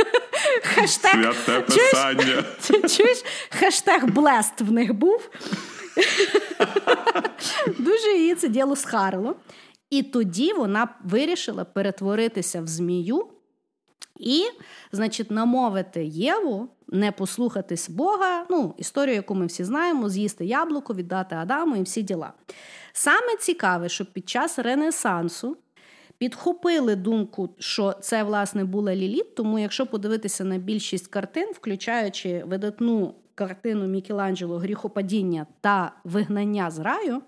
[0.62, 1.34] хештег
[1.66, 2.44] писання.
[2.88, 5.30] Чуєш, хештег блест в них був.
[7.78, 9.36] Дуже її це діло схарило.
[9.90, 13.26] І тоді вона вирішила перетворитися в змію
[14.20, 14.44] і,
[14.92, 18.46] значить, намовити Єву не послухатись Бога.
[18.50, 22.32] Ну, історію, яку ми всі знаємо, з'їсти яблуко, віддати Адаму і всі діла.
[22.92, 25.56] Саме цікаве, що під час Ренесансу
[26.18, 29.34] підхопили думку, що це власне була Ліліт.
[29.34, 37.22] Тому, якщо подивитися на більшість картин, включаючи видатну картину Мікеланджело Гріхопадіння та вигнання з раю,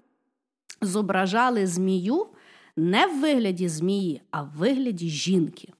[0.80, 2.26] зображали змію
[2.76, 5.72] не в вигляді змії, а в вигляді жінки.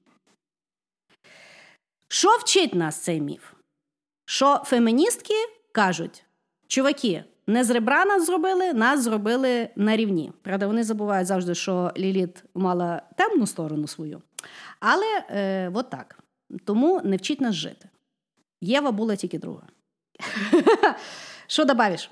[2.07, 3.52] Що вчить нас цей міф?
[4.25, 5.33] Що феміністки
[5.71, 6.25] кажуть,
[6.67, 10.31] чуваки, не з ребра нас зробили, нас зробили на рівні.
[10.41, 14.21] Правда, вони забувають завжди, що Ліліт мала темну сторону свою.
[14.79, 16.19] Але е, от так.
[16.65, 17.89] Тому не вчить нас жити.
[18.61, 19.63] Єва була тільки друга.
[21.47, 22.09] Что добавишь?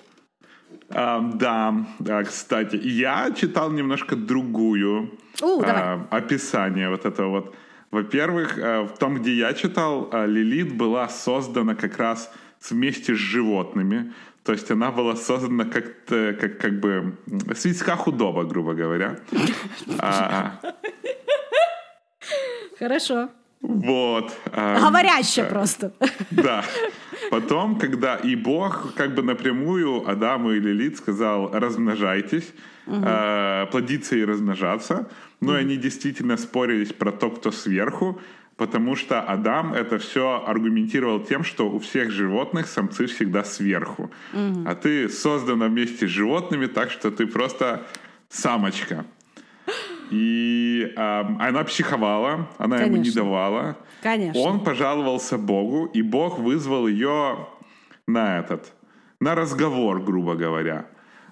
[0.89, 5.09] А, да, да, кстати, я читал немножко другую
[5.41, 7.55] У, а, описание вот этого вот.
[7.91, 12.31] Во-первых, э, в том, где я читал, э, Лилит была создана как раз
[12.69, 14.13] вместе с животными.
[14.43, 17.15] То есть она была создана как, как, как бы
[17.55, 19.19] свитская худоба, грубо говоря.
[19.99, 20.59] А,
[22.79, 23.29] Хорошо.
[23.61, 24.31] Вот.
[24.55, 25.93] Говоряще просто.
[26.31, 26.63] Да.
[27.29, 32.51] Потом, когда и Бог как бы напрямую Адаму и Лилит сказал, размножайтесь,
[32.87, 33.05] угу.
[33.05, 35.07] э, плодиться и размножаться,
[35.49, 35.53] угу.
[35.53, 38.21] они действительно спорились про то, кто сверху,
[38.57, 44.63] потому что Адам это все аргументировал тем, что у всех животных самцы всегда сверху, угу.
[44.65, 47.85] а ты создана вместе с животными, так что ты просто
[48.29, 49.05] самочка.
[50.11, 52.93] И э, она психовала, она Конечно.
[52.93, 53.77] ему не давала.
[54.03, 54.41] Конечно.
[54.41, 57.47] Он пожаловался Богу, и Бог вызвал ее
[58.07, 58.73] на этот,
[59.19, 60.85] на разговор, грубо говоря.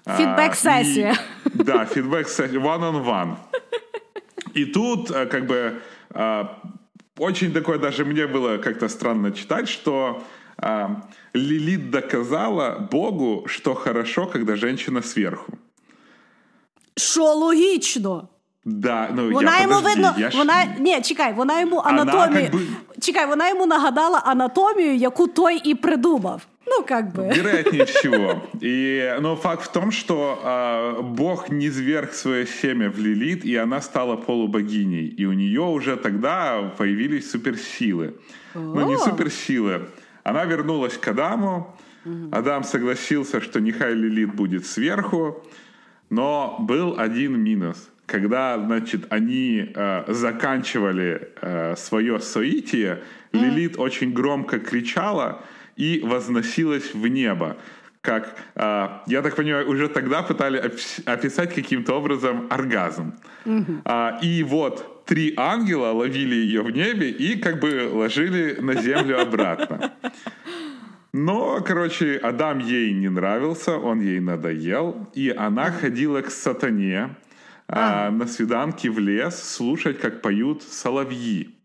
[0.06, 1.14] Фидбэк-сессия.
[1.44, 3.36] А, да, фидбэк-сессия, one-on-one.
[4.53, 5.81] И тут, э, как бы,
[6.13, 6.45] э,
[7.17, 10.23] очень такое даже мне было как-то странно читать, что
[10.57, 10.87] э,
[11.33, 15.53] Лилит доказала Богу, что хорошо, когда женщина сверху.
[16.97, 18.27] Що логічно.
[18.65, 20.37] Да, ну вона я, йому подожди, видно, я ж...
[20.37, 22.27] вона ні, чекай, вона йому анатомію.
[22.27, 22.67] Она, как бы...
[23.01, 26.41] Чекай, вона йому нагадала анатомію, яку той і придумав.
[26.70, 27.28] Ну, как бы.
[27.34, 28.44] Вероятнее всего.
[28.60, 33.56] И, но факт в том, что э, Бог не зверг свое семя в Лилит, и
[33.56, 35.08] она стала полубогиней.
[35.08, 38.14] И у нее уже тогда появились суперсилы.
[38.54, 38.62] О-о-о.
[38.62, 39.88] Ну, не суперсилы.
[40.22, 41.76] Она вернулась к Адаму.
[42.30, 45.44] Адам согласился, что нехай Лилит будет сверху.
[46.08, 53.04] Но был один минус когда, значит, они э, заканчивали э, свое соитие.
[53.32, 55.44] Лилит очень громко кричала
[55.76, 57.56] и возносилась в небо.
[58.00, 60.58] Как, э, я так понимаю, уже тогда пытали
[61.04, 63.14] описать каким-то образом оргазм.
[63.84, 69.20] А, и вот три ангела ловили ее в небе и как бы ложили на землю
[69.20, 69.92] обратно.
[71.12, 77.16] Но, короче, Адам ей не нравился, он ей надоел, и она ходила к сатане,
[77.68, 78.10] а.
[78.10, 81.59] на свиданке в лес слушать, как поют соловьи.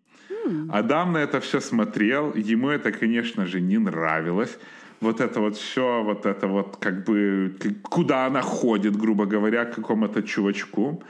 [0.45, 0.69] Mm.
[0.71, 4.57] Адам на это все смотрел, ему это, конечно же, не нравилось.
[5.01, 9.75] Вот это вот все, вот это вот как бы, куда она ходит, грубо говоря, к
[9.75, 11.03] какому-то чувачку.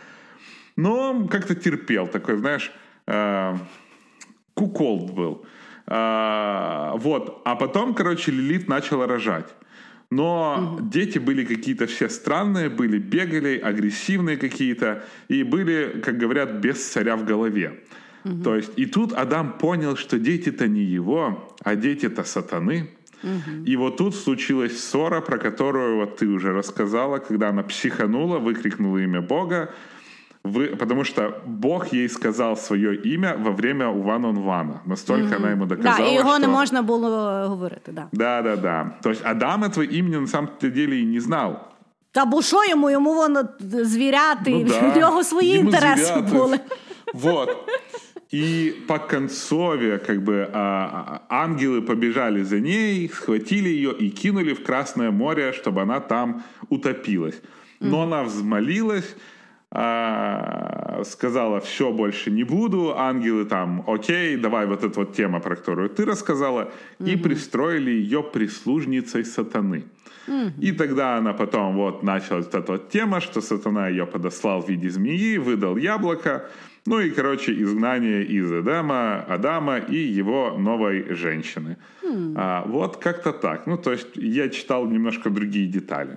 [0.75, 2.71] Но он как-то терпел, такой, знаешь,
[3.07, 3.55] э,
[4.53, 5.45] куколд был.
[5.87, 9.53] Э, вот, а потом, короче, Лилит начала рожать.
[10.09, 10.89] Но угу.
[10.89, 17.15] дети были какие-то все странные, были бегали, агрессивные какие-то, и были, как говорят, без царя
[17.15, 17.83] в голове.
[18.24, 18.42] Угу.
[18.42, 22.90] То есть, и тут Адам понял, что дети-то не его, а дети-то сатаны.
[23.66, 28.98] И вот тут случилась ссора, про которую вот ты уже рассказала, когда она психанула, выкрикнула
[28.98, 29.68] имя Бога,
[30.42, 34.78] вы, потому что Бог ей сказал свое имя во время one-on-one.
[34.86, 35.36] Настолько mm-hmm.
[35.36, 36.38] она ему доказала, Да, і його що...
[36.38, 37.08] не можна було
[37.48, 38.06] говорити, да.
[38.12, 38.90] Да, да, да.
[39.02, 41.56] То есть Адам этого имени на самом деле и не знал.
[42.12, 42.90] Та бо що йому?
[42.90, 44.88] Йому воно звіряти, Ну да.
[44.88, 46.36] в нього свої Йому інтереси звіряти.
[46.36, 46.60] були.
[47.14, 47.56] Вот.
[48.31, 54.53] И по концове, как бы, а, а, ангелы побежали за ней, схватили ее и кинули
[54.53, 57.41] в Красное море, чтобы она там утопилась.
[57.79, 59.15] Но она взмолилась,
[59.69, 62.97] а, сказала, все, больше не буду.
[62.97, 68.23] Ангелы там, окей, давай вот эта вот тема, про которую ты рассказала, и пристроили ее
[68.23, 69.83] прислужницей сатаны.
[70.59, 74.89] И тогда она потом вот началась эта вот тема, что сатана ее подослал в виде
[74.89, 76.49] змеи, выдал яблоко,
[76.86, 81.76] ну и, короче, изгнание из Адама, Адама и его новой женщины.
[82.36, 83.66] А, вот как-то так.
[83.66, 86.16] Ну, то есть я читал немножко другие детали.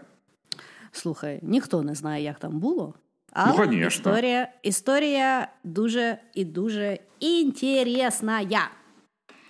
[0.92, 2.94] Слухай, ніхто не знає, як там було.
[3.32, 4.12] Але конечно.
[4.12, 8.42] історія, історія дуже і дуже інтересна.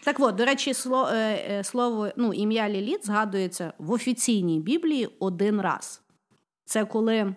[0.03, 1.09] Так от, до речі, слово,
[1.63, 6.01] слово ну, ім'я Ліліт згадується в офіційній Біблії один раз.
[6.65, 7.35] Це коли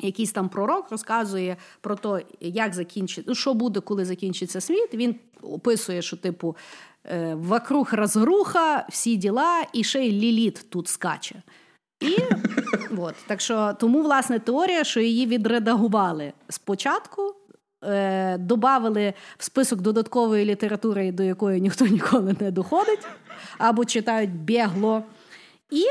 [0.00, 4.94] якийсь там пророк розказує про те, як закінчить, ну, що буде, коли закінчиться світ.
[4.94, 6.56] Він описує, що, типу,
[7.04, 11.42] е, вокруг розруха, всі діла, і ще й Ліліт тут скаче.
[12.00, 12.16] І
[12.98, 17.34] от, так що тому, власне, теорія, що її відредагували спочатку,
[17.84, 18.38] е,
[19.38, 23.06] в список додаткової літератури, до якої ніхто ніколи не доходить,
[23.58, 25.02] або читають бегло.
[25.70, 25.84] І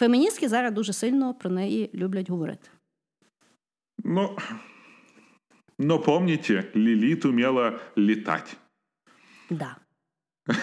[0.00, 2.68] феміністки зараз дуже сильно про неї люблять говорити.
[4.04, 4.36] Ну,
[5.78, 8.56] но помните, Лилит умела летать.
[9.50, 9.76] Да.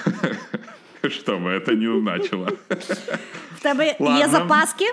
[1.04, 2.48] Чтобы это не уначило.
[3.56, 4.18] В тебе Ладно.
[4.20, 4.86] є запаски?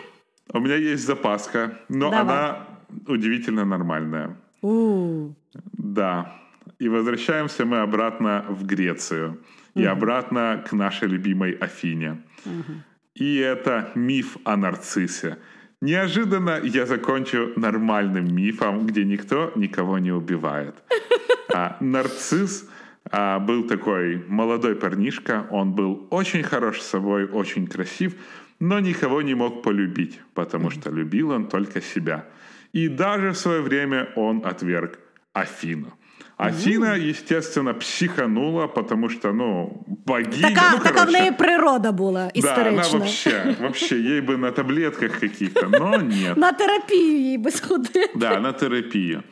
[0.55, 2.20] У меня есть запаска, но Давай.
[2.20, 2.66] она
[3.06, 4.36] удивительно нормальная.
[4.62, 5.28] У,
[5.72, 6.35] Да.
[6.81, 9.36] И возвращаемся мы обратно в Грецию.
[9.77, 12.16] И обратно к нашей любимой Афине.
[13.15, 15.37] И это миф о нарциссе.
[15.81, 20.75] Неожиданно я закончу нормальным мифом, где никто никого не убивает.
[21.53, 22.67] А, нарцисс
[23.11, 25.47] а, был такой молодой парнишка.
[25.49, 28.15] Он был очень хорош собой, очень красив,
[28.59, 32.25] но никого не мог полюбить, потому что любил он только себя.
[32.73, 34.99] И даже в свое время он отверг
[35.33, 35.93] Афину.
[36.36, 40.48] Афина, естественно, психанула, потому что, ну, богиня...
[40.48, 42.98] така, ну, така в короче, неї природа була Да, она історична.
[42.98, 46.36] вообще, вообще, ей бы на таблетках каких-то, но нет.
[46.36, 48.10] На терапію їй би сходити.
[48.14, 49.22] Да, на терапию.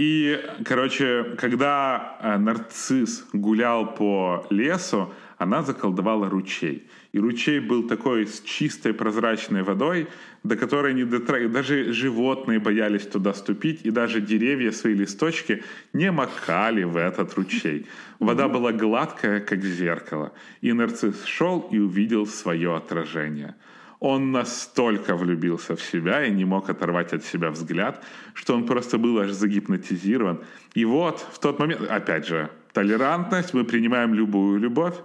[0.00, 6.82] И, короче, когда э, нарцисс гулял по лесу, она заколдовала ручей.
[7.13, 10.07] И ручей был такой с чистой прозрачной водой,
[10.43, 11.47] до которой не дотра...
[11.47, 15.63] даже животные боялись туда ступить, и даже деревья свои листочки
[15.93, 17.85] не макали в этот ручей.
[18.19, 20.31] Вода была гладкая, как зеркало.
[20.61, 23.53] И нарцисс шел и увидел свое отражение.
[23.99, 28.03] Он настолько влюбился в себя и не мог оторвать от себя взгляд,
[28.33, 30.39] что он просто был аж загипнотизирован.
[30.73, 34.95] И вот в тот момент, опять же, толерантность, мы принимаем любую любовь.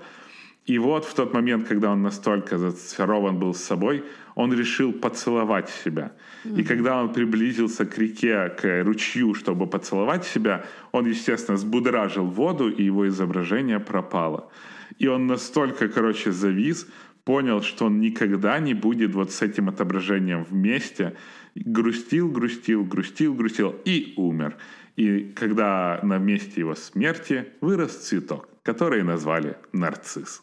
[0.69, 4.05] И вот в тот момент, когда он настолько зацарован был с собой,
[4.35, 6.12] он решил поцеловать себя.
[6.45, 12.69] И когда он приблизился к реке, к ручью, чтобы поцеловать себя, он, естественно, взбудоражил воду,
[12.69, 14.51] и его изображение пропало.
[14.99, 16.86] И он настолько, короче, завис,
[17.24, 21.15] понял, что он никогда не будет вот с этим отображением вместе.
[21.55, 24.59] Грустил, грустил, грустил, грустил и умер.
[24.97, 30.43] И когда на месте его смерти вырос цветок, который назвали нарцисс.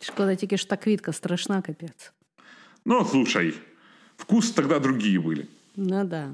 [0.00, 2.12] Шкода тільки що та квітка страшна, капець.
[2.84, 3.54] Ну, слушай,
[4.16, 5.46] вкус тогда другие были.
[5.76, 6.30] Ну да.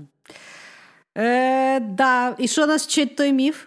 [1.18, 2.36] Е, да.
[2.38, 3.66] І що нас вчить той міф?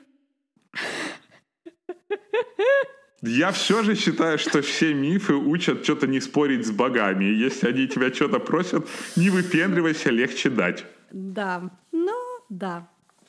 [3.23, 7.25] Я все же считаю, что все мифы учат что-то не спорить с богами.
[7.25, 10.85] И если они тебя что-то просят, не выпендривайся, легче дать.
[11.11, 11.69] Да.
[11.91, 12.13] Ну,
[12.49, 12.85] да.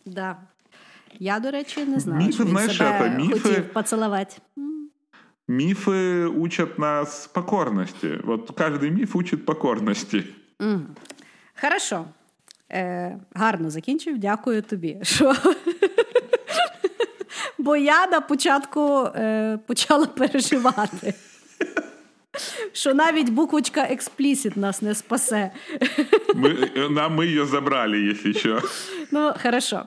[0.06, 0.36] Да.
[1.18, 4.36] Я, до речі, не знаю, Міфи, що він знаєш, себе це міфи- хотів поцілувати.
[5.48, 8.20] Мифы учат нас покорности.
[8.22, 10.24] Вот каждый миф учит покорности.
[11.54, 12.04] Хорошо.
[12.72, 14.18] Е, гарно закінчив.
[14.18, 14.98] Дякую тобі.
[15.02, 15.34] Що...
[17.58, 21.14] Бо я на початку е, почала переживати.
[22.72, 25.50] Що навіть буквочка експлісіт нас не спасе.
[26.34, 28.62] Мы, э, нам мы ее забрали, если что.
[29.10, 29.86] Ну, хорошо.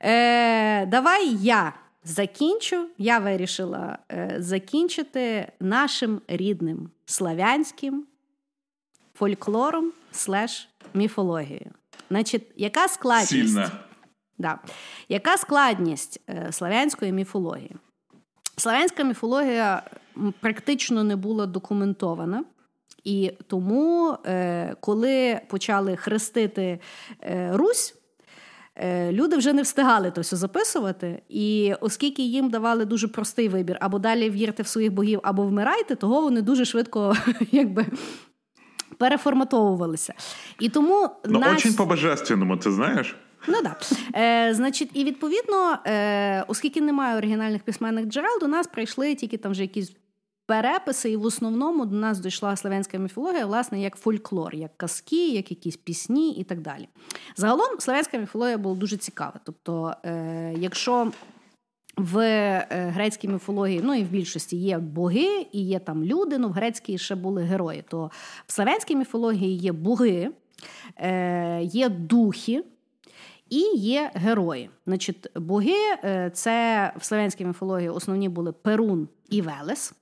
[0.00, 1.72] Е, давай я
[2.03, 8.05] закінчу, я вирішила е, закінчити нашим рідним славянським
[9.13, 11.71] фольклором слеш міфологією.
[12.09, 13.29] Значить, яка складність?
[13.29, 13.71] Сильно.
[14.37, 14.59] Да.
[15.09, 17.75] Яка складність е, славянської міфології?
[18.57, 19.83] Славянська міфологія
[20.39, 22.43] практично не була документована.
[23.03, 26.79] І тому, е, коли почали хрестити
[27.21, 27.95] е, Русь,
[29.11, 31.21] люди вже не встигали то все записувати.
[31.29, 35.95] І оскільки їм давали дуже простий вибір, або далі вірте в своїх богів, або вмирайте,
[35.95, 37.15] того вони дуже швидко
[37.51, 37.85] якби.
[38.97, 40.13] Переформатовувалися.
[40.59, 41.57] І тому Ну, наш...
[41.57, 43.15] очень по-божественному, ти знаєш?
[43.47, 43.75] Ну да.
[44.19, 49.51] Е, Значить, і відповідно, е, оскільки немає оригінальних письменних джерел, до нас прийшли тільки там
[49.51, 49.91] вже якісь
[50.45, 55.51] переписи, і в основному до нас дійшла славянська міфологія, власне, як фольклор, як казки, як
[55.51, 56.87] якісь пісні і так далі.
[57.35, 59.33] Загалом славянська міфологія була дуже цікава.
[59.43, 61.11] Тобто, е, якщо
[61.97, 66.49] в е, грецькій міфології, ну і в більшості є боги, і є там люди, ну
[66.49, 67.83] в грецькій ще були герої.
[67.87, 68.11] То
[68.47, 70.29] в славянській міфології є боги,
[70.97, 72.63] е, є духи.
[73.49, 74.69] І є герої.
[74.87, 79.93] Значить, боги е, це в славянській міфології основні були Перун і Велес.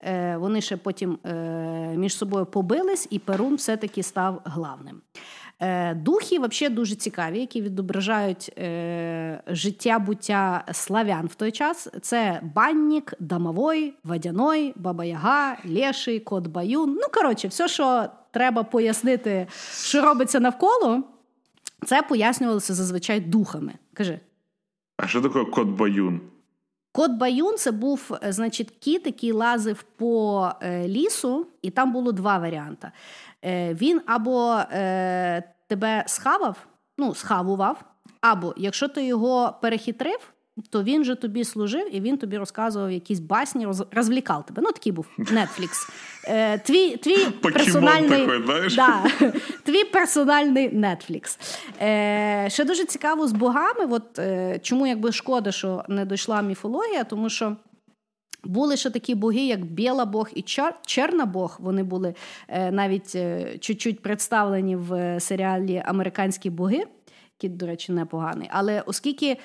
[0.00, 1.34] Е, вони ще потім е,
[1.96, 5.00] між собою побились, і Перун все-таки став главним.
[5.94, 8.52] Духи взагалі дуже цікаві, які відображають
[9.46, 11.88] життя буття славян в той час.
[12.02, 16.94] Це баннік, домовой, водяной, баба-яга, леший, кот баюн.
[16.94, 21.02] Ну, коротше, все, що треба пояснити, що робиться навколо.
[21.86, 23.74] Це пояснювалося зазвичай духами.
[23.94, 24.20] Кажи.
[24.96, 26.20] А що таке кот баюн?
[26.98, 32.12] Кот баюн це був, е, значить, кіт, який лазив по е, лісу, і там було
[32.12, 32.90] два варіанти.
[33.44, 34.58] Е, він або
[35.66, 36.56] тебе схавав,
[36.98, 37.84] ну, схавував,
[38.20, 40.32] або якщо ти його перехитрив,
[40.70, 43.84] то він же тобі служив і він тобі розказував якісь басні, роз...
[43.90, 44.62] розвлікав тебе.
[44.62, 45.90] Ну, такий був Netflix.
[46.24, 48.76] Е, Твій твій персональний такой, знаєш?
[48.76, 49.04] Да,
[49.64, 51.38] твій персональний Netflix.
[51.82, 53.86] Е, Ще дуже цікаво з богами.
[53.90, 57.56] От е, Чому якби шкода, що не дійшла міфологія, тому що.
[58.44, 60.44] Були ще такі боги, як Біла Бог і
[60.86, 61.56] Черна Бог.
[61.60, 62.14] Вони були
[62.70, 63.16] навіть
[63.60, 66.84] чуть-чуть представлені в серіалі Американські боги,
[67.38, 68.48] який, до речі, непоганий.
[68.52, 69.36] Але оскільки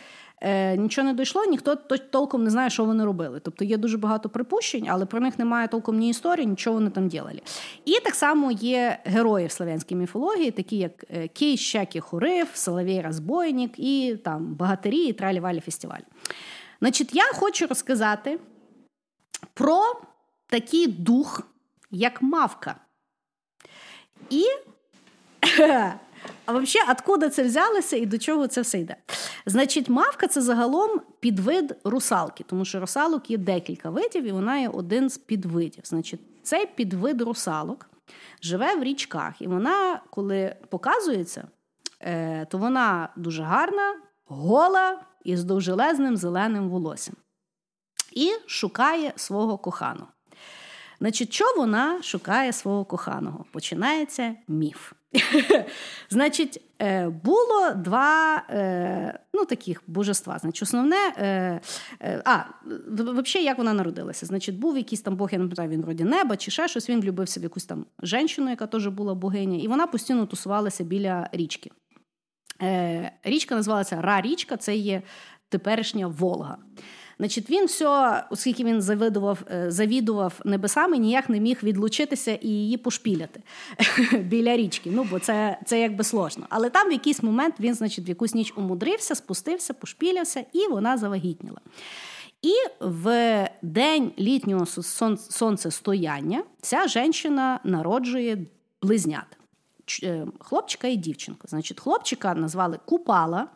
[0.44, 3.40] е, нічого не дійшло, ніхто толком не знає, що вони робили.
[3.40, 7.08] Тобто є дуже багато припущень, але про них немає толком ні історії, нічого вони там
[7.08, 7.42] діяли.
[7.86, 13.02] І так само є герої в славянській міфології, такі як е, Кій, Щекі, Хурив, Соловій
[13.02, 16.02] Розбойник і там Багатирі і Тралі-Валі фестиваль.
[16.80, 18.40] Значить, я хочу розказати
[19.54, 19.82] про
[20.48, 21.42] такий дух,
[21.92, 22.76] як мавка.
[24.30, 24.44] І
[26.46, 28.96] а взагалі, откуда це взялося і до чого це все йде?
[29.46, 34.70] Значить, мавка це загалом підвид русалки, тому що русалок є декілька видів, і вона є
[34.70, 35.84] один з підвидів.
[35.84, 37.90] Значить, цей підвид русалок
[38.42, 41.48] живе в річках, і вона, коли показується,
[42.00, 43.96] е, то вона дуже гарна,
[44.26, 47.16] гола і з довжелезним зеленим волоссям.
[48.12, 50.08] І шукає свого коханого.
[51.00, 53.46] Значить, що вона шукає свого коханого?
[53.52, 54.94] Починається міф.
[56.10, 60.40] Значить, е, було два е, ну, таких божества.
[60.40, 61.62] Значить, основне, е,
[62.26, 62.44] а,
[62.88, 64.26] взагалі, як вона народилася?
[64.26, 66.90] Значить, був якийсь там Бог, я не пам'ятаю, він вроді неба чи ще щось.
[66.90, 71.30] Він влюбився в якусь там жінку, яка теж була богиня, і вона постійно тусувалася біля
[71.32, 71.72] річки.
[73.24, 75.02] Річка називалася Ра річка, це є
[75.50, 76.58] теперішня Волга.
[77.18, 82.78] Значить, він все, оскільки він завидував, е, завідував небесами, ніяк не міг відлучитися і її
[82.78, 83.42] пошпіляти
[84.20, 84.92] біля річки.
[84.94, 86.46] Ну, бо це це якби сложно.
[86.50, 90.98] Але там в якийсь момент він, значить, в якусь ніч умудрився, спустився, пошпілявся, і вона
[90.98, 91.60] завагітніла.
[92.42, 94.66] І в день літнього
[95.16, 98.38] сонцестояння ця жінка народжує
[98.82, 99.38] близнят.
[100.04, 101.48] Е, хлопчика і дівчинку.
[101.48, 103.48] Значить, хлопчика назвали Купала.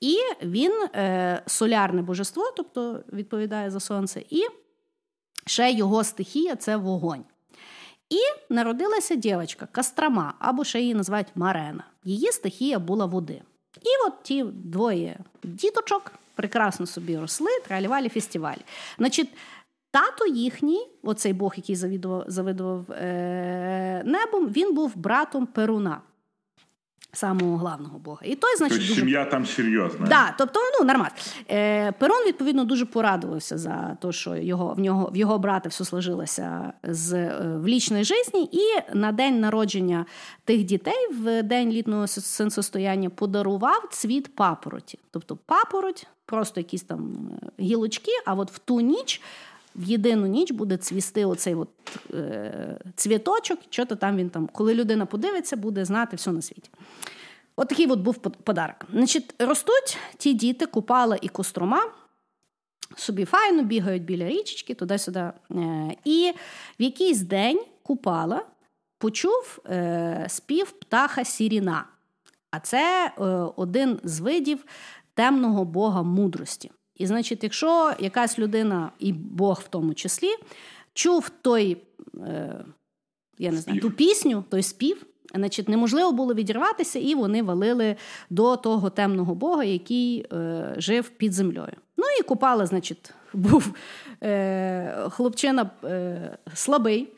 [0.00, 4.42] І він е, солярне божество, тобто відповідає за сонце, і
[5.46, 7.24] ще його стихія це вогонь.
[8.10, 11.84] І народилася дівчинка Кастрама, або ще її називають Марена.
[12.04, 13.42] Її стихія була води.
[13.76, 18.60] І от ті двоє діточок прекрасно собі росли, тралівалі фестивалі.
[18.98, 19.28] Значить,
[19.90, 26.00] тато їхній, оцей Бог, який завідував завидував е- небом, він був братом Перуна.
[27.16, 28.20] Самого главного Бога.
[28.24, 29.00] І той, значить, тобто, дуже...
[29.00, 30.06] сім'я там серйозна.
[30.06, 31.14] Да, тобто, ну нормально.
[31.50, 35.84] Е, Перон, відповідно, дуже порадувався за те, що його в нього в його брата все
[35.84, 40.06] сложилося з е, в лічної житті, і на день народження
[40.44, 44.98] тих дітей, в день літнього сенсостояння, подарував цвіт папороті.
[45.10, 49.22] Тобто папороть, просто якісь там е, гілочки, а от в ту ніч.
[49.76, 51.68] В єдину ніч буде цвісти оцей от,
[52.14, 56.70] е, цвіточок, що то там він там, коли людина подивиться, буде знати все на світі.
[57.56, 58.76] От такий от був подарок.
[58.92, 61.82] Значить, Ростуть ті діти, купала і кострома,
[62.96, 65.20] собі файно бігають біля річечки, туди-сюди.
[65.20, 65.32] Е,
[66.04, 66.32] і
[66.80, 68.42] в якийсь день купала
[68.98, 71.84] почув е, спів птаха Сіріна.
[72.50, 73.22] А це е,
[73.56, 74.64] один з видів
[75.14, 76.70] темного бога мудрості.
[76.96, 80.30] І, значить, якщо якась людина, і Бог в тому числі,
[80.94, 81.76] чув той,
[83.38, 85.06] я не знаю, ту пісню, той спів.
[85.34, 87.96] Значить, неможливо було відірватися, і вони валили
[88.30, 91.76] до того темного бога, який е, жив під землею.
[91.96, 93.74] Ну і Купала, значить, був
[94.22, 97.08] е, хлопчина е, слабий,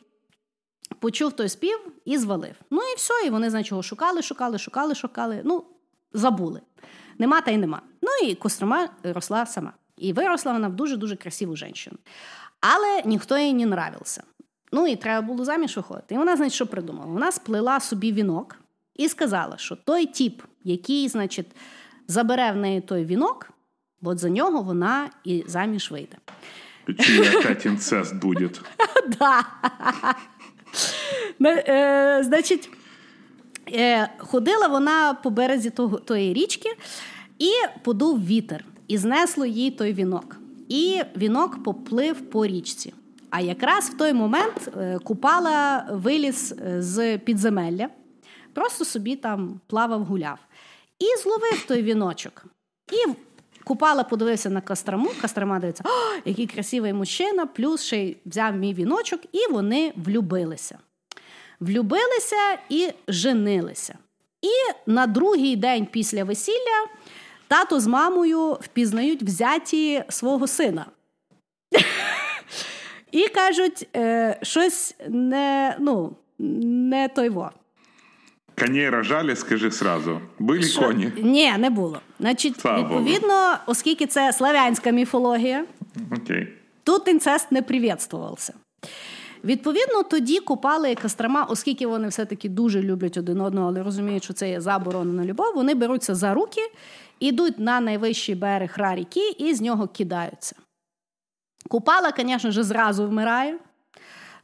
[0.99, 2.55] почув той спів і звалив.
[2.71, 5.41] Ну і все, і вони, значить, його шукали, шукали, шукали, шукали.
[5.43, 5.63] Ну,
[6.13, 6.61] забули.
[7.19, 7.81] Нема та й нема.
[8.01, 9.73] Ну і Кострома росла сама.
[9.97, 11.97] І виросла вона в дуже-дуже красиву жінку.
[12.61, 14.23] Але ніхто їй не нравився.
[14.71, 16.15] Ну і треба було заміж виходити.
[16.15, 17.11] І вона, значить, що придумала?
[17.11, 18.55] Вона сплела собі вінок
[18.95, 21.47] і сказала, що той тіп, який, значить,
[22.07, 23.51] забере в неї той вінок,
[24.01, 26.17] от за нього вона і заміж вийде.
[26.99, 28.49] Чи інцест буде?
[29.19, 29.45] Да.
[31.41, 32.69] Е, значить,
[33.73, 35.69] е, ходила вона по березі
[36.05, 36.69] тої річки
[37.39, 37.51] і
[37.83, 40.37] подув вітер, і знесло їй той вінок.
[40.69, 42.93] І вінок поплив по річці.
[43.29, 47.89] А якраз в той момент е, Купала виліз е, з підземелля,
[48.53, 50.39] просто собі там плавав, гуляв.
[50.99, 52.45] І зловив той віночок.
[52.91, 53.11] І
[53.63, 58.73] Купала подивився на Костраму, Кострама дивиться, О, який красивий мужчина, плюс ще й взяв мій
[58.73, 60.77] віночок, і вони влюбилися.
[61.59, 63.97] Влюбилися і женилися.
[64.41, 66.87] І на другий день після весілля
[67.47, 70.85] тато з мамою впізнають взяті свого сина.
[73.11, 77.51] І кажуть, е, щось не ну, не той во.
[78.59, 80.21] Коней рожали, скажи сразу.
[80.39, 80.81] Були Що?
[80.81, 81.11] коні?
[81.17, 82.01] Ні, не було.
[82.19, 83.57] Значить, Слава відповідно, Богу.
[83.65, 85.65] оскільки це славянська міфологія,
[86.11, 86.47] okay.
[86.83, 88.53] тут інцест не привітствувався.
[89.43, 94.33] Відповідно, тоді Купали і Кострома, оскільки вони все-таки дуже люблять один одного, але розуміють, що
[94.33, 96.61] це є заборонена любов, вони беруться за руки,
[97.19, 100.55] ідуть на найвищий берег раріки і з нього кидаються.
[101.67, 103.57] Купала, звісно ж, зразу вмирає.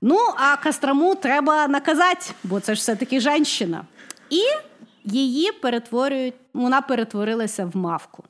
[0.02, 3.86] Ну, а Кострому треба наказати, бо це ж все-таки женщина.
[4.30, 4.42] І
[5.04, 8.24] її перетворюють, вона перетворилася в мавку.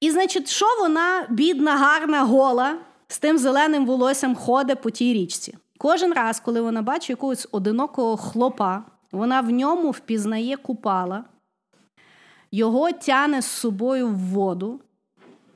[0.00, 2.76] І, значить, що вона, бідна, гарна, гола,
[3.10, 5.58] з тим зеленим волоссям ходить по тій річці.
[5.78, 8.82] Кожен раз, коли вона бачить якогось одинокого хлопа,
[9.12, 11.24] вона в ньому впізнає купала,
[12.52, 14.80] його тяне з собою в воду.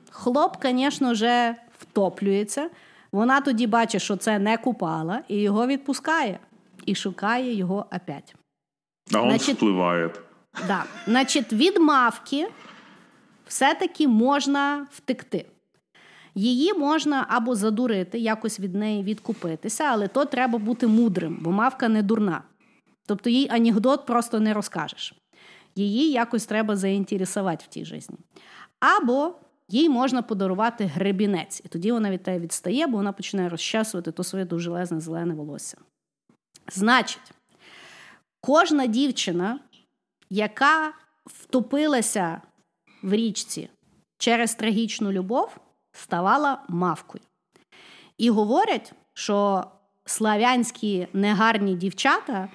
[0.09, 2.69] Хлоп, звісно, вже втоплюється.
[3.11, 6.39] Вона тоді бачить, що це не купала, і його відпускає
[6.85, 8.35] і шукає його опять.
[9.13, 10.09] А він впливає.
[10.67, 10.83] Да.
[11.07, 12.47] Значить, від мавки
[13.47, 15.45] все-таки можна втекти.
[16.35, 21.89] Її можна або задурити, якось від неї відкупитися, але то треба бути мудрим, бо мавка
[21.89, 22.43] не дурна.
[23.05, 25.13] Тобто їй анекдот просто не розкажеш.
[25.75, 28.13] Її якось треба заінтересувати в тій житті.
[28.79, 29.35] Або
[29.69, 34.23] їй можна подарувати гребінець, і тоді вона від тебе відстає, бо вона починає розчасувати то
[34.23, 35.77] своє довжелезне зелене волосся.
[36.71, 37.31] Значить,
[38.41, 39.59] кожна дівчина,
[40.29, 40.93] яка
[41.25, 42.41] втопилася
[43.03, 43.69] в річці
[44.17, 45.57] через трагічну любов,
[45.95, 47.23] ставала мавкою.
[48.17, 49.63] І говорять, що
[50.05, 52.49] славянські негарні дівчата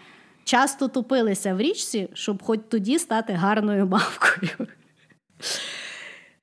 [0.45, 4.51] часто топилися в річці, щоб хоч тоді стати гарною мавкою.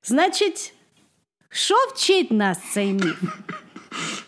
[0.02, 0.74] Значить,
[1.48, 3.22] що вчить нас цей міф?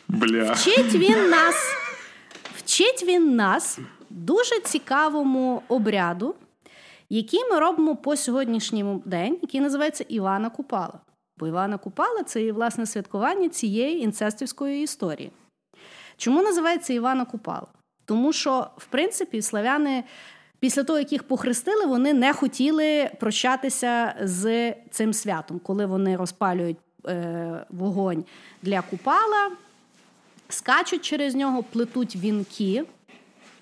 [0.09, 0.53] Бля.
[0.53, 1.57] Вчить він нас,
[2.57, 3.79] вчить він нас
[4.11, 6.35] дуже цікавому обряду,
[7.11, 11.01] який ми робимо по сьогоднішньому день, який називається Івана Купала.
[11.41, 15.31] Бо Івана Купала це і власне святкування цієї інцестівської історії.
[16.17, 17.67] Чому називається Івана Купала?
[18.05, 20.05] Тому що, в принципі, славяни
[20.61, 26.77] Після того, як їх похрестили, вони не хотіли прощатися з цим святом, коли вони розпалюють
[27.07, 28.25] е, вогонь
[28.63, 29.51] для купала,
[30.49, 32.85] скачуть через нього, плетуть вінки,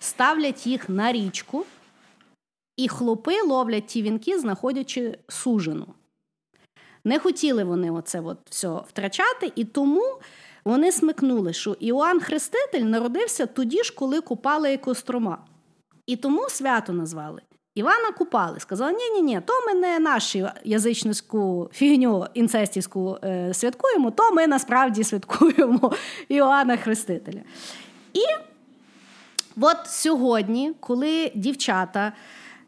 [0.01, 1.65] ставлять їх на річку
[2.77, 5.87] І хлопи ловлять ті вінки, знаходячи сужену.
[7.05, 10.19] Не хотіли вони оце от все втрачати, і тому
[10.65, 15.39] вони смикнули, що Іоанн Хреститель народився тоді ж, коли купали Кострома.
[16.07, 17.43] І тому свято назвали.
[17.75, 18.61] Івана купали.
[18.61, 24.47] Сказали, ні ні ні то ми не нашу язичницьку фігню інцестівську е, святкуємо, то ми
[24.47, 25.93] насправді святкуємо
[26.29, 27.41] Іоанна Хрестителя.
[28.13, 28.21] І
[29.61, 32.13] от сьогодні, коли дівчата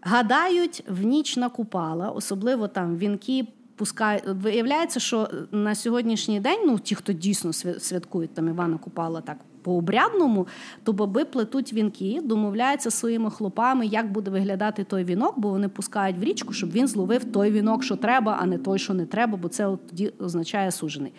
[0.01, 3.47] гадають в ніч на купала, особливо там вінки
[3.81, 9.37] пускають, виявляється, що на сьогоднішній день, ну ті, хто дійсно святкують там Івана Купала так
[9.63, 10.47] по обрядному,
[10.85, 16.19] то баби плетуть вінки, домовляються своїми хлопами, як буде виглядати той вінок, бо вони пускають
[16.19, 19.37] в річку, щоб він зловив той вінок, що треба, а не той, що не треба,
[19.37, 21.13] бо це тоді означає сужений.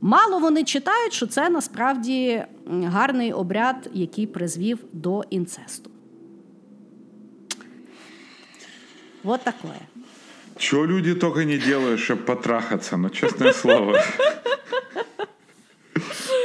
[0.00, 5.90] Мало вони читають, що це насправді гарний обряд, який призвів до інцесту.
[9.24, 9.91] Вот такое.
[10.61, 14.01] Чего люди только не делают, чтобы потрахаться, ну, честное слово.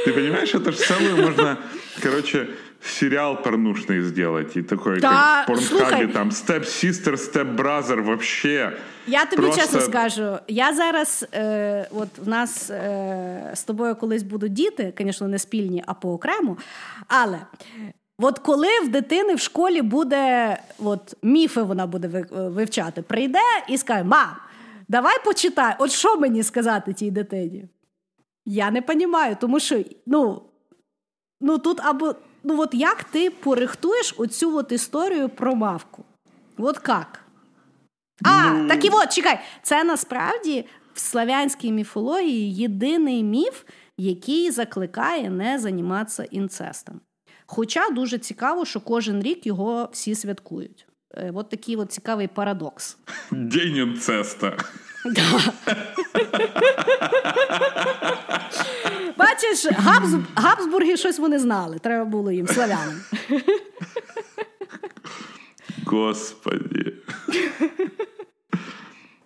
[0.05, 1.57] Ты понимаешь, это же целую можно,
[2.01, 2.47] короче,
[2.85, 4.57] сериал порнушный сделать.
[4.57, 8.73] И такой, да, как в порнхабе, там, Step Sister, Step Brother, вообще.
[9.07, 9.61] Я тобі просто...
[9.61, 15.27] чесно скажу, я зараз, е, от в нас е, з тобою колись будуть діти, звісно,
[15.27, 16.57] не спільні, а по окремо.
[17.07, 17.39] Але
[18.20, 23.38] От коли в дитини в школі буде от міфи, вона буде вивчати, прийде
[23.68, 24.36] і скаже: Мам,
[24.88, 27.68] давай почитай, от що мені сказати тій дитині?
[28.46, 30.42] Я не розумію, тому що ну,
[31.40, 32.14] ну тут або
[32.44, 36.04] ну от як ти порихтуєш оцю от історію про мавку?
[36.58, 37.20] От як?
[38.24, 38.68] А, ну...
[38.68, 40.64] так і от, чекай, це насправді
[40.94, 43.64] в славянській міфології єдиний міф,
[43.98, 47.00] який закликає не займатися інцестом.
[47.47, 50.87] Хоча дуже цікаво, що кожен рік його всі святкують.
[51.17, 52.97] Е, от такий от цікавий парадокс.
[53.31, 54.57] День інцеста.
[59.17, 60.09] Бачиш, Габс...
[60.35, 61.79] Габсбурги щось вони знали.
[61.79, 63.01] Треба було їм славянам.
[65.85, 66.93] Господи.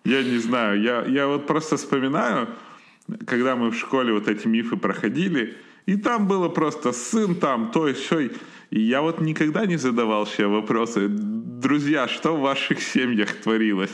[0.04, 0.82] Я не знаю.
[0.82, 2.48] Я, я вот просто вспоминаю,
[3.26, 5.54] когда мы в школе вот эти мифы проходили,
[5.85, 8.31] и там было просто сын там, то сёй.
[8.69, 13.91] И я вот никогда не задавал себе вопросы, друзья, что в ваших семьях творилось?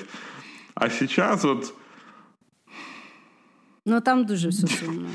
[0.76, 1.74] А сейчас вот...
[3.86, 5.10] Ну там дуже все сумно.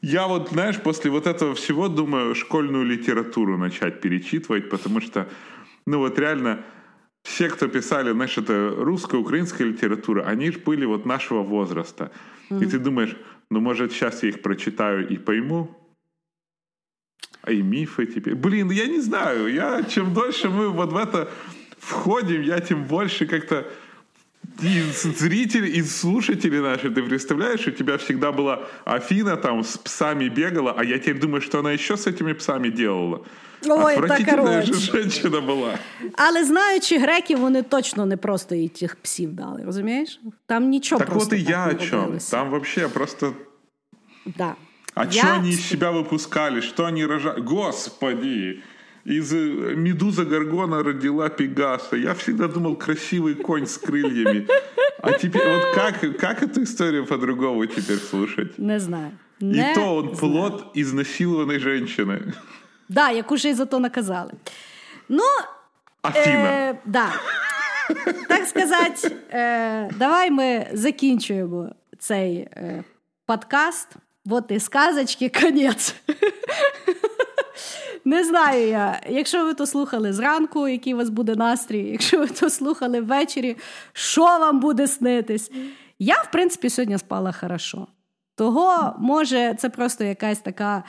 [0.00, 5.28] Я вот, знаешь, после вот этого всего думаю школьную литературу начать перечитывать, потому что,
[5.86, 6.60] ну вот реально,
[7.24, 12.12] все, кто писали, знаешь, это русская, украинская литература, они же были вот нашего возраста.
[12.48, 12.64] Mm-hmm.
[12.64, 13.16] И ты думаешь,
[13.50, 15.76] ну, может, сейчас я их прочитаю и пойму,
[17.47, 18.35] а и мифы теперь.
[18.35, 19.53] Блин, я не знаю.
[19.53, 21.29] Я, чем дольше мы вот в это
[21.77, 23.65] входим, я тем больше как-то
[24.61, 30.29] и зрители, и слушатели наши, ты представляешь, у тебя всегда была Афина там с псами
[30.29, 33.25] бегала, а я теперь думаю, что она еще с этими псами делала.
[33.65, 35.79] Ой, Отвратительная же женщина була.
[36.13, 40.19] Але знаючи греків, вони точно не просто і тих псів дали, розумієш?
[40.45, 42.17] Там нічого так просто Так от і я о чому.
[42.31, 43.33] Там вообще просто...
[44.25, 44.55] Да.
[44.95, 45.11] А я...
[45.11, 46.61] что они из себя выпускали?
[46.61, 47.41] Что они рожали?
[47.41, 48.63] Господи!
[49.05, 51.95] Из э, Медуза Гаргона родила Пегаса.
[51.97, 54.47] Я всегда думал, красивый конь с крыльями.
[55.01, 58.57] А теперь вот как, как эту историю по-другому теперь слушать?
[58.57, 59.11] Не знаю.
[59.41, 60.17] Не И то он знаю.
[60.17, 62.33] плод изнасилованной женщины.
[62.89, 64.31] Да, яку ж і за то наказали.
[65.09, 65.23] Ну,
[66.01, 66.49] Афіна.
[66.49, 67.13] Е, да.
[68.27, 71.69] Так сказати, е, давай ми закінчуємо
[71.99, 72.83] цей е,
[73.25, 73.95] подкаст.
[74.28, 75.94] Вот і сказочки, конець.
[78.04, 79.00] Не знаю я.
[79.08, 83.56] Якщо ви то слухали зранку, який у вас буде настрій, якщо ви то слухали ввечері,
[83.92, 85.50] що вам буде снитись?
[85.98, 87.86] Я, в принципі, сьогодні спала хорошо.
[88.36, 90.82] Того, може, це просто якась така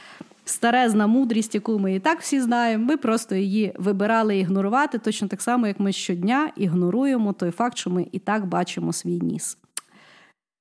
[0.46, 2.86] старезна мудрість, яку ми і так всі знаємо.
[2.86, 7.90] Ми просто її вибирали ігнорувати, точно так само, як ми щодня ігноруємо той факт, що
[7.90, 9.58] ми і так бачимо свій ніс.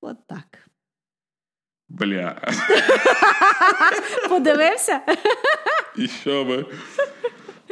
[0.01, 0.68] От так.
[1.89, 2.39] Бля.
[4.29, 5.03] Подивився?
[5.97, 6.69] Еще бы.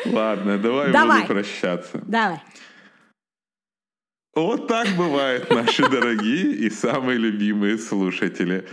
[0.07, 1.23] Ладно, давай, давай.
[1.23, 2.01] буду прощаться.
[2.07, 2.41] Давай.
[4.35, 8.67] Вот так бывает, наши дорогие и самые любимые слушатели.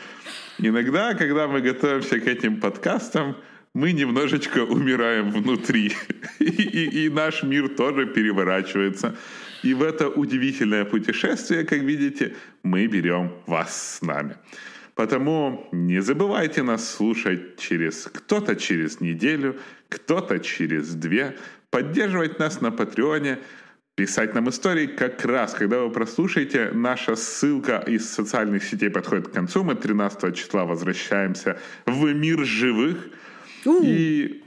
[0.60, 3.38] Иногда, когда мы готовимся к этим подкастам,
[3.74, 5.94] мы немножечко умираем внутри.
[6.40, 9.16] И, и, и наш мир тоже переворачивается.
[9.64, 14.36] И в это удивительное путешествие, как видите, мы берем вас с нами.
[14.96, 19.60] Потому не забывайте нас слушать через кто-то через неделю,
[19.90, 21.36] кто-то через две,
[21.72, 23.40] поддерживать нас на Патреоне.
[23.96, 26.72] писать нам истории как раз, когда вы прослушаете.
[26.74, 29.64] Наша ссылка из социальных сетей подходит к концу.
[29.64, 32.98] Мы 13 числа возвращаемся в мир живых.
[33.66, 33.82] У.
[33.84, 34.44] И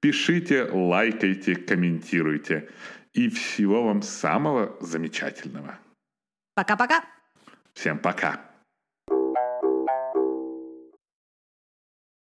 [0.00, 2.68] пишите, лайкайте, комментируйте.
[3.12, 5.78] И всего вам самого замечательного.
[6.54, 7.04] Пока-пока.
[7.74, 8.53] Всем пока.